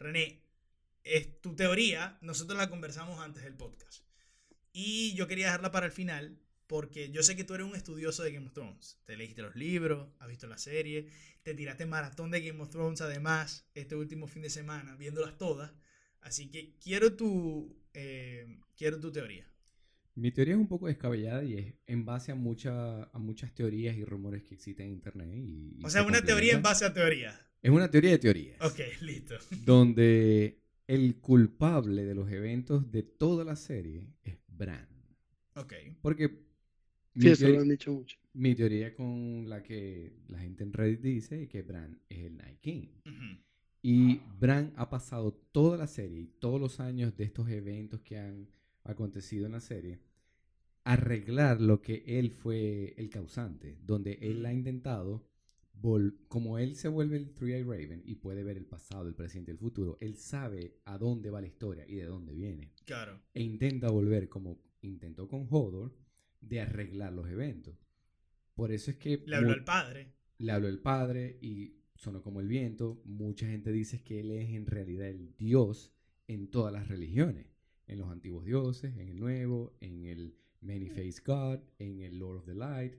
[0.00, 0.42] René,
[1.04, 4.02] es tu teoría, nosotros la conversamos antes del podcast.
[4.72, 8.24] Y yo quería dejarla para el final porque yo sé que tú eres un estudioso
[8.24, 8.98] de Game of Thrones.
[9.04, 11.08] Te leíste los libros, has visto la serie,
[11.44, 15.70] te tiraste maratón de Game of Thrones además este último fin de semana, viéndolas todas.
[16.20, 19.48] Así que quiero tu, eh, quiero tu teoría.
[20.18, 23.96] Mi teoría es un poco descabellada y es en base a, mucha, a muchas teorías
[23.96, 25.30] y rumores que existen en internet.
[25.32, 27.38] Y, y O sea, se una teoría en base a teoría.
[27.62, 28.60] Es una teoría de teorías.
[28.60, 29.36] Ok, listo.
[29.64, 30.58] Donde
[30.88, 34.88] el culpable de los eventos de toda la serie es Bran.
[35.54, 35.72] Ok.
[36.02, 36.48] Porque
[37.16, 38.16] Sí, eso lo han dicho mucho.
[38.32, 42.36] mi teoría con la que la gente en Reddit dice es que Bran es el
[42.36, 42.86] Night King.
[43.82, 48.18] Y Bran ha pasado toda la serie y todos los años de estos eventos que
[48.18, 48.48] han
[48.84, 49.98] acontecido en la serie
[50.88, 55.28] arreglar lo que él fue el causante, donde él ha intentado,
[56.28, 59.52] como él se vuelve el Three-Eye Raven y puede ver el pasado, el presente y
[59.52, 62.72] el futuro, él sabe a dónde va la historia y de dónde viene.
[62.86, 63.20] Claro.
[63.34, 65.94] E intenta volver, como intentó con Hodor,
[66.40, 67.76] de arreglar los eventos.
[68.54, 70.14] Por eso es que Le habló al padre.
[70.38, 73.02] le habló el Padre y sonó como el viento.
[73.04, 75.92] Mucha gente dice que él es en realidad el Dios
[76.28, 77.46] en todas las religiones.
[77.86, 82.46] En los antiguos dioses, en el nuevo, en el Many-Faced God, en el Lord of
[82.46, 82.94] the Light.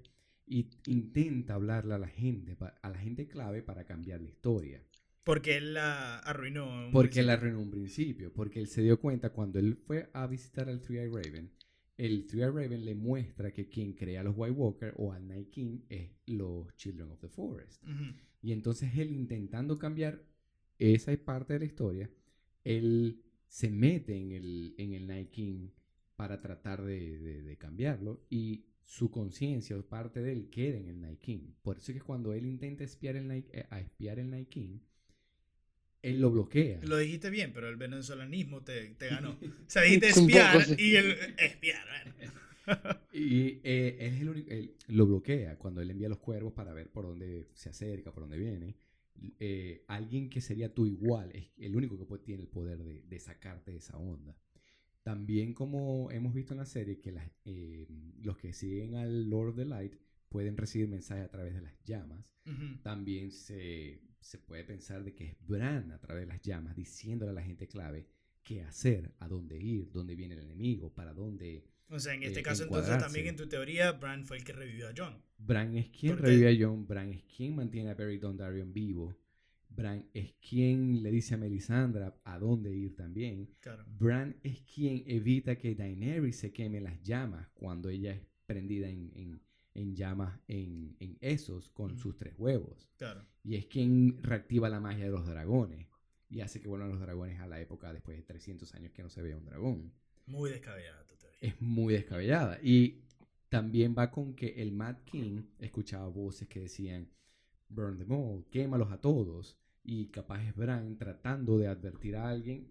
[0.45, 4.84] Y intenta hablarle a la gente, a la gente clave para cambiar la historia.
[5.23, 6.88] Porque él la arruinó.
[6.88, 7.31] un Porque principio.
[7.34, 8.34] arruinó un principio.
[8.34, 11.52] Porque él se dio cuenta cuando él fue a visitar al Three-Eye Raven.
[11.98, 15.49] El Three-Eye Raven le muestra que quien crea a los White Walker o al Night
[15.52, 17.84] King es los Children of the Forest.
[18.41, 20.23] Y entonces él intentando cambiar
[20.80, 22.10] esa parte de la historia,
[22.64, 25.68] él se mete en el, en el Night King
[26.19, 31.05] para tratar de, de- de cambiarlo y su conciencia o parte de él queda en
[31.05, 31.53] el King.
[31.61, 34.79] Por eso es que cuando él intenta espiar el Night, eh, a espiar el King,
[36.01, 36.81] él lo bloquea.
[36.83, 39.31] Lo dijiste bien, pero el venezolanismo te, te ganó.
[39.67, 41.85] O sea, dijiste espiar y el espiar.
[42.17, 42.33] bueno.
[43.13, 46.73] Y eh, él, es el único- él lo bloquea cuando él envía los cuervos para
[46.73, 48.75] ver por dónde se acerca, por dónde viene.
[49.39, 53.03] Eh, alguien que sería tú igual es el único que puede- tiene el poder de,
[53.03, 54.35] de sacarte de esa onda.
[55.03, 57.88] También como hemos visto en la serie que las, eh,
[58.21, 59.95] los que siguen al Lord of the Light
[60.30, 62.26] pueden recibir mensajes a través de las llamas.
[62.81, 67.31] También se, se puede pensar de que es Bran a través de las llamas diciéndole
[67.31, 68.07] a la gente clave
[68.43, 71.65] qué hacer, a dónde ir, dónde viene el enemigo, para dónde...
[71.89, 74.53] O sea, en este eh, caso entonces también en tu teoría, Bran fue el que
[74.53, 75.21] revivió a John.
[75.38, 79.15] Bran es quien revive a Jon, Bran es quien mantiene a Barry Dondarrion vivo,
[79.69, 83.49] Bran es quien le dice a Melisandre a dónde ir también.
[83.59, 83.85] Claro.
[83.87, 89.11] Bran es quien evita que Daenerys se queme las llamas cuando ella es prendida en,
[89.15, 89.41] en-
[89.75, 92.89] en llamas en, en esos con sus tres huevos.
[92.97, 93.23] Claro.
[93.43, 95.87] Y es quien reactiva la magia de los dragones
[96.29, 99.09] y hace que vuelvan los dragones a la época después de 300 años que no
[99.09, 99.93] se vea un dragón.
[100.25, 101.37] Muy descabellada tu teoría.
[101.41, 102.59] Es muy descabellada.
[102.61, 103.03] Y
[103.47, 107.07] también va con que el Mad King escuchaba voces que decían,
[107.69, 109.57] burn them all, quémalos a todos.
[109.83, 112.67] Y capaz es Bran tratando de advertir a alguien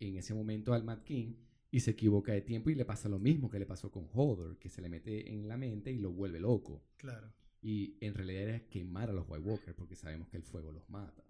[0.00, 1.34] en ese momento al Mad King
[1.70, 4.58] y se equivoca de tiempo y le pasa lo mismo que le pasó con Hodor,
[4.58, 6.82] que se le mete en la mente y lo vuelve loco.
[6.96, 7.32] Claro.
[7.62, 10.88] Y en realidad era quemar a los White Walkers porque sabemos que el fuego los
[10.88, 11.24] mata.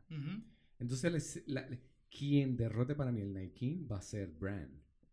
[0.78, 1.68] Entonces, la-
[2.10, 4.70] quien derrote para mí el Night King va a ser Bran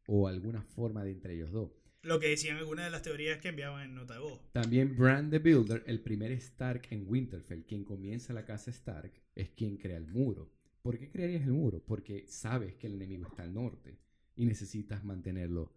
[0.08, 1.72] o alguna forma de entre ellos dos.
[2.04, 4.40] Lo que decían algunas de las teorías que enviaban en nota de voz.
[4.52, 9.50] También Bran the Builder, el primer Stark en Winterfell, quien comienza la casa Stark, es
[9.50, 10.50] quien crea el muro.
[10.82, 11.82] ¿Por qué crearías el muro?
[11.86, 13.98] Porque sabes que el enemigo está al norte
[14.36, 15.72] y necesitas mantenerlo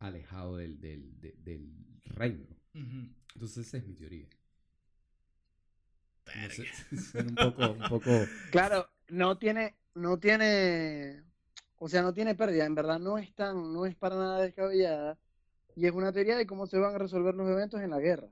[0.00, 1.70] alejado del, del- de- del
[2.06, 2.46] reino.
[3.34, 4.26] Entonces esa es mi teoría.
[6.34, 6.74] No sé, Verga.
[7.12, 8.10] suena un poco, un poco...
[8.50, 11.22] Claro, no tiene, no tiene,
[11.78, 15.18] o sea, no tiene pérdida, en verdad no es tan, no es para nada descabellada
[15.76, 18.26] y es una teoría de cómo se van a resolver los eventos en la guerra.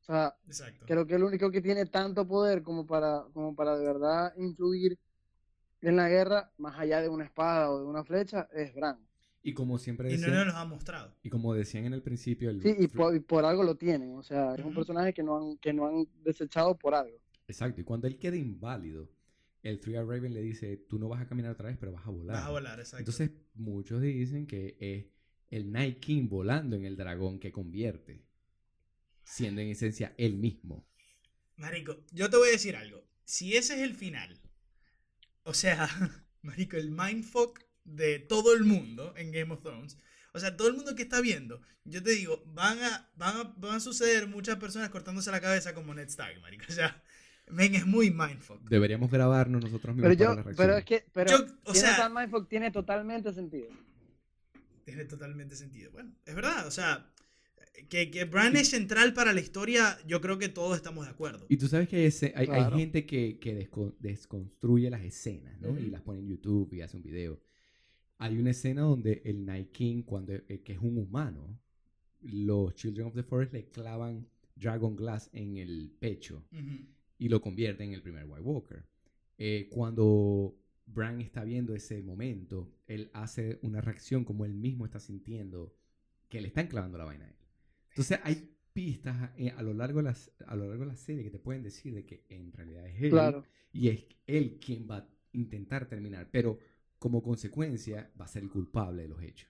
[0.00, 0.84] O sea, Exacto.
[0.86, 4.98] creo que el único que tiene tanto poder como para, como para de verdad influir
[5.80, 8.98] en la guerra, más allá de una espada o de una flecha, es Bran.
[9.44, 11.14] Y como siempre Y no decían, nos ha mostrado.
[11.22, 14.14] y como decían en el principio, el, Sí, y por, y por algo lo tienen,
[14.16, 17.16] o sea, es un personaje que no han, que no han desechado por algo.
[17.48, 19.08] Exacto, y cuando él queda inválido,
[19.64, 22.10] el Three Raven le dice, tú no vas a caminar otra vez, pero vas a
[22.10, 22.36] volar.
[22.36, 22.98] Vas a volar, exacto.
[23.00, 25.06] Entonces, muchos dicen que es
[25.52, 28.24] el Night King volando en el dragón que convierte,
[29.22, 30.88] siendo en esencia él mismo.
[31.56, 33.04] Marico, yo te voy a decir algo.
[33.24, 34.40] Si ese es el final,
[35.44, 35.88] o sea,
[36.42, 39.98] Marico, el mindfuck de todo el mundo en Game of Thrones,
[40.32, 43.54] o sea, todo el mundo que está viendo, yo te digo, van a, van a,
[43.58, 46.64] van a suceder muchas personas cortándose la cabeza como Ned Stark, Marico.
[46.70, 47.02] O sea,
[47.50, 48.62] men, es muy mindfuck.
[48.70, 52.08] Deberíamos grabarnos nosotros mismos Pero para yo, la pero es que, pero Yo, o sea-
[52.08, 53.68] mindfuck tiene totalmente sentido.
[54.84, 55.90] Tiene totalmente sentido.
[55.92, 57.12] Bueno, es verdad, o sea,
[57.88, 61.46] que, que Bran es central para la historia, yo creo que todos estamos de acuerdo.
[61.48, 62.76] Y tú sabes que hay, ese- hay, hay Claro.
[62.78, 65.78] gente que, que desco- desconstruye las escenas, ¿no?
[65.78, 67.40] Y las pone en YouTube y hace un video.
[68.18, 71.58] Hay una escena donde el Night King, cuando, eh, que es un humano,
[72.20, 76.44] los Children of the Forest le clavan Dragon Glass en el pecho
[77.18, 78.84] y lo convierten en el primer White Walker.
[79.38, 80.54] Eh, cuando
[80.86, 85.74] Bran está viendo ese momento, él hace una reacción como él mismo está sintiendo
[86.28, 87.36] que le están clavando la vaina a él.
[87.90, 91.22] Entonces hay pistas eh, a, lo largo de las, a lo largo de la serie
[91.24, 93.44] que te pueden decir de que en realidad es él Claro.
[93.72, 96.58] y es él quien va a intentar terminar, pero
[96.98, 99.48] como consecuencia va a ser el culpable de los hechos.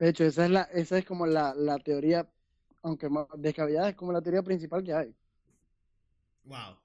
[0.00, 2.28] De hecho, esa es la, esa es como la, la teoría,
[2.82, 5.14] aunque más descabellada, es como la teoría principal que hay.
[6.44, 6.76] Wow.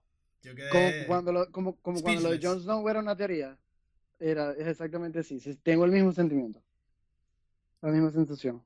[0.45, 1.05] Yo Como quedé...
[1.05, 2.39] cuando lo, como, como cuando lo de.
[2.41, 3.57] Jon Snow era una teoría.
[4.19, 5.39] Era, es exactamente así.
[5.39, 6.61] sí, Tengo el mismo sentimiento.
[7.81, 8.61] La misma sensación.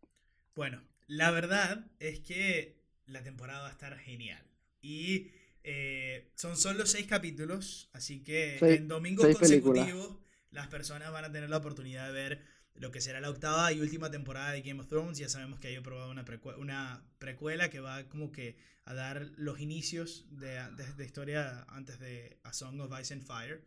[0.56, 4.44] Bueno, la verdad es que la temporada va a estar genial.
[4.82, 5.32] Y
[5.64, 9.88] eh, son solo seis capítulos, así que Seis- en domingos seis películas.
[9.88, 10.18] consecutivos
[10.52, 12.46] las personas van a tener la oportunidad de ver
[12.76, 15.18] lo que será la octava y última temporada de Game of Thrones.
[15.18, 16.26] Ya sabemos que hay probado una,
[16.58, 20.60] una precuela que va como que a dar los inicios de,
[20.98, 23.64] de, historia antes de A Song of Ice and Fire.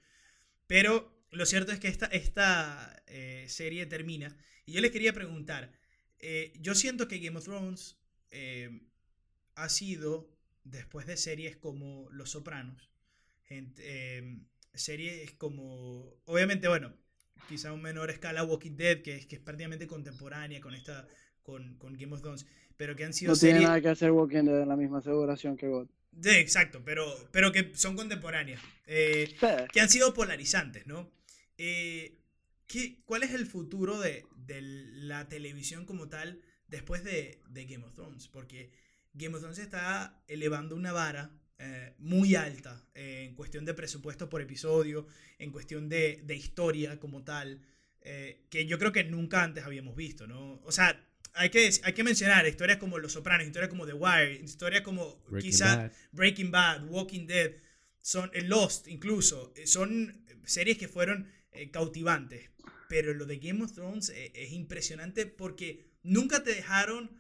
[0.66, 4.37] Pero lo cierto es que esta, esta eh, serie termina.
[4.66, 5.73] Y yo les quería preguntar,
[6.19, 7.99] eh, yo siento que Game of Thrones
[8.31, 8.81] eh,
[9.55, 10.31] ha sido,
[10.65, 12.91] después de series como Los Sopranos,
[14.74, 16.95] series como, obviamente, bueno,
[17.48, 21.06] quizá a un menor escala Walking Dead, que es, que es prácticamente contemporánea con esta,
[21.43, 22.47] con, con Game of Thrones,
[22.77, 23.69] pero que han sido No tiene series...
[23.69, 25.89] nada que hacer Walking Dead en la misma aseguración que God.
[26.20, 28.60] Sí, exacto, pero, pero que son contemporáneas.
[28.86, 29.35] Eh,
[29.73, 31.10] que han sido polarizantes, ¿no?
[31.56, 32.19] Eh,
[32.66, 37.85] ¿qué- ¿Cuál es el futuro de, de la televisión como tal después de, de Game
[37.85, 38.28] of Thrones?
[38.28, 38.73] Porque
[39.14, 41.31] Game of Thrones está elevando una vara
[41.64, 45.06] eh, muy alta eh, en cuestión de presupuesto por episodio,
[45.39, 47.60] en cuestión de, de historia como tal.
[48.05, 50.60] eh, que yo creo que nunca antes habíamos visto, ¿no?
[50.64, 51.01] O sea,
[51.34, 55.22] hay que, hay que mencionar historias como Los Sopranos, historias como The Wire, historias como
[55.28, 55.93] Breaking quizá Bad.
[56.12, 57.52] Breaking Bad, Walking Dead,
[58.01, 61.30] son Lost incluso, son series que fueron
[61.70, 62.51] cautivantes.
[62.89, 67.10] Pero lo de Game of Thrones es impresionante porque nunca te dejaron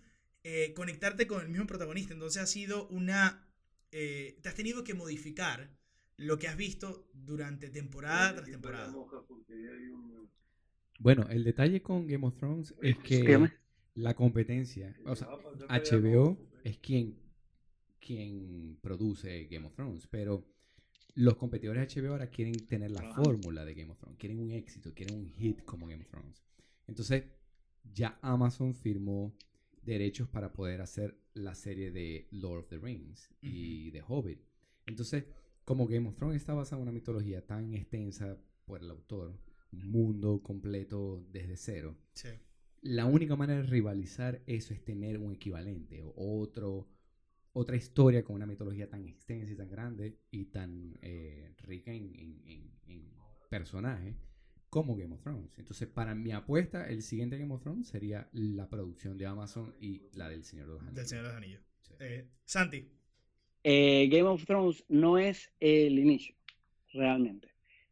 [0.74, 2.12] conectarte con el mismo protagonista.
[2.12, 3.48] Entonces ha sido una...
[3.92, 5.70] eh, te has tenido que modificar
[6.16, 8.92] lo que has visto durante temporada tras temporada.
[10.98, 13.50] Bueno, el detalle con Game of Thrones es que
[13.94, 15.28] la competencia, o sea,
[15.68, 17.18] HBO es quien,
[18.00, 20.46] quien produce Game of Thrones, pero
[21.14, 24.52] los competidores de HBO ahora quieren tener la fórmula de Game of Thrones, quieren un
[24.52, 26.42] éxito, quieren un hit como Game of Thrones.
[26.86, 27.24] Entonces,
[27.92, 29.34] ya Amazon firmó
[29.82, 34.40] derechos para poder hacer la serie de Lord of the Rings y The Hobbit.
[34.86, 35.24] Entonces,
[35.64, 39.38] como Game of Thrones está basado en una mitología tan extensa por el autor,
[39.72, 42.28] un mundo completo desde cero, Sí.
[42.82, 46.88] la única manera de rivalizar eso es tener un equivalente o otro,
[47.52, 52.14] otra historia con una mitología tan extensa y tan grande y tan eh, rica en,
[52.14, 53.10] en- en- en
[53.48, 54.16] personajes
[54.72, 55.58] como Game of Thrones.
[55.58, 60.00] Entonces, para mi apuesta, el siguiente Game of Thrones sería la producción de Amazon y
[60.14, 60.96] la del Señor de los Anillos.
[60.96, 61.62] Del Señor de los Anillos.
[61.82, 61.94] Sí.
[62.00, 62.88] Eh, Santi.
[63.64, 66.34] Eh, Game of Thrones no es el inicio,
[66.94, 67.48] realmente.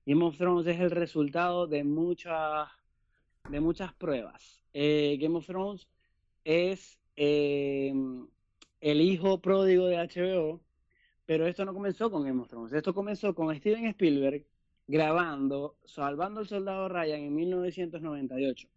[0.07, 2.70] Game of Thrones es el resultado de muchas,
[3.51, 4.65] de muchas pruebas.
[4.73, 5.86] Eh, Game of Thrones
[6.44, 7.93] es eh,
[8.81, 10.62] el hijo pródigo de HBO,
[11.27, 12.73] pero esto no comenzó con Game of Thrones.
[12.73, 14.47] Esto comenzó con Steven Spielberg
[14.91, 18.69] grabando Salvando al Soldado Ryan en 1998,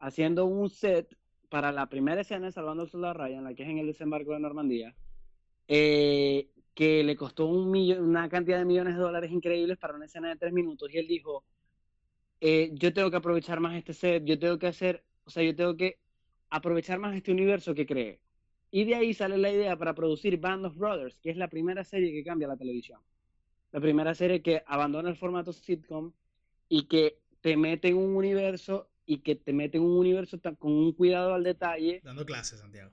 [0.00, 1.16] haciendo un set
[1.48, 4.34] para la primera escena de Salvando al Soldado Ryan, la que es en el desembarco
[4.34, 4.94] de Normandía,
[5.66, 10.36] eh, que le costó una cantidad de millones de dólares increíbles para una escena de
[10.36, 10.92] tres minutos.
[10.92, 11.42] Y él dijo,
[12.40, 15.56] eh, yo tengo que aprovechar más este set, yo tengo que hacer, o sea, yo
[15.56, 15.98] tengo que
[16.50, 18.20] aprovechar más este universo que creé.
[18.70, 21.82] Y de ahí sale la idea para producir Band of Brothers, que es la primera
[21.82, 23.00] serie que cambia la televisión.
[23.72, 26.12] La primera serie que abandona el formato sitcom
[26.68, 30.56] y que te mete en un universo y que te mete en un universo tan-
[30.56, 32.00] con un cuidado al detalle.
[32.02, 32.90] Dando clases, Santiago.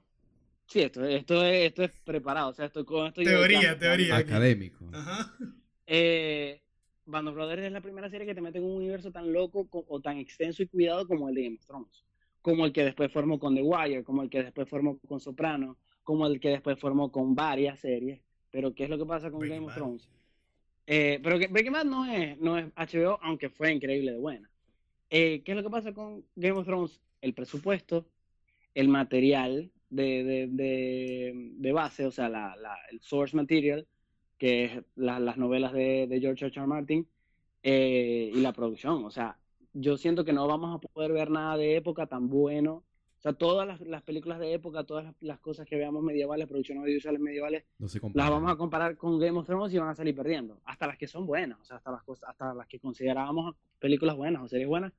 [0.68, 4.18] Sí, esto, esto, es, esto es preparado, o sea, esto, con esto Teoría, teoría.
[4.18, 4.90] Académico.
[4.94, 5.34] Ajá.
[5.86, 6.62] Eh,
[7.06, 9.68] Band of Brothers es la primera serie que te mete en un universo tan loco
[9.68, 12.04] co- o tan extenso y cuidado como el de Game of Thrones.
[12.42, 15.78] Como el que después formó con The Wire, como el que después formó con Soprano,
[16.04, 18.22] como el que después formó con varias series.
[18.52, 19.76] Pero ¿qué es lo que pasa con Breaking Game of.
[19.76, 20.10] Thrones?
[20.86, 24.50] Eh, pero que Breaking Bad no es, no es HBO, aunque fue increíble de buena.
[25.10, 27.02] Eh, ¿Qué es lo que pasa con Game of Thrones?
[27.22, 28.08] El presupuesto,
[28.74, 33.88] el material de, de, de, base, o sea, la, la- el source material,
[34.38, 36.54] que es la- las novelas de, George R.
[36.56, 36.68] R.
[36.68, 37.08] Martin,
[37.64, 39.06] eh, y la producción.
[39.06, 39.40] O sea,
[39.74, 42.86] yo siento que no vamos a poder ver nada de época tan bueno.
[43.24, 46.46] O sea, todas las, las películas de época, todas las, las cosas que veamos medievales,
[46.46, 49.88] producciones audiovisuales medievales, No se las vamos a comparar con Game of Thrones y van
[49.88, 50.60] a salir perdiendo.
[50.66, 54.18] Hasta las que son buenas, o sea, hasta las, cosas, hasta las que considerábamos películas
[54.18, 54.92] buenas o series buenas,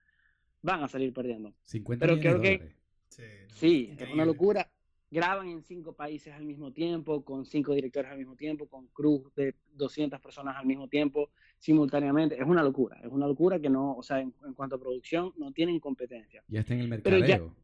[0.63, 1.53] van a salir perdiendo.
[1.65, 2.77] 50 pero creo que- dólares.
[3.11, 4.71] Sí, no, Sí, es una locura.
[5.11, 9.35] Graban en cinco países al mismo tiempo, con cinco directores al mismo tiempo, con crews
[9.35, 11.29] de 200 personas al mismo tiempo,
[11.59, 12.37] simultáneamente.
[12.41, 15.33] Es una locura, es una locura que no, o sea, en, en cuanto a producción,
[15.37, 16.43] no tienen competencia.
[16.49, 17.55] Ya está en el Pero ya- mercadeo.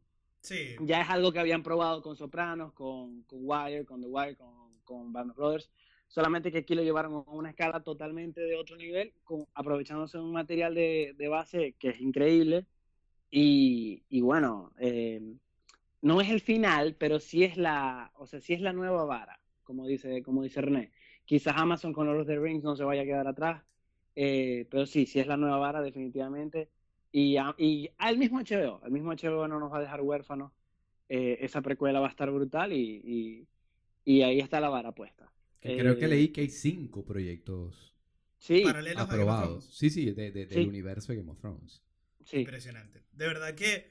[0.41, 0.77] Sí.
[0.81, 4.81] Ya es algo que habían probado con Sopranos, con, con Wire, con The Wire, con,
[4.85, 5.71] con Brothers.
[6.09, 10.33] Solamente que aquí lo llevaron a una escala totalmente de otro nivel, con, aprovechándose un
[10.33, 12.67] material de, de base que es increíble.
[13.31, 15.21] Y, y bueno, eh,
[16.03, 19.41] no es el final, pero sí es la, o sea, sí es la nueva vara,
[19.63, 20.91] como dice, como dice René.
[21.25, 23.63] Quizás Amazon con Lord of the Rings no se vaya a quedar atrás,
[24.17, 26.71] eh, pero sí, sí es la nueva vara definitivamente.
[27.13, 30.53] Y, a- y al mismo HBO, el mismo HBO no nos va a dejar huérfanos.
[31.09, 33.49] eh, esa precuela va a estar brutal y, y,
[34.05, 35.33] y ahí está la vara puesta.
[35.61, 37.95] Que creo que Eh, leí que hay cinco proyectos
[38.39, 39.65] Sí, Paralelos a Game of aprobados.
[39.65, 39.77] Thrones.
[39.77, 40.69] Sí, sí, de- de- del Sí.
[40.69, 41.83] universo de Game of Thrones.
[42.25, 42.39] sí.
[42.39, 43.03] Impresionante.
[43.13, 43.91] De verdad que,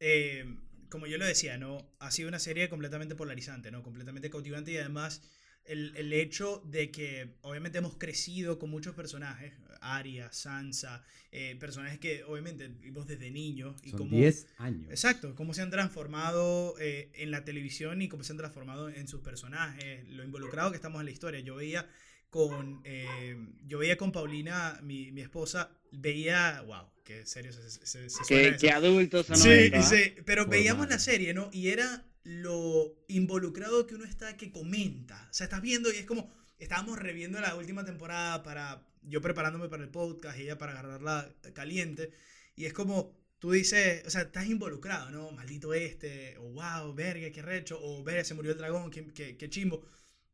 [0.00, 0.44] eh,
[0.90, 1.78] como yo lo decía, ¿no?
[2.00, 3.82] Ha sido una serie completamente polarizante, ¿no?
[3.82, 5.22] Completamente cautivante y además
[5.68, 11.98] el, el hecho de que obviamente hemos crecido con muchos personajes, Arya, Sansa, eh, personajes
[12.00, 14.10] que obviamente vimos desde niños y Son cómo...
[14.16, 14.90] 10 años.
[14.90, 19.06] Exacto, cómo se han transformado eh, en la televisión y cómo se han transformado en
[19.08, 21.40] sus personajes, lo involucrado que estamos en la historia.
[21.40, 21.88] Yo veía
[22.30, 23.36] con, eh,
[23.66, 28.56] yo veía con Paulina, mi, mi esposa, veía, wow, qué serio se, se, se- Qué,
[28.60, 29.82] qué adultos son Sí, ¿ah?
[29.82, 31.48] sí, pero veíamos la serie, ¿no?
[31.52, 35.28] Y era lo involucrado que uno está que comenta.
[35.30, 39.68] O sea, estás viendo y es como, estábamos reviendo la última temporada para, yo preparándome
[39.68, 42.10] para el podcast y ella para agarrarla caliente.
[42.54, 45.30] Y es como, tú dices, o sea, estás involucrado, ¿no?
[45.32, 49.36] Maldito este, o wow, verga, qué recho, o verga, se murió el dragón, qué, qué,
[49.38, 49.84] qué chimbo.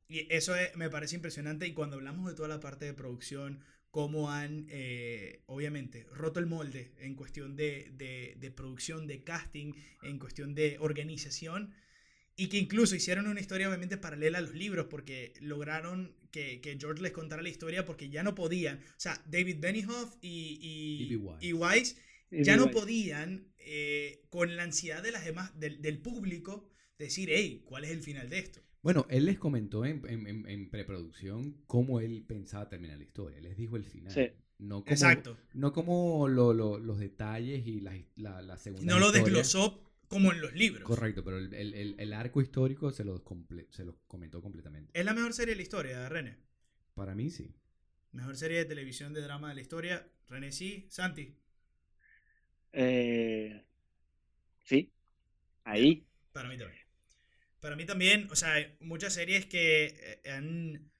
[0.08, 1.66] Y eso es- me parece impresionante.
[1.66, 3.60] Y cuando hablamos de toda la parte de producción,
[3.90, 7.92] cómo han, eh, obviamente, roto el molde en cuestión de,
[8.36, 9.72] de producción, de casting,
[10.02, 11.72] en cuestión de organización,
[12.36, 16.76] y que incluso hicieron una historia obviamente paralela a los libros, porque lograron que, que
[16.80, 18.78] George les contara la historia porque ya no podían.
[18.78, 20.58] O sea, David Benioff y,
[21.10, 21.16] y.
[21.16, 21.42] Weiss.
[21.42, 21.96] y Weiss
[22.30, 27.28] Y ya no podían, eh, con la ansiedad de las demás, del, del público, decir,
[27.30, 28.60] hey, ¿cuál es el final de esto?
[28.82, 33.38] Bueno, él les comentó en, en- en- en preproducción cómo él pensaba terminar la historia.
[33.38, 34.12] Él les dijo el final.
[34.12, 34.26] Sí.
[34.58, 35.36] No como, Exacto.
[35.52, 40.32] No como lo- lo- los detalles y la, la, la segunda No lo desglosó como
[40.32, 40.84] en los libros.
[40.84, 44.98] Correcto, pero el, el- el- el arco histórico se los, comple- se los comentó completamente.
[44.98, 46.36] Es la mejor serie de la historia, René.
[46.94, 47.54] Para mí sí.
[48.12, 50.08] Mejor serie de televisión de drama de la historia.
[50.30, 50.86] René sí.
[50.90, 51.36] Santi.
[52.72, 53.64] Eh,
[54.64, 54.92] sí,
[55.64, 56.06] ahí.
[56.32, 56.80] Para mí también.
[57.60, 60.90] Para mí también, o sea, hay muchas series que, eh, han-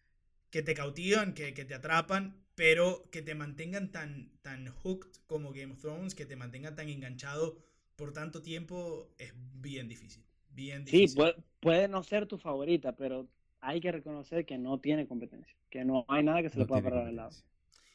[0.51, 5.52] que te cautivan, que, que te atrapan, pero que te mantengan tan, tan hooked como
[5.52, 7.59] Game of Thrones, que te mantengan tan enganchado
[7.97, 10.25] por tanto tiempo, es bien difícil.
[10.49, 11.16] Bien Sí, difícil.
[11.16, 13.29] puede, puede no ser tu favorita, pero
[13.61, 16.83] hay que reconocer que no tiene competencia, que no hay nada que se le pueda
[16.83, 17.35] parar al lado.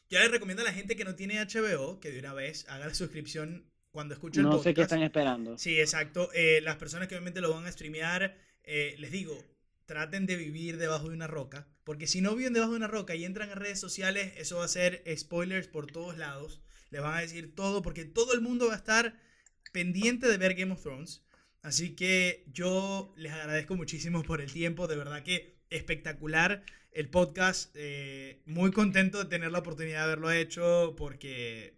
[0.08, 2.86] Yo les recomiendo a la gente que no tiene HBO que de una vez haga
[2.86, 4.64] la suscripción cuando escuche el No podcast.
[4.64, 5.58] sé qué están esperando.
[5.58, 6.30] Sí, exacto.
[6.34, 9.36] Eh, las personas que obviamente lo van a streamear, eh, les digo,
[9.86, 13.14] traten de vivir debajo de una roca, porque si no viven debajo de una roca
[13.14, 16.60] y entran a redes sociales, eso va a ser spoilers por todos lados.
[16.90, 19.14] Les van a decir todo, porque todo el mundo va a estar
[19.72, 21.22] pendiente de ver Game of Thrones.
[21.62, 27.70] Así que yo les agradezco muchísimo por el tiempo, de verdad que espectacular el podcast.
[27.76, 31.74] eh, muy contento de tener la oportunidad de haberlo hecho porque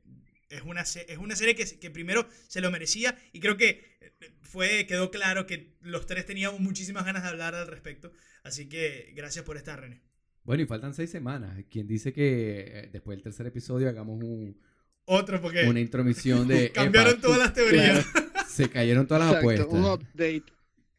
[0.48, 4.12] es una, es una serie que, que primero se lo merecía y creo que eh,
[4.42, 8.12] fue, quedó claro que los tres teníamos muchísimas ganas de hablar al respecto.
[8.44, 10.00] Así que gracias por estar, René.
[10.44, 11.56] Bueno, y faltan seis semanas.
[11.70, 14.60] Quien dice que eh, después del tercer episodio hagamos un-
[15.04, 16.70] Otro porque una intromisión de...
[16.74, 18.06] cambiaron "Epa, todas las teorías.
[18.48, 19.72] Se cayeron todas las Exacto, apuestas.
[19.72, 20.44] un update.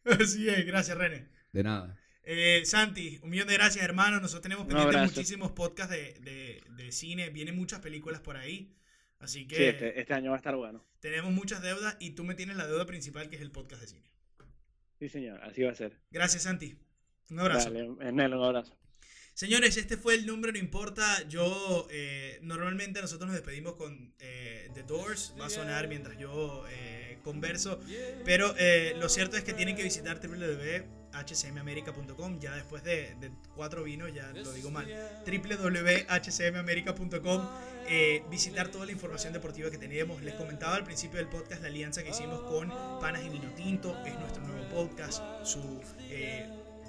[0.23, 1.29] Así es, gracias, René.
[1.51, 1.97] De nada.
[2.25, 4.19] Eh, Santi, un millón de gracias, hermano.
[4.19, 7.29] Nosotros tenemos pendientes muchísimos podcasts de, de- de cine.
[7.29, 8.75] Vienen muchas películas por ahí.
[9.19, 10.85] Así que Sí, este, este año va a estar bueno.
[10.99, 13.87] tenemos muchas deudas y tú me tienes la deuda principal que es el podcast de
[13.87, 14.11] cine.
[14.99, 15.97] Sí, señor, así va a ser.
[16.11, 16.77] Gracias, Santi.
[17.29, 17.71] Un abrazo.
[17.71, 18.77] Dale, Ernelo, un abrazo.
[19.33, 21.27] Señores, este fue el número, no importa.
[21.27, 25.33] Yo, eh, normalmente nosotros nos despedimos con eh, The Doors.
[25.39, 27.79] Va a sonar mientras yo eh, converso.
[28.25, 28.53] Pero
[28.99, 32.39] lo cierto es que tienen que visitar www.hcmamerica.com.
[32.39, 34.85] Ya después de, cuatro vinos, ya lo digo mal.
[35.25, 37.49] www.hcmamerica.com.
[38.29, 40.21] visitar toda la información deportiva que tenemos.
[40.21, 42.69] Les comentaba al principio del podcast la alianza que hicimos con
[42.99, 43.51] Panas y Vino.
[44.05, 45.23] Es nuestro nuevo podcast.
[45.43, 45.81] Su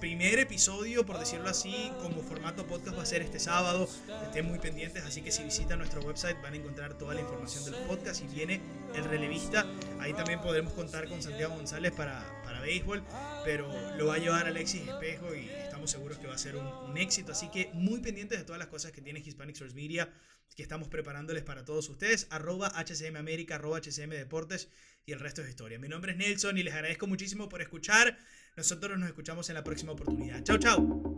[0.01, 3.89] primer episodio, por decirlo así, como formato podcast va a ser este sábado.
[4.25, 7.65] Estén muy pendientes, así que si visitan nuestro website van a encontrar toda la información
[7.65, 8.61] de los podcasts y viene
[8.95, 9.67] el relevista.
[10.01, 13.03] Ahí también podremos contar con Santiago González para, para béisbol,
[13.45, 16.67] pero lo va a llevar Alexis Espejo y estamos seguros que va a ser un,
[16.67, 17.33] un éxito.
[17.33, 20.09] Así que muy pendientes de todas las cosas que tiene Hispanic Source Media
[20.55, 22.27] que estamos preparándoles para todos ustedes.
[22.31, 24.69] Arroba HCM América, arroba HCM Deportes
[25.05, 25.79] y el resto es historia.
[25.79, 28.17] Mi nombre es Nelson y les agradezco muchísimo por escuchar.
[28.57, 30.41] Nosotros nos escuchamos en la próxima oportunidad.
[30.45, 31.17] Chao, chao.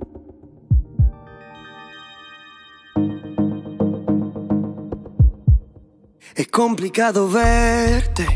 [6.34, 8.26] Es complicado verte,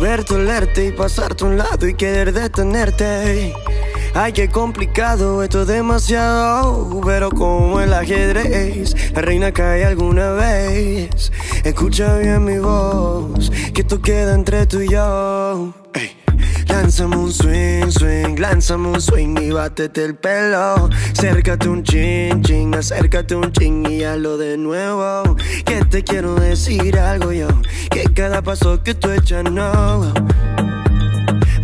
[0.00, 3.54] verte, olerte y pasarte a un lado y querer detenerte.
[4.12, 11.30] Ay, qué complicado, esto es demasiado, pero como el ajedrez, la reina cae alguna vez.
[11.62, 15.72] Escucha bien mi voz, que esto queda entre tú y yo.
[15.94, 16.25] Ey.
[16.68, 20.88] Lánzame un swing, swing, lánzame un swing y bátete el pelo.
[21.12, 25.36] Acércate un chin, chin, acércate un chin y hazlo de nuevo.
[25.64, 27.48] Que te quiero decir algo yo,
[27.90, 30.12] que cada paso que tú echas no.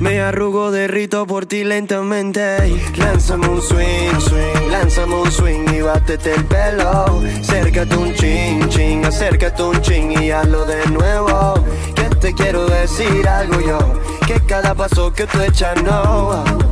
[0.03, 2.57] Me arrugo, derrito por ti lentamente.
[2.97, 7.23] Lánzame un swing, swing, lánzame un swing y bátete el pelo.
[7.41, 11.55] Acércate un chin, chin, acércate un chin y hazlo de nuevo.
[11.95, 13.79] Que te quiero decir algo yo,
[14.27, 16.72] que cada paso que tú echas no.